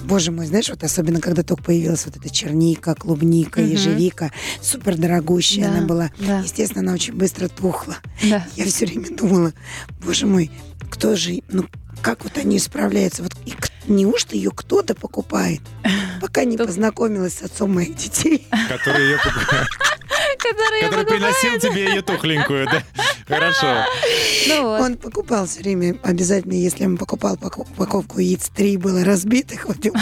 боже 0.04 0.30
мой, 0.32 0.46
знаешь, 0.46 0.70
вот 0.70 0.82
особенно, 0.82 1.20
когда 1.20 1.42
только 1.42 1.62
появилась 1.62 2.06
вот 2.06 2.16
эта 2.16 2.30
черника, 2.30 2.94
клубника, 2.94 3.60
Мгм. 3.60 3.70
ежевика, 3.70 4.32
супер 4.62 4.96
дорогущая 4.96 5.64
Да, 5.64 5.76
она 5.76 5.86
была. 5.86 6.10
да. 6.18 6.38
Естественно, 6.40 6.80
она 6.80 6.94
очень 6.94 7.12
быстро 7.12 7.48
тухла. 7.48 7.98
Да. 8.26 8.46
Я 8.56 8.64
все 8.64 8.86
время 8.86 9.14
думала, 9.14 9.52
боже 10.02 10.24
мой, 10.24 10.50
кто 10.90 11.16
же, 11.16 11.42
ну, 11.50 11.66
как 12.00 12.24
вот 12.24 12.38
они 12.38 12.58
справляются? 12.58 13.22
Вот 13.22 13.36
и 13.44 13.52
неужто 13.92 14.36
ее 14.36 14.52
кто-то 14.52 14.94
покупает? 14.94 15.60
Пока 16.22 16.44
не 16.44 16.56
познакомилась 16.56 17.34
с 17.34 17.42
отцом 17.42 17.74
моих 17.74 17.94
детей. 17.96 18.48
Который 18.70 19.04
ее 19.04 19.18
Которые 19.18 19.66
я 20.44 20.88
который 20.88 21.04
покупаю. 21.04 21.06
приносил 21.34 21.58
тебе 21.60 21.84
ее 21.84 22.02
тухленькую, 22.02 22.66
да? 22.66 22.82
Хорошо. 23.28 23.84
Ну 24.48 24.62
вот. 24.62 24.80
Он 24.80 24.96
покупал 24.96 25.46
все 25.46 25.60
время, 25.60 25.96
обязательно, 26.02 26.54
если 26.54 26.84
он 26.84 26.96
покупал 26.96 27.34
упаковку 27.34 28.18
яиц, 28.18 28.48
три 28.54 28.76
было 28.76 29.04
разбитых, 29.04 29.66
упаковки. 29.68 29.92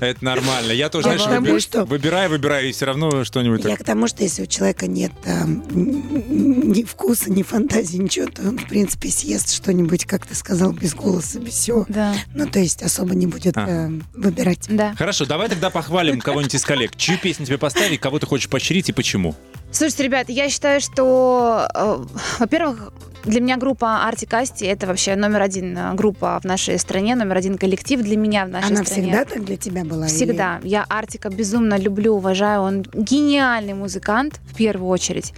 Это 0.00 0.24
нормально. 0.24 0.72
Я 0.72 0.88
тоже, 0.88 1.08
Я 1.08 1.18
знаешь, 1.18 1.30
к 1.30 1.34
тому, 1.34 1.46
выби- 1.46 1.60
что- 1.60 1.84
выбираю, 1.84 2.30
выбираю, 2.30 2.68
и 2.68 2.72
все 2.72 2.86
равно 2.86 3.22
что-нибудь 3.24 3.62
Я 3.64 3.70
так. 3.70 3.80
к 3.80 3.84
тому, 3.84 4.06
что 4.08 4.22
если 4.22 4.42
у 4.44 4.46
человека 4.46 4.86
нет 4.86 5.12
там, 5.22 5.62
н- 5.70 6.70
ни 6.72 6.82
вкуса, 6.84 7.30
ни 7.30 7.42
фантазии, 7.42 7.98
ничего, 7.98 8.26
то 8.28 8.42
он, 8.48 8.58
в 8.58 8.66
принципе, 8.66 9.10
съест 9.10 9.52
что-нибудь, 9.52 10.06
как 10.06 10.24
ты 10.26 10.34
сказал, 10.34 10.72
без 10.72 10.94
голоса, 10.94 11.38
без 11.38 11.52
всего. 11.52 11.84
Да. 11.88 12.14
Ну, 12.34 12.46
то 12.48 12.60
есть 12.60 12.82
особо 12.82 13.14
не 13.14 13.26
будет 13.26 13.58
Ага. 13.58 13.70
э, 13.70 13.90
выбирать. 14.14 14.60
Да. 14.70 14.94
Хорошо, 14.96 15.26
давай 15.26 15.48
тогда 15.50 15.68
похвалим 15.68 16.20
кого-нибудь 16.20 16.54
из 16.54 16.64
коллег. 16.64 16.96
Чью 16.96 17.18
песню 17.18 17.44
тебе 17.44 17.58
поставить, 17.58 18.00
кого 18.00 18.18
ты 18.18 18.26
хочешь 18.26 18.48
поощрить 18.48 18.88
и 18.88 18.92
почему? 18.92 19.36
Слушайте, 19.72 20.02
ребят, 20.04 20.28
я 20.28 20.48
считаю, 20.48 20.80
что, 20.80 21.68
э, 21.74 21.98
во-первых, 22.40 22.92
для 23.24 23.40
меня 23.40 23.56
группа 23.56 24.06
Арти 24.08 24.24
Касти 24.24 24.64
это 24.64 24.86
вообще 24.86 25.14
номер 25.14 25.42
один 25.42 25.76
э, 25.76 25.94
группа 25.94 26.40
в 26.40 26.44
нашей 26.44 26.78
стране, 26.78 27.14
номер 27.14 27.36
один 27.36 27.56
коллектив 27.56 28.00
для 28.02 28.16
меня 28.16 28.46
в 28.46 28.48
нашей 28.48 28.74
Она 28.74 28.84
стране. 28.84 29.02
всегда 29.12 29.24
так 29.24 29.44
для 29.44 29.56
тебя 29.56 29.84
была? 29.84 30.06
или- 30.06 30.14
Всегда. 30.14 30.58
Я 30.64 30.84
Артика 30.88 31.28
безумно 31.28 31.76
люблю, 31.78 32.14
уважаю. 32.16 32.62
Он 32.62 32.82
гениальный 32.82 33.74
музыкант, 33.74 34.40
в 34.50 34.56
первую 34.56 34.88
очередь. 34.88 35.34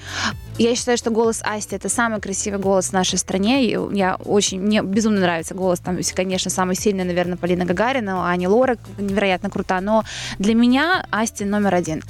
Я 0.62 0.76
считаю, 0.76 0.96
что 0.96 1.10
голос 1.10 1.40
Асти 1.42 1.74
это 1.74 1.88
самый 1.88 2.20
красивый 2.20 2.60
голос 2.60 2.90
в 2.90 2.92
нашей 2.92 3.18
стране. 3.18 3.64
И 3.66 3.76
я 3.96 4.14
очень, 4.14 4.60
мне 4.60 4.80
безумно 4.80 5.20
нравится 5.20 5.54
голос. 5.54 5.80
Там, 5.80 5.98
конечно, 6.14 6.52
самый 6.52 6.76
сильный, 6.76 7.02
наверное, 7.02 7.36
Полина 7.36 7.64
Гагарина, 7.64 8.30
Ани 8.30 8.46
Лорак 8.46 8.78
невероятно 8.96 9.50
крута. 9.50 9.80
Но 9.80 10.04
для 10.38 10.54
меня 10.54 11.04
Асти 11.10 11.44
номер 11.44 11.74
один. 11.74 12.04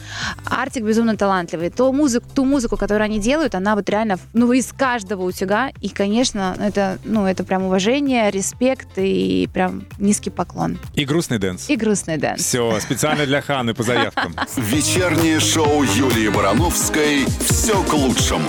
Артик 0.45 0.85
безумно 0.85 1.17
талантливый. 1.17 1.71
То 1.71 1.91
музыку, 1.95 2.29
ту 2.35 2.45
музыку, 2.45 2.77
которую 2.77 3.07
они 3.07 3.21
делают, 3.21 3.55
она 3.55 3.75
вот 3.75 3.88
реально, 3.88 4.19
ну, 4.35 4.53
из 4.53 4.71
каждого 4.75 5.23
утюга. 5.23 5.71
И, 5.81 5.88
конечно, 5.88 6.55
это, 6.61 6.99
ну, 7.05 7.25
это 7.25 7.45
прям 7.45 7.62
уважение, 7.62 8.31
респект 8.31 8.88
и 8.97 9.49
прям 9.55 9.87
низкий 9.99 10.29
поклон. 10.29 10.79
И 10.93 11.07
грустный 11.07 11.38
дэнс. 11.38 11.71
И 11.71 11.77
грустный 11.77 12.19
дэнс. 12.19 12.43
Все, 12.43 12.79
специально 12.81 13.25
для 13.25 13.41
Ханны 13.40 13.72
по 13.73 13.83
заявкам. 13.83 14.37
Вечернее 14.59 15.41
шоу 15.41 15.85
Юлии 15.85 16.29
Барановской 16.29 17.25
«Все 17.49 17.83
к 17.85 17.95
лучшему». 17.95 18.41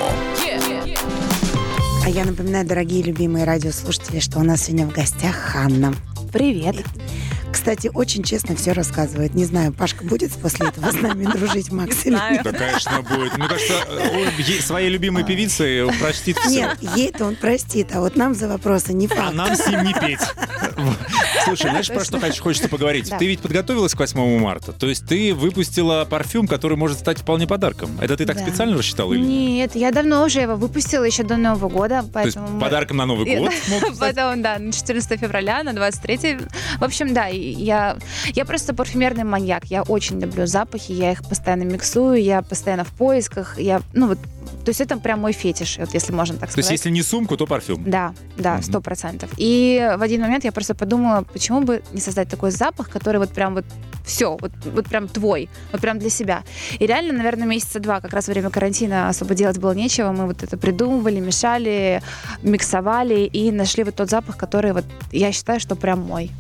А 2.06 2.10
я 2.10 2.25
напоминаю, 2.25 2.65
дорогие 2.65 3.01
любимые 3.03 3.45
радиослушатели, 3.45 4.19
что 4.19 4.39
у 4.39 4.43
нас 4.43 4.63
сегодня 4.63 4.88
в 4.88 4.91
гостях 4.93 5.36
Ханна. 5.36 5.93
Привет. 6.32 6.75
Кстати, 7.51 7.89
очень 7.93 8.23
честно 8.23 8.56
все 8.56 8.71
рассказывает. 8.73 9.36
Не 9.36 9.45
знаю, 9.45 9.71
Пашка 9.71 10.03
будет 10.03 10.32
после 10.34 10.67
этого 10.67 10.91
с 10.91 10.95
нами 10.95 11.25
дружить, 11.25 11.71
Макс, 11.71 12.06
или 12.06 12.17
нет? 12.32 12.43
Да, 12.43 12.51
конечно, 12.51 13.01
будет. 13.03 13.38
Мне 13.38 13.47
кажется, 13.47 13.75
он 14.12 14.62
своей 14.62 14.89
любимой 14.89 15.23
певице 15.23 15.88
простит 16.01 16.38
все. 16.39 16.49
Нет, 16.49 16.77
ей-то 16.95 17.25
он 17.25 17.36
простит, 17.36 17.95
а 17.95 18.01
вот 18.01 18.15
нам 18.15 18.34
за 18.34 18.47
вопросы 18.49 18.91
не 18.93 19.06
А 19.06 19.10
факт. 19.15 19.36
нам 19.36 19.56
с 19.56 19.67
ним 19.67 19.84
не 19.84 19.93
петь. 19.93 20.19
Слушай, 21.45 21.71
знаешь, 21.71 21.88
про 21.88 22.03
что 22.03 22.19
хоч- 22.19 22.39
хочется 22.39 22.69
поговорить? 22.69 23.12
Ты 23.17 23.27
ведь 23.27 23.39
подготовилась 23.39 23.93
к 23.93 23.99
8 23.99 24.39
марта. 24.39 24.71
То 24.71 24.88
есть 24.88 25.07
ты 25.07 25.33
выпустила 25.33 26.05
парфюм, 26.09 26.47
который 26.47 26.77
может 26.77 26.99
стать 26.99 27.19
вполне 27.19 27.47
подарком. 27.47 27.97
Это 28.01 28.15
ты 28.17 28.25
так 28.25 28.39
специально 28.39 28.77
рассчитала 28.77 29.13
или 29.13 29.21
нет? 29.21 29.29
Нет, 29.29 29.75
я 29.75 29.91
давно 29.91 30.23
уже 30.23 30.41
его 30.41 30.55
выпустила 30.55 31.03
еще 31.03 31.23
до 31.23 31.38
Нового 31.38 31.69
года, 31.69 32.03
То 32.13 32.21
есть 32.21 32.36
поэтому... 32.36 32.59
подарком 32.59 32.97
на 32.97 33.05
Новый 33.05 33.38
год? 33.38 33.51
Потом, 33.99 34.41
да, 34.41 34.57
на 34.59 34.71
14 34.71 35.19
февраля, 35.19 35.63
на 35.63 35.73
23. 35.73 36.38
В 36.79 36.83
общем, 36.83 37.13
да, 37.13 37.27
я, 37.27 37.97
я 38.27 38.45
просто 38.45 38.73
парфюмерный 38.73 39.23
маньяк. 39.23 39.65
Я 39.65 39.83
очень 39.83 40.19
люблю 40.19 40.45
запахи, 40.45 40.91
я 40.91 41.12
их 41.12 41.23
постоянно 41.27 41.63
миксую, 41.63 42.21
я 42.23 42.41
постоянно 42.41 42.83
в 42.86 42.89
поисках. 42.91 43.59
Я, 43.59 43.81
ну 43.93 44.07
вот, 44.07 44.19
То 44.63 44.69
есть 44.69 44.79
это 44.79 44.97
прям 44.97 45.19
мой 45.19 45.33
фетиш, 45.33 45.77
вот 45.77 45.93
если 45.93 46.13
можно 46.13 46.36
так 46.38 46.49
То 46.51 46.59
есть 46.59 46.67
сказать. 46.67 46.79
если 46.79 46.89
не 46.89 47.01
сумку, 47.03 47.36
то 47.36 47.45
парфюм. 47.45 47.83
Да, 47.86 48.13
да, 48.38 48.62
сто 48.62 48.79
процентов. 48.79 49.29
И 49.38 49.93
в 49.97 50.01
один 50.01 50.21
момент 50.21 50.45
я 50.45 50.51
просто 50.53 50.62
подумала, 50.71 51.23
почему 51.34 51.62
бы 51.62 51.84
не 51.93 51.99
создать 51.99 52.30
такой 52.30 52.52
запах, 52.52 52.89
который 52.89 53.17
вот 53.17 53.30
прям 53.30 53.54
вот 53.54 53.66
все, 54.05 54.38
вот, 54.39 54.51
вот 54.66 54.86
прям 54.88 55.07
твой, 55.07 55.49
вот 55.72 55.82
прям 55.82 55.99
для 55.99 56.09
себя. 56.09 56.43
И 56.80 56.86
реально, 56.86 57.14
наверное, 57.14 57.47
месяца 57.47 57.80
два, 57.80 58.01
как 58.01 58.14
раз 58.14 58.28
во 58.28 58.34
время 58.34 58.49
карантина 58.49 59.09
особо 59.09 59.36
делать 59.36 59.59
было 59.59 59.74
нечего, 59.74 60.11
мы 60.11 60.26
вот 60.26 60.43
это 60.43 60.57
придумывали, 60.57 61.20
мешали, 61.20 62.01
миксовали 62.41 63.26
и 63.26 63.51
нашли 63.51 63.84
вот 63.84 63.95
тот 63.95 64.09
запах, 64.09 64.38
который 64.38 64.74
вот 64.74 64.86
я 65.11 65.32
считаю, 65.32 65.59
что 65.59 65.76
прям 65.76 65.99
мой. 65.99 66.32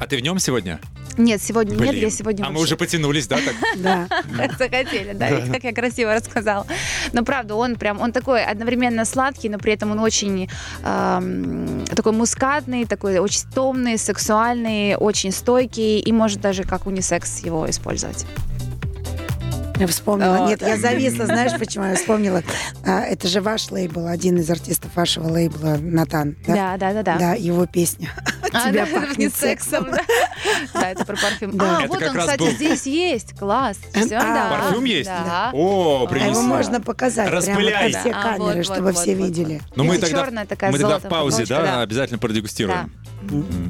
А 0.00 0.06
ты 0.06 0.16
в 0.16 0.20
нем 0.20 0.38
сегодня? 0.38 0.78
Нет, 1.18 1.42
сегодня 1.42 1.72
нет, 1.72 1.90
Блин. 1.90 2.02
я 2.04 2.10
сегодня 2.10 2.44
А 2.44 2.50
мы 2.50 2.60
уже 2.60 2.76
потянулись, 2.76 3.26
да, 3.26 3.36
так? 3.36 3.54
Да. 3.76 4.08
захотели, 4.58 5.12
да, 5.12 5.30
видите, 5.30 5.52
как 5.52 5.64
я 5.64 5.72
красиво 5.72 6.14
рассказала. 6.14 6.66
Но 7.12 7.24
правда, 7.24 7.56
он 7.56 7.76
прям, 7.76 8.00
он 8.00 8.12
такой 8.12 8.44
одновременно 8.44 9.04
сладкий, 9.04 9.48
но 9.48 9.58
при 9.58 9.72
этом 9.72 9.90
он 9.90 9.98
очень 9.98 10.48
такой 10.82 12.12
мускатный, 12.12 12.86
такой 12.86 13.18
очень 13.18 13.42
томный, 13.54 13.98
сексуальный, 13.98 14.96
очень 14.96 15.32
стойкий 15.32 15.98
и 15.98 16.12
может 16.12 16.40
даже 16.40 16.62
как 16.62 16.86
унисекс 16.86 17.40
его 17.40 17.68
использовать. 17.68 18.24
Я 19.78 19.86
вспомнила. 19.86 20.38
Вот. 20.38 20.48
Нет, 20.48 20.62
я 20.62 20.76
зависла, 20.76 21.26
знаешь, 21.26 21.52
почему 21.58 21.84
я 21.84 21.94
вспомнила? 21.94 22.42
А, 22.84 23.00
это 23.02 23.28
же 23.28 23.40
ваш 23.40 23.70
лейбл, 23.70 24.06
один 24.06 24.38
из 24.38 24.50
артистов 24.50 24.94
вашего 24.96 25.28
лейбла, 25.28 25.76
Натан. 25.80 26.36
Да, 26.46 26.76
Да, 26.76 26.76
да, 26.76 26.92
да, 26.94 27.02
да. 27.02 27.18
Да, 27.18 27.32
его 27.34 27.66
песня. 27.66 28.10
А, 28.50 28.70
тебя 28.70 28.86
да, 28.86 28.92
пахнет 28.92 29.18
не 29.18 29.28
сексом. 29.28 29.90
да. 29.90 30.90
Это 30.90 31.04
про 31.04 31.16
парфюм. 31.16 31.60
А, 31.60 31.86
вот 31.86 32.02
он, 32.02 32.16
кстати, 32.16 32.50
здесь 32.54 32.86
есть. 32.86 33.38
Класс. 33.38 33.76
Все, 33.92 34.16
А, 34.16 34.20
да. 34.22 34.48
Парфюм 34.50 34.84
есть? 34.84 35.04
Да. 35.10 35.50
О, 35.52 35.58
А 35.58 35.94
его 35.98 36.06
принесла. 36.06 36.42
можно 36.44 36.80
показать 36.80 37.28
Распыляй. 37.30 37.90
все 37.90 38.10
А, 38.10 38.22
камеры, 38.22 38.62
чтобы 38.62 38.94
все 38.94 39.12
видели. 39.12 39.60
Ну 39.76 39.84
мы 39.84 39.98
тогда, 39.98 40.24
в 40.98 41.02
паузе, 41.08 41.44
да. 41.44 41.82
обязательно 41.82 42.18
продегустируем. 42.18 42.90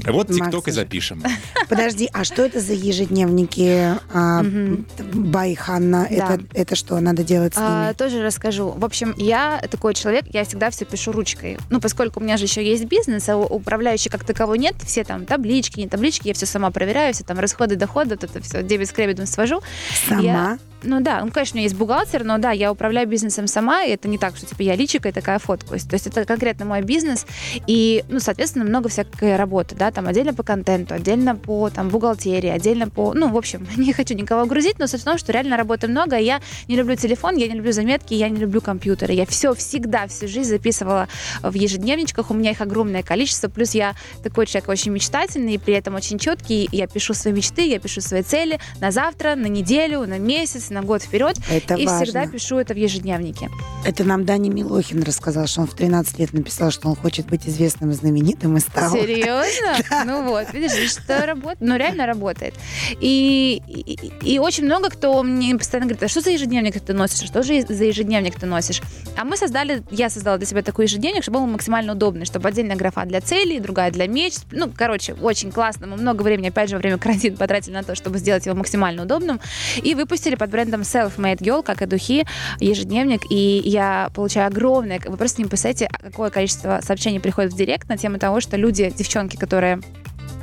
Вот 0.07 0.29
ТикТок 0.29 0.69
и 0.69 0.71
запишем. 0.71 1.23
Подожди, 1.69 2.09
а 2.13 2.25
что 2.25 2.43
это 2.45 2.61
за 2.61 2.73
ежедневники 2.73 3.95
а, 4.13 4.43
Мгм. 4.43 4.87
Бай 5.13 5.55
Ханна? 5.55 6.07
Да. 6.11 6.17
Это, 6.35 6.41
это 6.55 6.77
что, 6.77 6.99
надо 7.01 7.25
делать 7.25 7.55
с 7.55 7.59
А, 7.59 7.85
ними? 7.87 7.95
тоже 7.95 8.23
расскажу. 8.23 8.71
В 8.71 8.85
общем, 8.85 9.15
я 9.17 9.61
такой 9.71 9.95
человек, 9.95 10.25
я 10.33 10.45
всегда 10.45 10.71
все 10.71 10.85
пишу 10.85 11.13
ручкой. 11.13 11.59
Ну, 11.71 11.81
поскольку 11.81 12.21
у 12.21 12.23
меня 12.23 12.37
же 12.37 12.45
еще 12.45 12.65
есть 12.65 12.85
бизнес, 12.85 13.29
а 13.29 13.37
у- 13.37 13.45
управляющей 13.45 14.11
как 14.11 14.25
таковой 14.25 14.59
нет, 14.59 14.75
все 14.87 15.05
там 15.05 15.27
таблички, 15.27 15.81
не 15.81 15.89
таблички, 15.89 16.29
я 16.29 16.35
все 16.35 16.47
сама 16.47 16.71
проверяю, 16.71 17.13
все 17.15 17.25
там 17.25 17.39
расходы, 17.39 17.77
доходы, 17.77 18.11
вот 18.11 18.25
это 18.25 18.41
все 18.43 18.63
дебет 18.63 18.89
с 18.89 18.93
кредитом 18.93 19.27
свожу. 19.27 19.61
Сама? 20.09 20.21
я- 20.23 20.59
Ну 20.83 21.01
да, 21.01 21.25
ну, 21.25 21.33
конечно, 21.33 21.57
у 21.57 21.59
меня 21.59 21.65
есть 21.65 21.77
бухгалтер, 21.77 22.23
но 22.23 22.39
да, 22.39 22.53
я 22.53 22.71
управляю 22.71 23.09
бизнесом 23.09 23.49
сама, 23.49 23.83
и 23.83 23.91
это 23.91 24.07
не 24.07 24.17
так, 24.17 24.37
что 24.37 24.47
типа 24.47 24.63
я 24.63 24.77
личикой 24.77 25.11
такая 25.11 25.41
фоткаюсь. 25.41 25.83
То 25.83 25.95
есть 25.95 26.07
это 26.07 26.25
конкретно 26.25 26.67
мой 26.67 26.83
бизнес, 26.83 27.27
и, 27.67 28.05
ну, 28.09 28.21
соответственно, 28.21 28.65
много 28.65 28.89
всякой 28.89 29.37
работы, 29.37 29.75
да, 29.75 29.91
там 29.91 30.07
отдельно 30.07 30.35
по 30.35 30.45
контенту, 30.45 30.95
отдельно 30.95 31.35
по 31.35 31.69
там 31.71 31.89
бухгалтерии, 31.89 32.49
отдельно 32.49 32.89
по, 32.89 33.13
ну, 33.13 33.29
в 33.29 33.37
общем, 33.37 33.67
не 33.77 33.93
хочу 33.93 34.15
никого 34.15 34.47
грузить, 34.47 34.79
но 34.79 34.87
суть 34.87 35.01
в 35.01 35.05
том, 35.05 35.19
что 35.19 35.33
реально 35.33 35.57
работы 35.57 35.89
много, 35.89 36.17
и 36.17 36.25
я 36.25 36.41
не 36.69 36.77
люблю 36.77 36.95
телефон, 36.95 37.37
я 37.37 37.49
не 37.49 37.55
люблю 37.55 37.73
заметки, 37.73 38.15
я 38.15 38.29
не 38.29 38.39
люблю 38.39 38.61
компьютеры. 38.61 39.15
Я 39.15 39.27
все 39.27 39.55
всегда, 39.55 40.07
всю 40.07 40.29
жизнь 40.29 40.51
записывала 40.51 41.09
в 41.43 41.55
ежедневничках, 41.55 42.31
у 42.31 42.35
меня 42.35 42.53
их 42.53 42.61
огромное 42.61 43.03
количество, 43.03 43.49
плюс 43.49 43.75
я 43.75 43.95
такой 44.23 44.47
человек 44.47 44.69
очень 44.69 44.93
мечтательный, 44.93 45.55
и 45.55 45.59
при 45.59 45.75
этом 45.75 45.97
очень 45.97 46.19
четкий, 46.21 46.69
я 46.71 46.87
пишу 46.87 47.15
свои 47.15 47.33
мечты, 47.33 47.67
я 47.67 47.81
пишу 47.81 48.01
свои 48.01 48.23
цели 48.23 48.61
на 48.81 48.93
завтра, 48.93 49.35
на 49.35 49.47
неделю, 49.47 50.07
на 50.07 50.19
месяц, 50.19 50.68
на 50.71 50.83
год 50.83 51.03
вперед, 51.03 51.37
Это 51.51 51.75
и 51.75 51.87
важно. 51.87 52.05
всегда 52.05 52.27
пишу 52.27 52.59
это 52.59 52.75
в 52.75 52.77
ежедневнике. 52.77 53.49
Это 53.85 54.05
нам 54.05 54.25
Даня 54.25 54.51
Милохин 54.51 55.03
рассказал, 55.03 55.47
что 55.47 55.63
он 55.63 55.67
в 55.67 55.75
13 55.75 56.19
лет 56.19 56.33
написал, 56.33 56.71
что 56.71 56.89
он 56.89 56.97
хочет 56.97 57.27
быть 57.27 57.49
известным 57.49 57.91
и 57.91 57.95
знаменитым 57.95 58.57
и 58.57 58.61
стал. 58.61 58.93
Серьезно? 58.93 59.77
Ну 60.05 60.29
вот, 60.29 60.53
видишь, 60.53 60.91
что 60.91 61.27
работает, 61.27 61.61
ну 61.61 61.77
реально 61.77 62.07
работает. 62.07 62.55
И, 63.01 63.63
и, 63.67 64.35
и 64.35 64.39
очень 64.39 64.65
много 64.65 64.91
кто 64.91 65.23
мне 65.23 65.55
постоянно 65.57 65.87
говорит, 65.87 66.03
а 66.03 66.09
что 66.09 66.21
за 66.21 66.31
ежедневник 66.31 66.81
ты 66.81 66.93
носишь, 66.93 67.23
а 67.23 67.27
что 67.27 67.43
же 67.43 67.61
за 67.63 67.85
ежедневник 67.85 68.39
ты 68.39 68.47
носишь? 68.47 68.81
А 69.17 69.25
мы 69.25 69.37
создали, 69.37 69.83
я 69.91 70.09
создала 70.11 70.39
для 70.39 70.47
себя 70.47 70.63
такой 70.63 70.87
ежедневник, 70.87 71.23
чтобы 71.23 71.39
он 71.39 71.47
был 71.47 71.53
максимально 71.53 71.93
удобный, 71.93 72.25
чтобы 72.25 72.49
отдельная 72.49 72.77
графа 72.77 73.05
для 73.05 73.21
целей, 73.21 73.61
другая 73.61 73.91
для 73.91 74.07
мечт. 74.07 74.43
Ну, 74.53 74.71
короче, 74.75 75.15
очень 75.15 75.51
классно. 75.53 75.87
Мы 75.87 75.97
много 75.97 76.23
времени, 76.23 76.49
опять 76.49 76.69
же, 76.71 76.77
во 76.77 76.81
время 76.81 76.99
карантина 77.09 77.37
потратили 77.37 77.75
на 77.75 77.83
то, 77.83 77.95
чтобы 77.95 78.19
сделать 78.19 78.47
его 78.47 78.57
максимально 78.57 79.03
удобным. 79.03 79.41
И 79.83 79.95
выпустили 79.95 80.35
под 80.35 80.51
брендом 80.59 80.81
Self-Made 80.81 81.39
Girl, 81.39 81.63
как 81.63 81.83
и 81.83 81.87
духи, 81.87 82.27
ежедневник. 82.59 83.23
И 83.31 83.63
я 83.65 84.11
получаю 84.13 84.49
огромное... 84.49 85.01
Вы 85.07 85.17
просто 85.17 85.41
не 85.41 85.47
представляете, 85.47 85.89
какое 86.03 86.31
количество 86.31 86.81
сообщений 86.83 87.21
приходит 87.21 87.53
в 87.53 87.57
директ 87.57 87.89
на 87.89 87.97
тему 87.97 88.19
того, 88.19 88.41
что 88.41 88.57
люди, 88.57 88.93
девчонки, 88.97 89.37
которые 89.37 89.81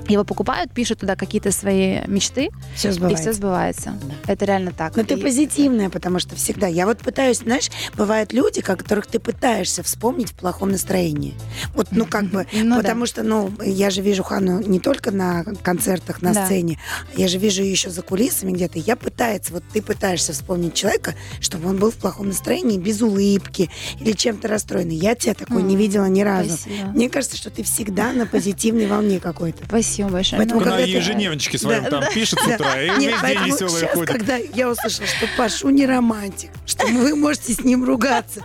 его 0.09 0.23
покупают, 0.23 0.71
пишут 0.73 0.99
туда 0.99 1.15
какие-то 1.15 1.51
свои 1.51 2.01
мечты, 2.07 2.49
Все 2.75 2.89
и 2.89 3.15
все 3.15 3.33
сбывается. 3.33 3.97
Это 4.27 4.45
реально 4.45 4.71
так. 4.71 4.95
Но 4.95 5.03
ты 5.03 5.15
И- 5.15 5.21
позитивная, 5.21 5.89
потому 5.89 6.19
что 6.19 6.35
всегда. 6.35 6.67
Я 6.67 6.85
вот 6.85 6.99
пытаюсь, 6.99 7.39
знаешь, 7.39 7.69
бывают 7.95 8.33
люди, 8.33 8.61
которых 8.61 9.07
ты 9.07 9.19
пытаешься 9.19 9.83
вспомнить 9.83 10.29
в 10.31 10.33
плохом 10.35 10.69
настроении. 10.71 11.33
Вот, 11.73 11.87
ну, 11.91 12.05
как 12.05 12.25
бы, 12.25 12.45
Ну 12.53 12.75
да. 12.75 12.81
потому 12.81 13.05
что, 13.05 13.23
ну, 13.23 13.51
я 13.63 13.89
же 13.89 14.01
вижу 14.01 14.23
Хану 14.23 14.59
не 14.61 14.79
только 14.79 15.11
на 15.11 15.43
концертах, 15.63 16.21
на 16.21 16.33
Да. 16.33 16.45
сцене, 16.45 16.79
я 17.15 17.27
же 17.27 17.37
вижу 17.37 17.61
ее 17.63 17.71
еще 17.71 17.89
за 17.89 18.01
кулисами 18.01 18.51
где-то. 18.51 18.79
Я 18.79 18.95
пытаюсь, 18.95 19.49
вот 19.49 19.63
ты 19.73 19.81
пытаешься 19.81 20.33
вспомнить 20.33 20.73
человека, 20.73 21.15
чтобы 21.39 21.69
он 21.69 21.77
был 21.77 21.91
в 21.91 21.95
плохом 21.95 22.27
настроении, 22.27 22.77
без 22.77 23.01
улыбки 23.01 23.69
или 23.99 24.11
чем-то 24.11 24.47
расстроенный. 24.47 24.95
Я 24.95 25.15
тебя 25.15 25.33
такой 25.33 25.63
не 25.63 25.75
видела 25.75 26.05
ни 26.05 26.21
разу. 26.21 26.51
Спасибо. 26.57 26.89
Мне 26.89 27.09
кажется, 27.09 27.37
что 27.37 27.49
ты 27.49 27.63
всегда 27.63 28.11
на 28.13 28.25
позитивной 28.25 28.85
волне 28.87 29.19
какой-то. 29.19 29.63
Спасибо 29.65 29.94
большое. 30.03 30.39
Поэтому 30.39 30.59
Ну, 30.59 30.63
Только 30.65 30.69
на 30.77 30.81
когда 30.81 30.85
ты- 30.93 30.97
ежедневничке 31.03 31.57
своем 31.57 31.83
Да. 31.85 31.89
там 32.01 32.03
пишет 32.13 32.39
с 32.39 32.47
утра, 32.47 32.81
и 32.81 32.89
Нет, 32.89 32.97
весь 32.99 33.05
день 33.07 33.15
поэтому 33.21 33.45
веселый 33.47 33.81
сейчас, 33.81 33.93
ходит. 33.93 34.09
когда 34.11 34.35
я 34.37 34.69
услышала, 34.69 35.07
что 35.07 35.27
Пашу 35.37 35.69
не 35.69 35.85
романтик, 35.85 36.51
что 36.65 36.87
вы 36.87 37.15
можете 37.15 37.53
с 37.53 37.59
ним 37.61 37.83
ругаться, 37.85 38.41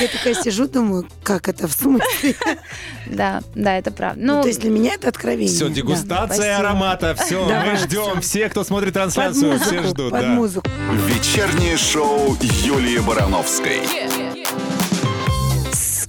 я 0.00 0.08
такая 0.08 0.34
сижу, 0.34 0.66
думаю, 0.68 1.06
как 1.22 1.48
это 1.48 1.68
в 1.68 1.72
смысле? 1.72 2.34
да, 3.06 3.42
да, 3.54 3.76
это 3.78 3.90
правда. 3.90 4.20
Ну, 4.24 4.36
Ну, 4.36 4.42
то 4.42 4.48
есть 4.48 4.60
для 4.60 4.70
меня 4.70 4.94
это 4.94 5.08
откровение. 5.08 5.54
Все, 5.54 5.68
Да. 5.68 5.74
дегустация 5.74 6.36
спасибо. 6.36 6.56
аромата, 6.68 7.14
все, 7.14 7.46
Давай, 7.46 7.70
мы 7.72 7.76
ждем. 7.76 8.20
Все, 8.20 8.48
кто 8.48 8.64
смотрит 8.64 8.94
Под 8.94 9.02
трансляцию, 9.02 9.58
все 9.60 9.74
музыку, 9.76 9.88
ждут. 9.88 10.10
под 10.12 10.20
да. 10.20 10.26
музыку. 10.28 10.70
Вечернее 11.06 11.76
шоу 11.76 12.36
Юлии 12.40 12.98
Барановской. 12.98 13.82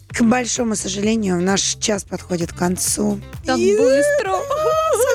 К 0.10 0.22
большому 0.22 0.76
сожалению, 0.78 1.42
наш 1.42 1.62
час 1.80 2.04
подходит 2.06 2.54
к 2.54 2.56
концу. 2.58 3.20
так 3.46 3.58
И- 3.58 3.76
быстро. 3.78 4.36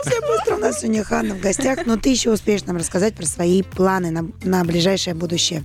Совсем 0.04 0.22
быстро 0.28 0.54
у 0.56 0.58
нас 0.58 0.80
сегодня 0.80 1.04
Ханна 1.04 1.34
в 1.34 1.40
гостях, 1.40 1.86
но 1.86 1.96
ты 1.96 2.10
еще 2.10 2.30
успеешь 2.30 2.64
нам 2.64 2.76
рассказать 2.76 3.14
про 3.14 3.26
свои 3.26 3.62
планы 3.62 4.10
на, 4.10 4.26
на 4.42 4.64
ближайшее 4.64 5.14
будущее. 5.14 5.64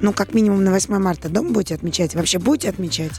Ну, 0.00 0.12
как 0.12 0.34
минимум 0.34 0.64
на 0.64 0.70
8 0.70 0.98
марта 0.98 1.28
дома 1.28 1.50
будете 1.50 1.74
отмечать? 1.74 2.14
Вообще 2.14 2.38
будете 2.38 2.68
отмечать? 2.68 3.12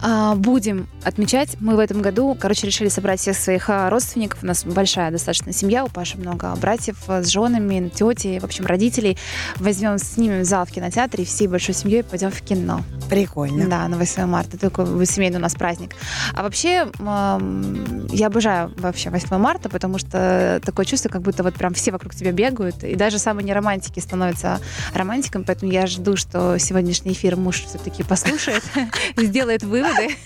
А, 0.00 0.34
будем 0.34 0.88
отмечать. 1.02 1.56
Мы 1.60 1.76
в 1.76 1.78
этом 1.78 2.02
году, 2.02 2.36
короче, 2.38 2.66
решили 2.66 2.88
собрать 2.88 3.20
всех 3.20 3.36
своих 3.36 3.70
а, 3.70 3.88
родственников. 3.90 4.42
У 4.42 4.46
нас 4.46 4.64
большая 4.64 5.10
достаточно 5.10 5.52
семья, 5.52 5.84
у 5.84 5.88
Паши 5.88 6.18
много 6.18 6.54
братьев 6.56 6.96
а, 7.08 7.22
с 7.22 7.28
женами, 7.28 7.88
тети, 7.88 8.38
в 8.38 8.44
общем, 8.44 8.66
родителей. 8.66 9.16
Возьмем, 9.56 9.98
снимем 9.98 10.44
зал 10.44 10.66
в 10.66 10.70
кинотеатре 10.70 11.24
всей 11.24 11.46
большой 11.48 11.74
семьей 11.74 12.02
пойдем 12.02 12.30
в 12.30 12.40
кино. 12.42 12.82
Прикольно. 13.08 13.66
Да, 13.66 13.88
на 13.88 13.96
8 13.96 14.26
марта. 14.26 14.58
Такой 14.58 15.06
семейный 15.06 15.38
у 15.38 15.42
нас 15.42 15.54
праздник. 15.54 15.92
А 16.34 16.42
вообще, 16.42 16.86
я 16.98 18.26
обожаю 18.26 18.72
вообще 18.76 19.10
8 19.10 19.36
марта, 19.36 19.68
потому 19.68 19.98
что 19.98 20.60
такое 20.64 20.86
чувство, 20.86 21.08
как 21.08 21.22
будто 21.22 21.42
вот 21.42 21.54
прям 21.54 21.74
все 21.74 21.92
вокруг 21.92 22.14
тебя 22.14 22.32
бегают. 22.32 22.82
И 22.82 22.94
даже 22.94 23.18
самые 23.18 23.44
неромантики 23.44 24.00
становятся 24.00 24.60
романтиками. 24.94 25.44
Поэтому 25.44 25.70
я 25.70 25.86
жду, 25.86 26.16
что 26.16 26.58
сегодняшний 26.58 27.12
эфир 27.12 27.36
муж 27.36 27.64
все-таки 27.64 28.02
послушает, 28.02 28.62
сделает 29.16 29.62
выводы 29.84 30.16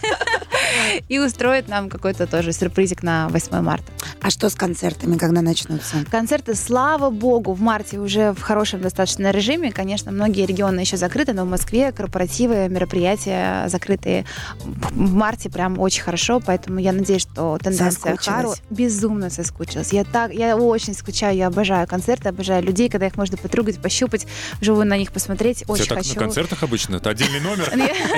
и 1.09 1.19
устроит 1.19 1.69
нам 1.69 1.89
какой-то 1.89 2.27
тоже 2.27 2.53
сюрпризик 2.53 3.03
на 3.03 3.29
8 3.29 3.61
марта. 3.61 3.93
А 4.21 4.31
что 4.31 4.49
с 4.51 4.55
концертами, 4.55 5.17
когда 5.17 5.43
начнутся? 5.43 6.05
Концерты, 6.11 6.55
слава 6.55 7.11
богу, 7.11 7.53
в 7.53 7.61
марте 7.61 7.99
уже 7.99 8.33
в 8.33 8.41
хорошем 8.41 8.81
достаточно 8.81 9.31
режиме. 9.31 9.73
Конечно, 9.73 10.11
многие 10.13 10.47
регионы 10.47 10.81
еще 10.81 10.97
закрыты, 10.97 11.33
но 11.33 11.45
в 11.45 11.49
Москве 11.49 11.93
корпоративы, 11.93 12.69
мероприятия 12.69 13.69
закрытые 13.69 14.25
в 14.65 15.15
марте 15.15 15.49
прям 15.51 15.79
очень 15.79 16.03
хорошо, 16.03 16.41
поэтому 16.45 16.79
я 16.79 16.93
надеюсь, 16.93 17.23
что 17.23 17.59
тенденция. 17.63 18.17
Хару 18.17 18.55
безумно 18.71 19.31
соскучилась. 19.31 19.93
Я 19.93 20.05
так, 20.05 20.33
я 20.33 20.57
очень 20.57 20.95
скучаю, 20.95 21.37
я 21.37 21.47
обожаю 21.47 21.87
концерты, 21.87 22.29
обожаю 22.29 22.63
людей, 22.63 22.89
когда 22.89 23.07
их 23.07 23.17
можно 23.17 23.37
потрогать, 23.37 23.81
пощупать, 23.81 24.27
вживую 24.61 24.87
на 24.87 24.97
них 24.97 25.13
посмотреть. 25.13 25.59
Все 25.59 25.73
Очень 25.73 25.87
так 25.87 25.99
хочу. 25.99 26.15
на 26.15 26.21
концертах 26.21 26.63
обычно, 26.63 26.97
это 26.97 27.11
отдельный 27.11 27.41
номер. 27.41 27.71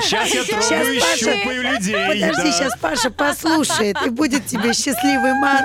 Сейчас 0.02 0.28
я 0.34 0.44
трогаю 0.44 0.94
и 0.94 1.00
Паша- 1.00 1.16
щупаю 1.18 1.62
людей. 1.62 2.06
Подожди, 2.08 2.52
сейчас 2.52 2.78
Паша 2.80 3.10
послушает, 3.10 3.96
и 4.06 4.10
будет 4.10 4.46
тебе 4.46 4.72
счастливый 4.72 5.34
март 5.34 5.64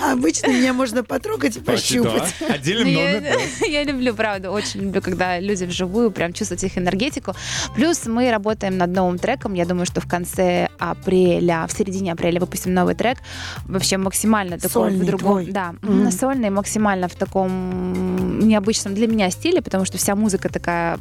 А 0.00 0.12
обычно 0.12 0.48
меня 0.48 0.72
можно 0.72 1.04
потрогать 1.04 1.56
и 1.56 1.60
пощупать. 1.60 2.34
Отдельный 2.48 2.92
Ну, 2.94 3.00
номер. 3.00 3.38
Я, 3.68 3.84
люблю, 3.84 4.14
правда, 4.14 4.50
очень 4.50 4.82
люблю, 4.82 5.00
когда 5.02 5.38
люди 5.40 5.64
вживую 5.64 6.10
прям 6.10 6.32
чувствуют 6.32 6.62
их 6.62 6.78
энергетику. 6.78 7.34
Плюс 7.74 8.06
мы 8.06 8.30
работаем 8.30 8.76
над 8.78 8.90
новым 8.90 9.18
треком. 9.18 9.54
Я 9.54 9.64
думаю, 9.64 9.86
что 9.86 10.00
в 10.00 10.08
конце 10.08 10.68
апреля, 10.78 11.66
в 11.68 11.72
середине 11.72 12.12
апреля 12.12 12.40
выпустим 12.40 12.74
новый 12.74 12.94
трек. 12.94 13.18
Вообще 13.66 13.96
максимально 13.96 14.56
такой 14.56 14.70
Сольный 14.90 15.04
в 15.04 15.06
другом, 15.06 15.52
да, 15.52 15.74
сольный, 16.10 16.50
максимально 16.50 17.08
в 17.08 17.14
таком 17.14 18.38
необычном 18.40 18.94
для 18.94 19.06
меня 19.06 19.30
стиле, 19.30 19.62
потому 19.62 19.84
что 19.84 19.98
вся 19.98 20.14
музыка 20.14 20.48
такая, 20.48 20.98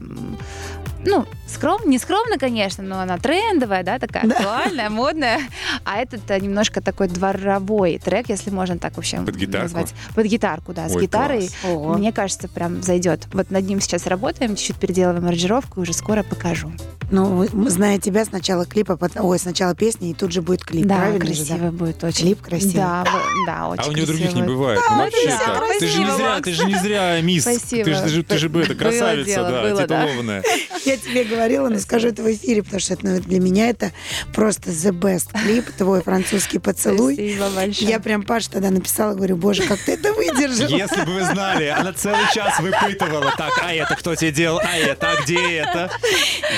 ну, 1.05 1.25
скром, 1.47 1.81
не 1.85 1.97
скромно, 1.97 2.37
конечно, 2.37 2.83
но 2.83 2.99
она 2.99 3.17
трендовая, 3.17 3.83
да, 3.83 3.99
такая 3.99 4.25
Да. 4.25 4.35
актуальная, 4.35 4.89
модная. 4.89 5.39
А 5.83 5.97
этот 5.97 6.29
э, 6.29 6.39
немножко 6.39 6.81
такой 6.81 7.07
дворовой 7.07 7.90
трек, 7.97 8.29
если 8.29 8.49
можно 8.49 8.77
так 8.77 8.95
вообще 8.95 9.17
Под 9.17 9.35
гитарку? 9.35 9.63
назвать. 9.63 9.93
Под 10.15 10.25
гитарку, 10.25 10.73
да, 10.73 10.89
с 10.89 10.95
Ой, 10.95 11.01
гитарой. 11.03 11.39
класс. 11.39 11.55
Ого. 11.73 11.93
Мне 11.97 12.11
кажется, 12.11 12.47
прям 12.47 12.81
зайдет. 12.83 13.27
Вот 13.33 13.51
над 13.51 13.65
ним 13.65 13.79
сейчас 13.81 14.05
работаем, 14.07 14.55
чуть-чуть 14.55 14.77
переделываем 14.77 15.25
аранжировку, 15.25 15.79
и 15.79 15.83
уже 15.83 15.93
скоро 15.93 16.23
покажу. 16.23 16.71
Ну, 17.12 17.26
вы- 17.26 17.47
м, 17.51 17.70
зная 17.70 17.99
тебя, 17.99 18.24
сначала 18.26 18.66
клипа, 18.66 18.97
ой, 19.20 19.38
сначала 19.39 19.76
песни, 19.76 20.12
и 20.12 20.14
тут 20.14 20.32
же 20.32 20.41
будет 20.41 20.64
клип. 20.64 20.86
да, 20.86 20.95
Правильно 20.97 21.34
же, 21.34 21.45
красиво 21.45 21.72
будет 21.72 22.03
очень. 22.03 22.22
Клип 22.26 22.41
красивый. 22.41 22.74
Да, 22.76 23.03
да, 23.45 23.68
очень 23.68 23.84
А 23.84 23.88
у 23.88 23.91
нее 23.91 24.05
других 24.05 24.28
не 24.28 24.32
красиво. 24.32 24.45
бывает. 24.47 24.80
Ну, 24.89 24.95
Да, 24.97 25.03
вообще 25.03 25.28
всё 25.28 25.38
так. 25.38 25.62
Ты 25.80 25.88
же 25.88 25.97
не 25.99 26.05
красиво, 26.05 26.18
зря, 26.18 26.30
Макс. 26.30 26.43
ты 26.43 26.51
же 26.53 26.66
не 26.66 26.76
зря 26.76 27.22
мисс. 27.22 27.41
Спасибо. 27.43 27.84
Ты 27.84 27.93
же, 27.93 28.01
ты 28.01 28.09
же, 28.09 28.24
ты 28.24 28.38
же 28.38 28.49
бы 28.49 28.62
это 28.62 28.70
Было 28.74 28.80
красавица, 28.80 29.26
дело, 29.26 29.51
да, 29.51 29.62
было, 29.62 29.76
да. 29.76 29.84
титулованная. 30.05 30.43
Я 30.86 30.97
тебе 30.97 31.24
говорила, 31.26 31.70
но 31.70 31.80
скажу 31.80 32.07
это 32.07 32.24
в 32.24 32.32
эфире, 32.34 32.64
потому 32.64 32.80
что 32.80 32.93
это, 32.93 33.05
ну, 33.05 33.20
для 33.20 33.39
меня 33.39 33.70
это 33.70 33.91
просто 34.34 34.70
the 34.72 34.91
best 34.97 35.28
клип, 35.43 35.70
твой 35.78 36.01
французский 36.01 36.59
поцелуй. 36.59 37.16
Спасибо 37.16 37.49
большое. 37.49 37.89
Я 37.89 37.99
прям 37.99 38.24
Паш 38.24 38.47
тогда 38.47 38.70
написала, 38.70 39.14
говорю, 39.16 39.36
боже, 39.36 39.64
как 39.64 39.80
ты 39.80 39.93
это 39.93 40.14
выдержал. 40.14 40.70
Если 40.70 41.01
бы 41.03 41.14
вы 41.14 41.24
знали, 41.26 41.66
она 41.68 41.91
целый 41.93 42.24
час 42.34 42.59
выпытывала. 42.59 43.34
Так, 43.38 43.51
а 43.62 43.74
это 43.74 43.95
кто 43.95 44.16
тебе 44.16 44.32
делал? 44.32 44.59
А 44.64 44.78
это? 44.78 45.12
А 45.12 45.22
где 45.24 45.57
это? 45.57 45.89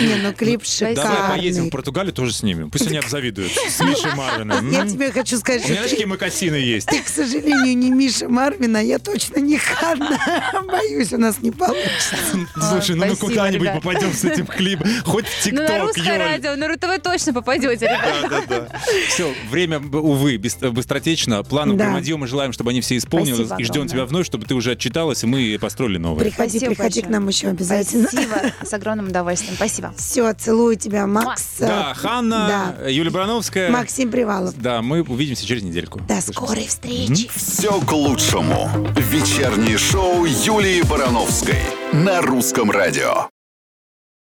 Не, 0.02 0.16
ну 0.16 0.34
клип 0.44 0.62
Спасибо. 0.66 0.96
Давай 0.96 1.30
поедем 1.30 1.52
в 1.52 1.54
шикарный. 1.56 1.72
Португалию, 1.72 2.14
тоже 2.14 2.34
снимем. 2.34 2.70
Пусть 2.72 2.88
они 2.88 2.98
обзавидуют. 2.98 3.52
С 3.52 3.80
Мишей 3.82 4.14
Марвином. 4.16 4.72
Я 4.72 4.88
тебе 4.88 5.12
хочу 5.12 5.38
сказать, 5.38 5.66
У 5.66 5.70
меня 5.72 5.84
такие 5.84 6.06
макасины 6.08 6.56
есть. 6.56 6.88
ты, 6.88 7.02
к 7.02 7.08
сожалению, 7.08 7.78
не 7.78 7.92
Миша 7.92 8.28
Марвина, 8.30 8.78
я 8.84 9.00
точно 9.00 9.40
не 9.40 9.58
Ханна. 9.58 10.18
Боюсь, 10.68 11.12
у 11.14 11.18
нас 11.18 11.40
не 11.42 11.52
получится. 11.52 12.16
Слушай, 12.70 12.96
ну 12.96 13.06
мы 13.06 13.16
куда-нибудь 13.16 13.74
попадем 13.74 14.14
с 14.14 14.24
этим 14.24 14.46
клипом. 14.46 14.88
Хоть 15.06 15.26
в 15.28 15.46
Ну, 15.52 15.62
на 15.62 15.68
ТикТок, 15.68 15.82
русское 15.84 16.18
радио, 16.18 16.56
на 16.56 16.68
РУ-ТВ 16.68 17.02
точно 17.04 17.34
попадете, 17.34 17.86
ребята. 17.86 18.28
Да, 18.30 18.42
да, 18.48 18.60
да. 18.70 18.80
Все, 19.10 19.34
время, 19.50 19.80
увы, 19.80 20.38
быстротечно. 20.38 21.44
Планы 21.44 21.76
Да. 21.76 21.86
громадье 21.86 22.18
мы 22.18 22.28
желаем, 22.28 22.54
чтобы 22.54 22.72
они 22.72 22.82
все 22.82 22.98
исполнились. 22.98 23.36
Спасибо 23.48 23.56
И 23.62 23.64
ждем 23.64 23.72
огромное. 23.74 23.90
тебя 23.92 24.06
вновь, 24.06 24.26
чтобы 24.26 24.46
ты 24.46 24.54
уже 24.56 24.72
отчиталась, 24.72 25.24
и 25.24 25.28
мы 25.28 25.58
построили 25.60 25.98
новое. 25.98 26.24
Приходи, 26.26 26.58
Спасибо 26.60 26.76
приходи 26.76 27.02
к 27.02 27.10
нам 27.10 27.28
еще 27.28 27.48
обязательно. 27.50 28.08
Спасибо. 28.10 28.36
С 28.64 28.74
огромным 28.74 29.08
удовольствием. 29.08 29.56
Спасибо. 29.56 29.94
Все, 29.98 30.33
целую 30.34 30.76
тебя, 30.76 31.08
Макс. 31.08 31.56
Да, 31.60 31.94
Ханна, 31.96 32.76
Юлия 32.88 33.12
Барановская. 33.12 33.70
Максим 33.70 34.12
Привалов. 34.12 34.54
Да, 34.58 34.82
мы 34.82 35.02
увидимся 35.02 35.46
через 35.46 35.64
недельку. 35.64 36.00
До 36.02 36.22
скорой 36.22 36.68
встречи. 36.68 37.30
Все 37.34 37.80
к 37.82 37.92
лучшему. 37.92 38.70
Вечернее 38.96 39.78
шоу 39.78 40.26
Юлии 40.26 40.82
Барановской 40.84 41.60
на 41.92 42.22
русском 42.22 42.72
радио. 42.72 43.33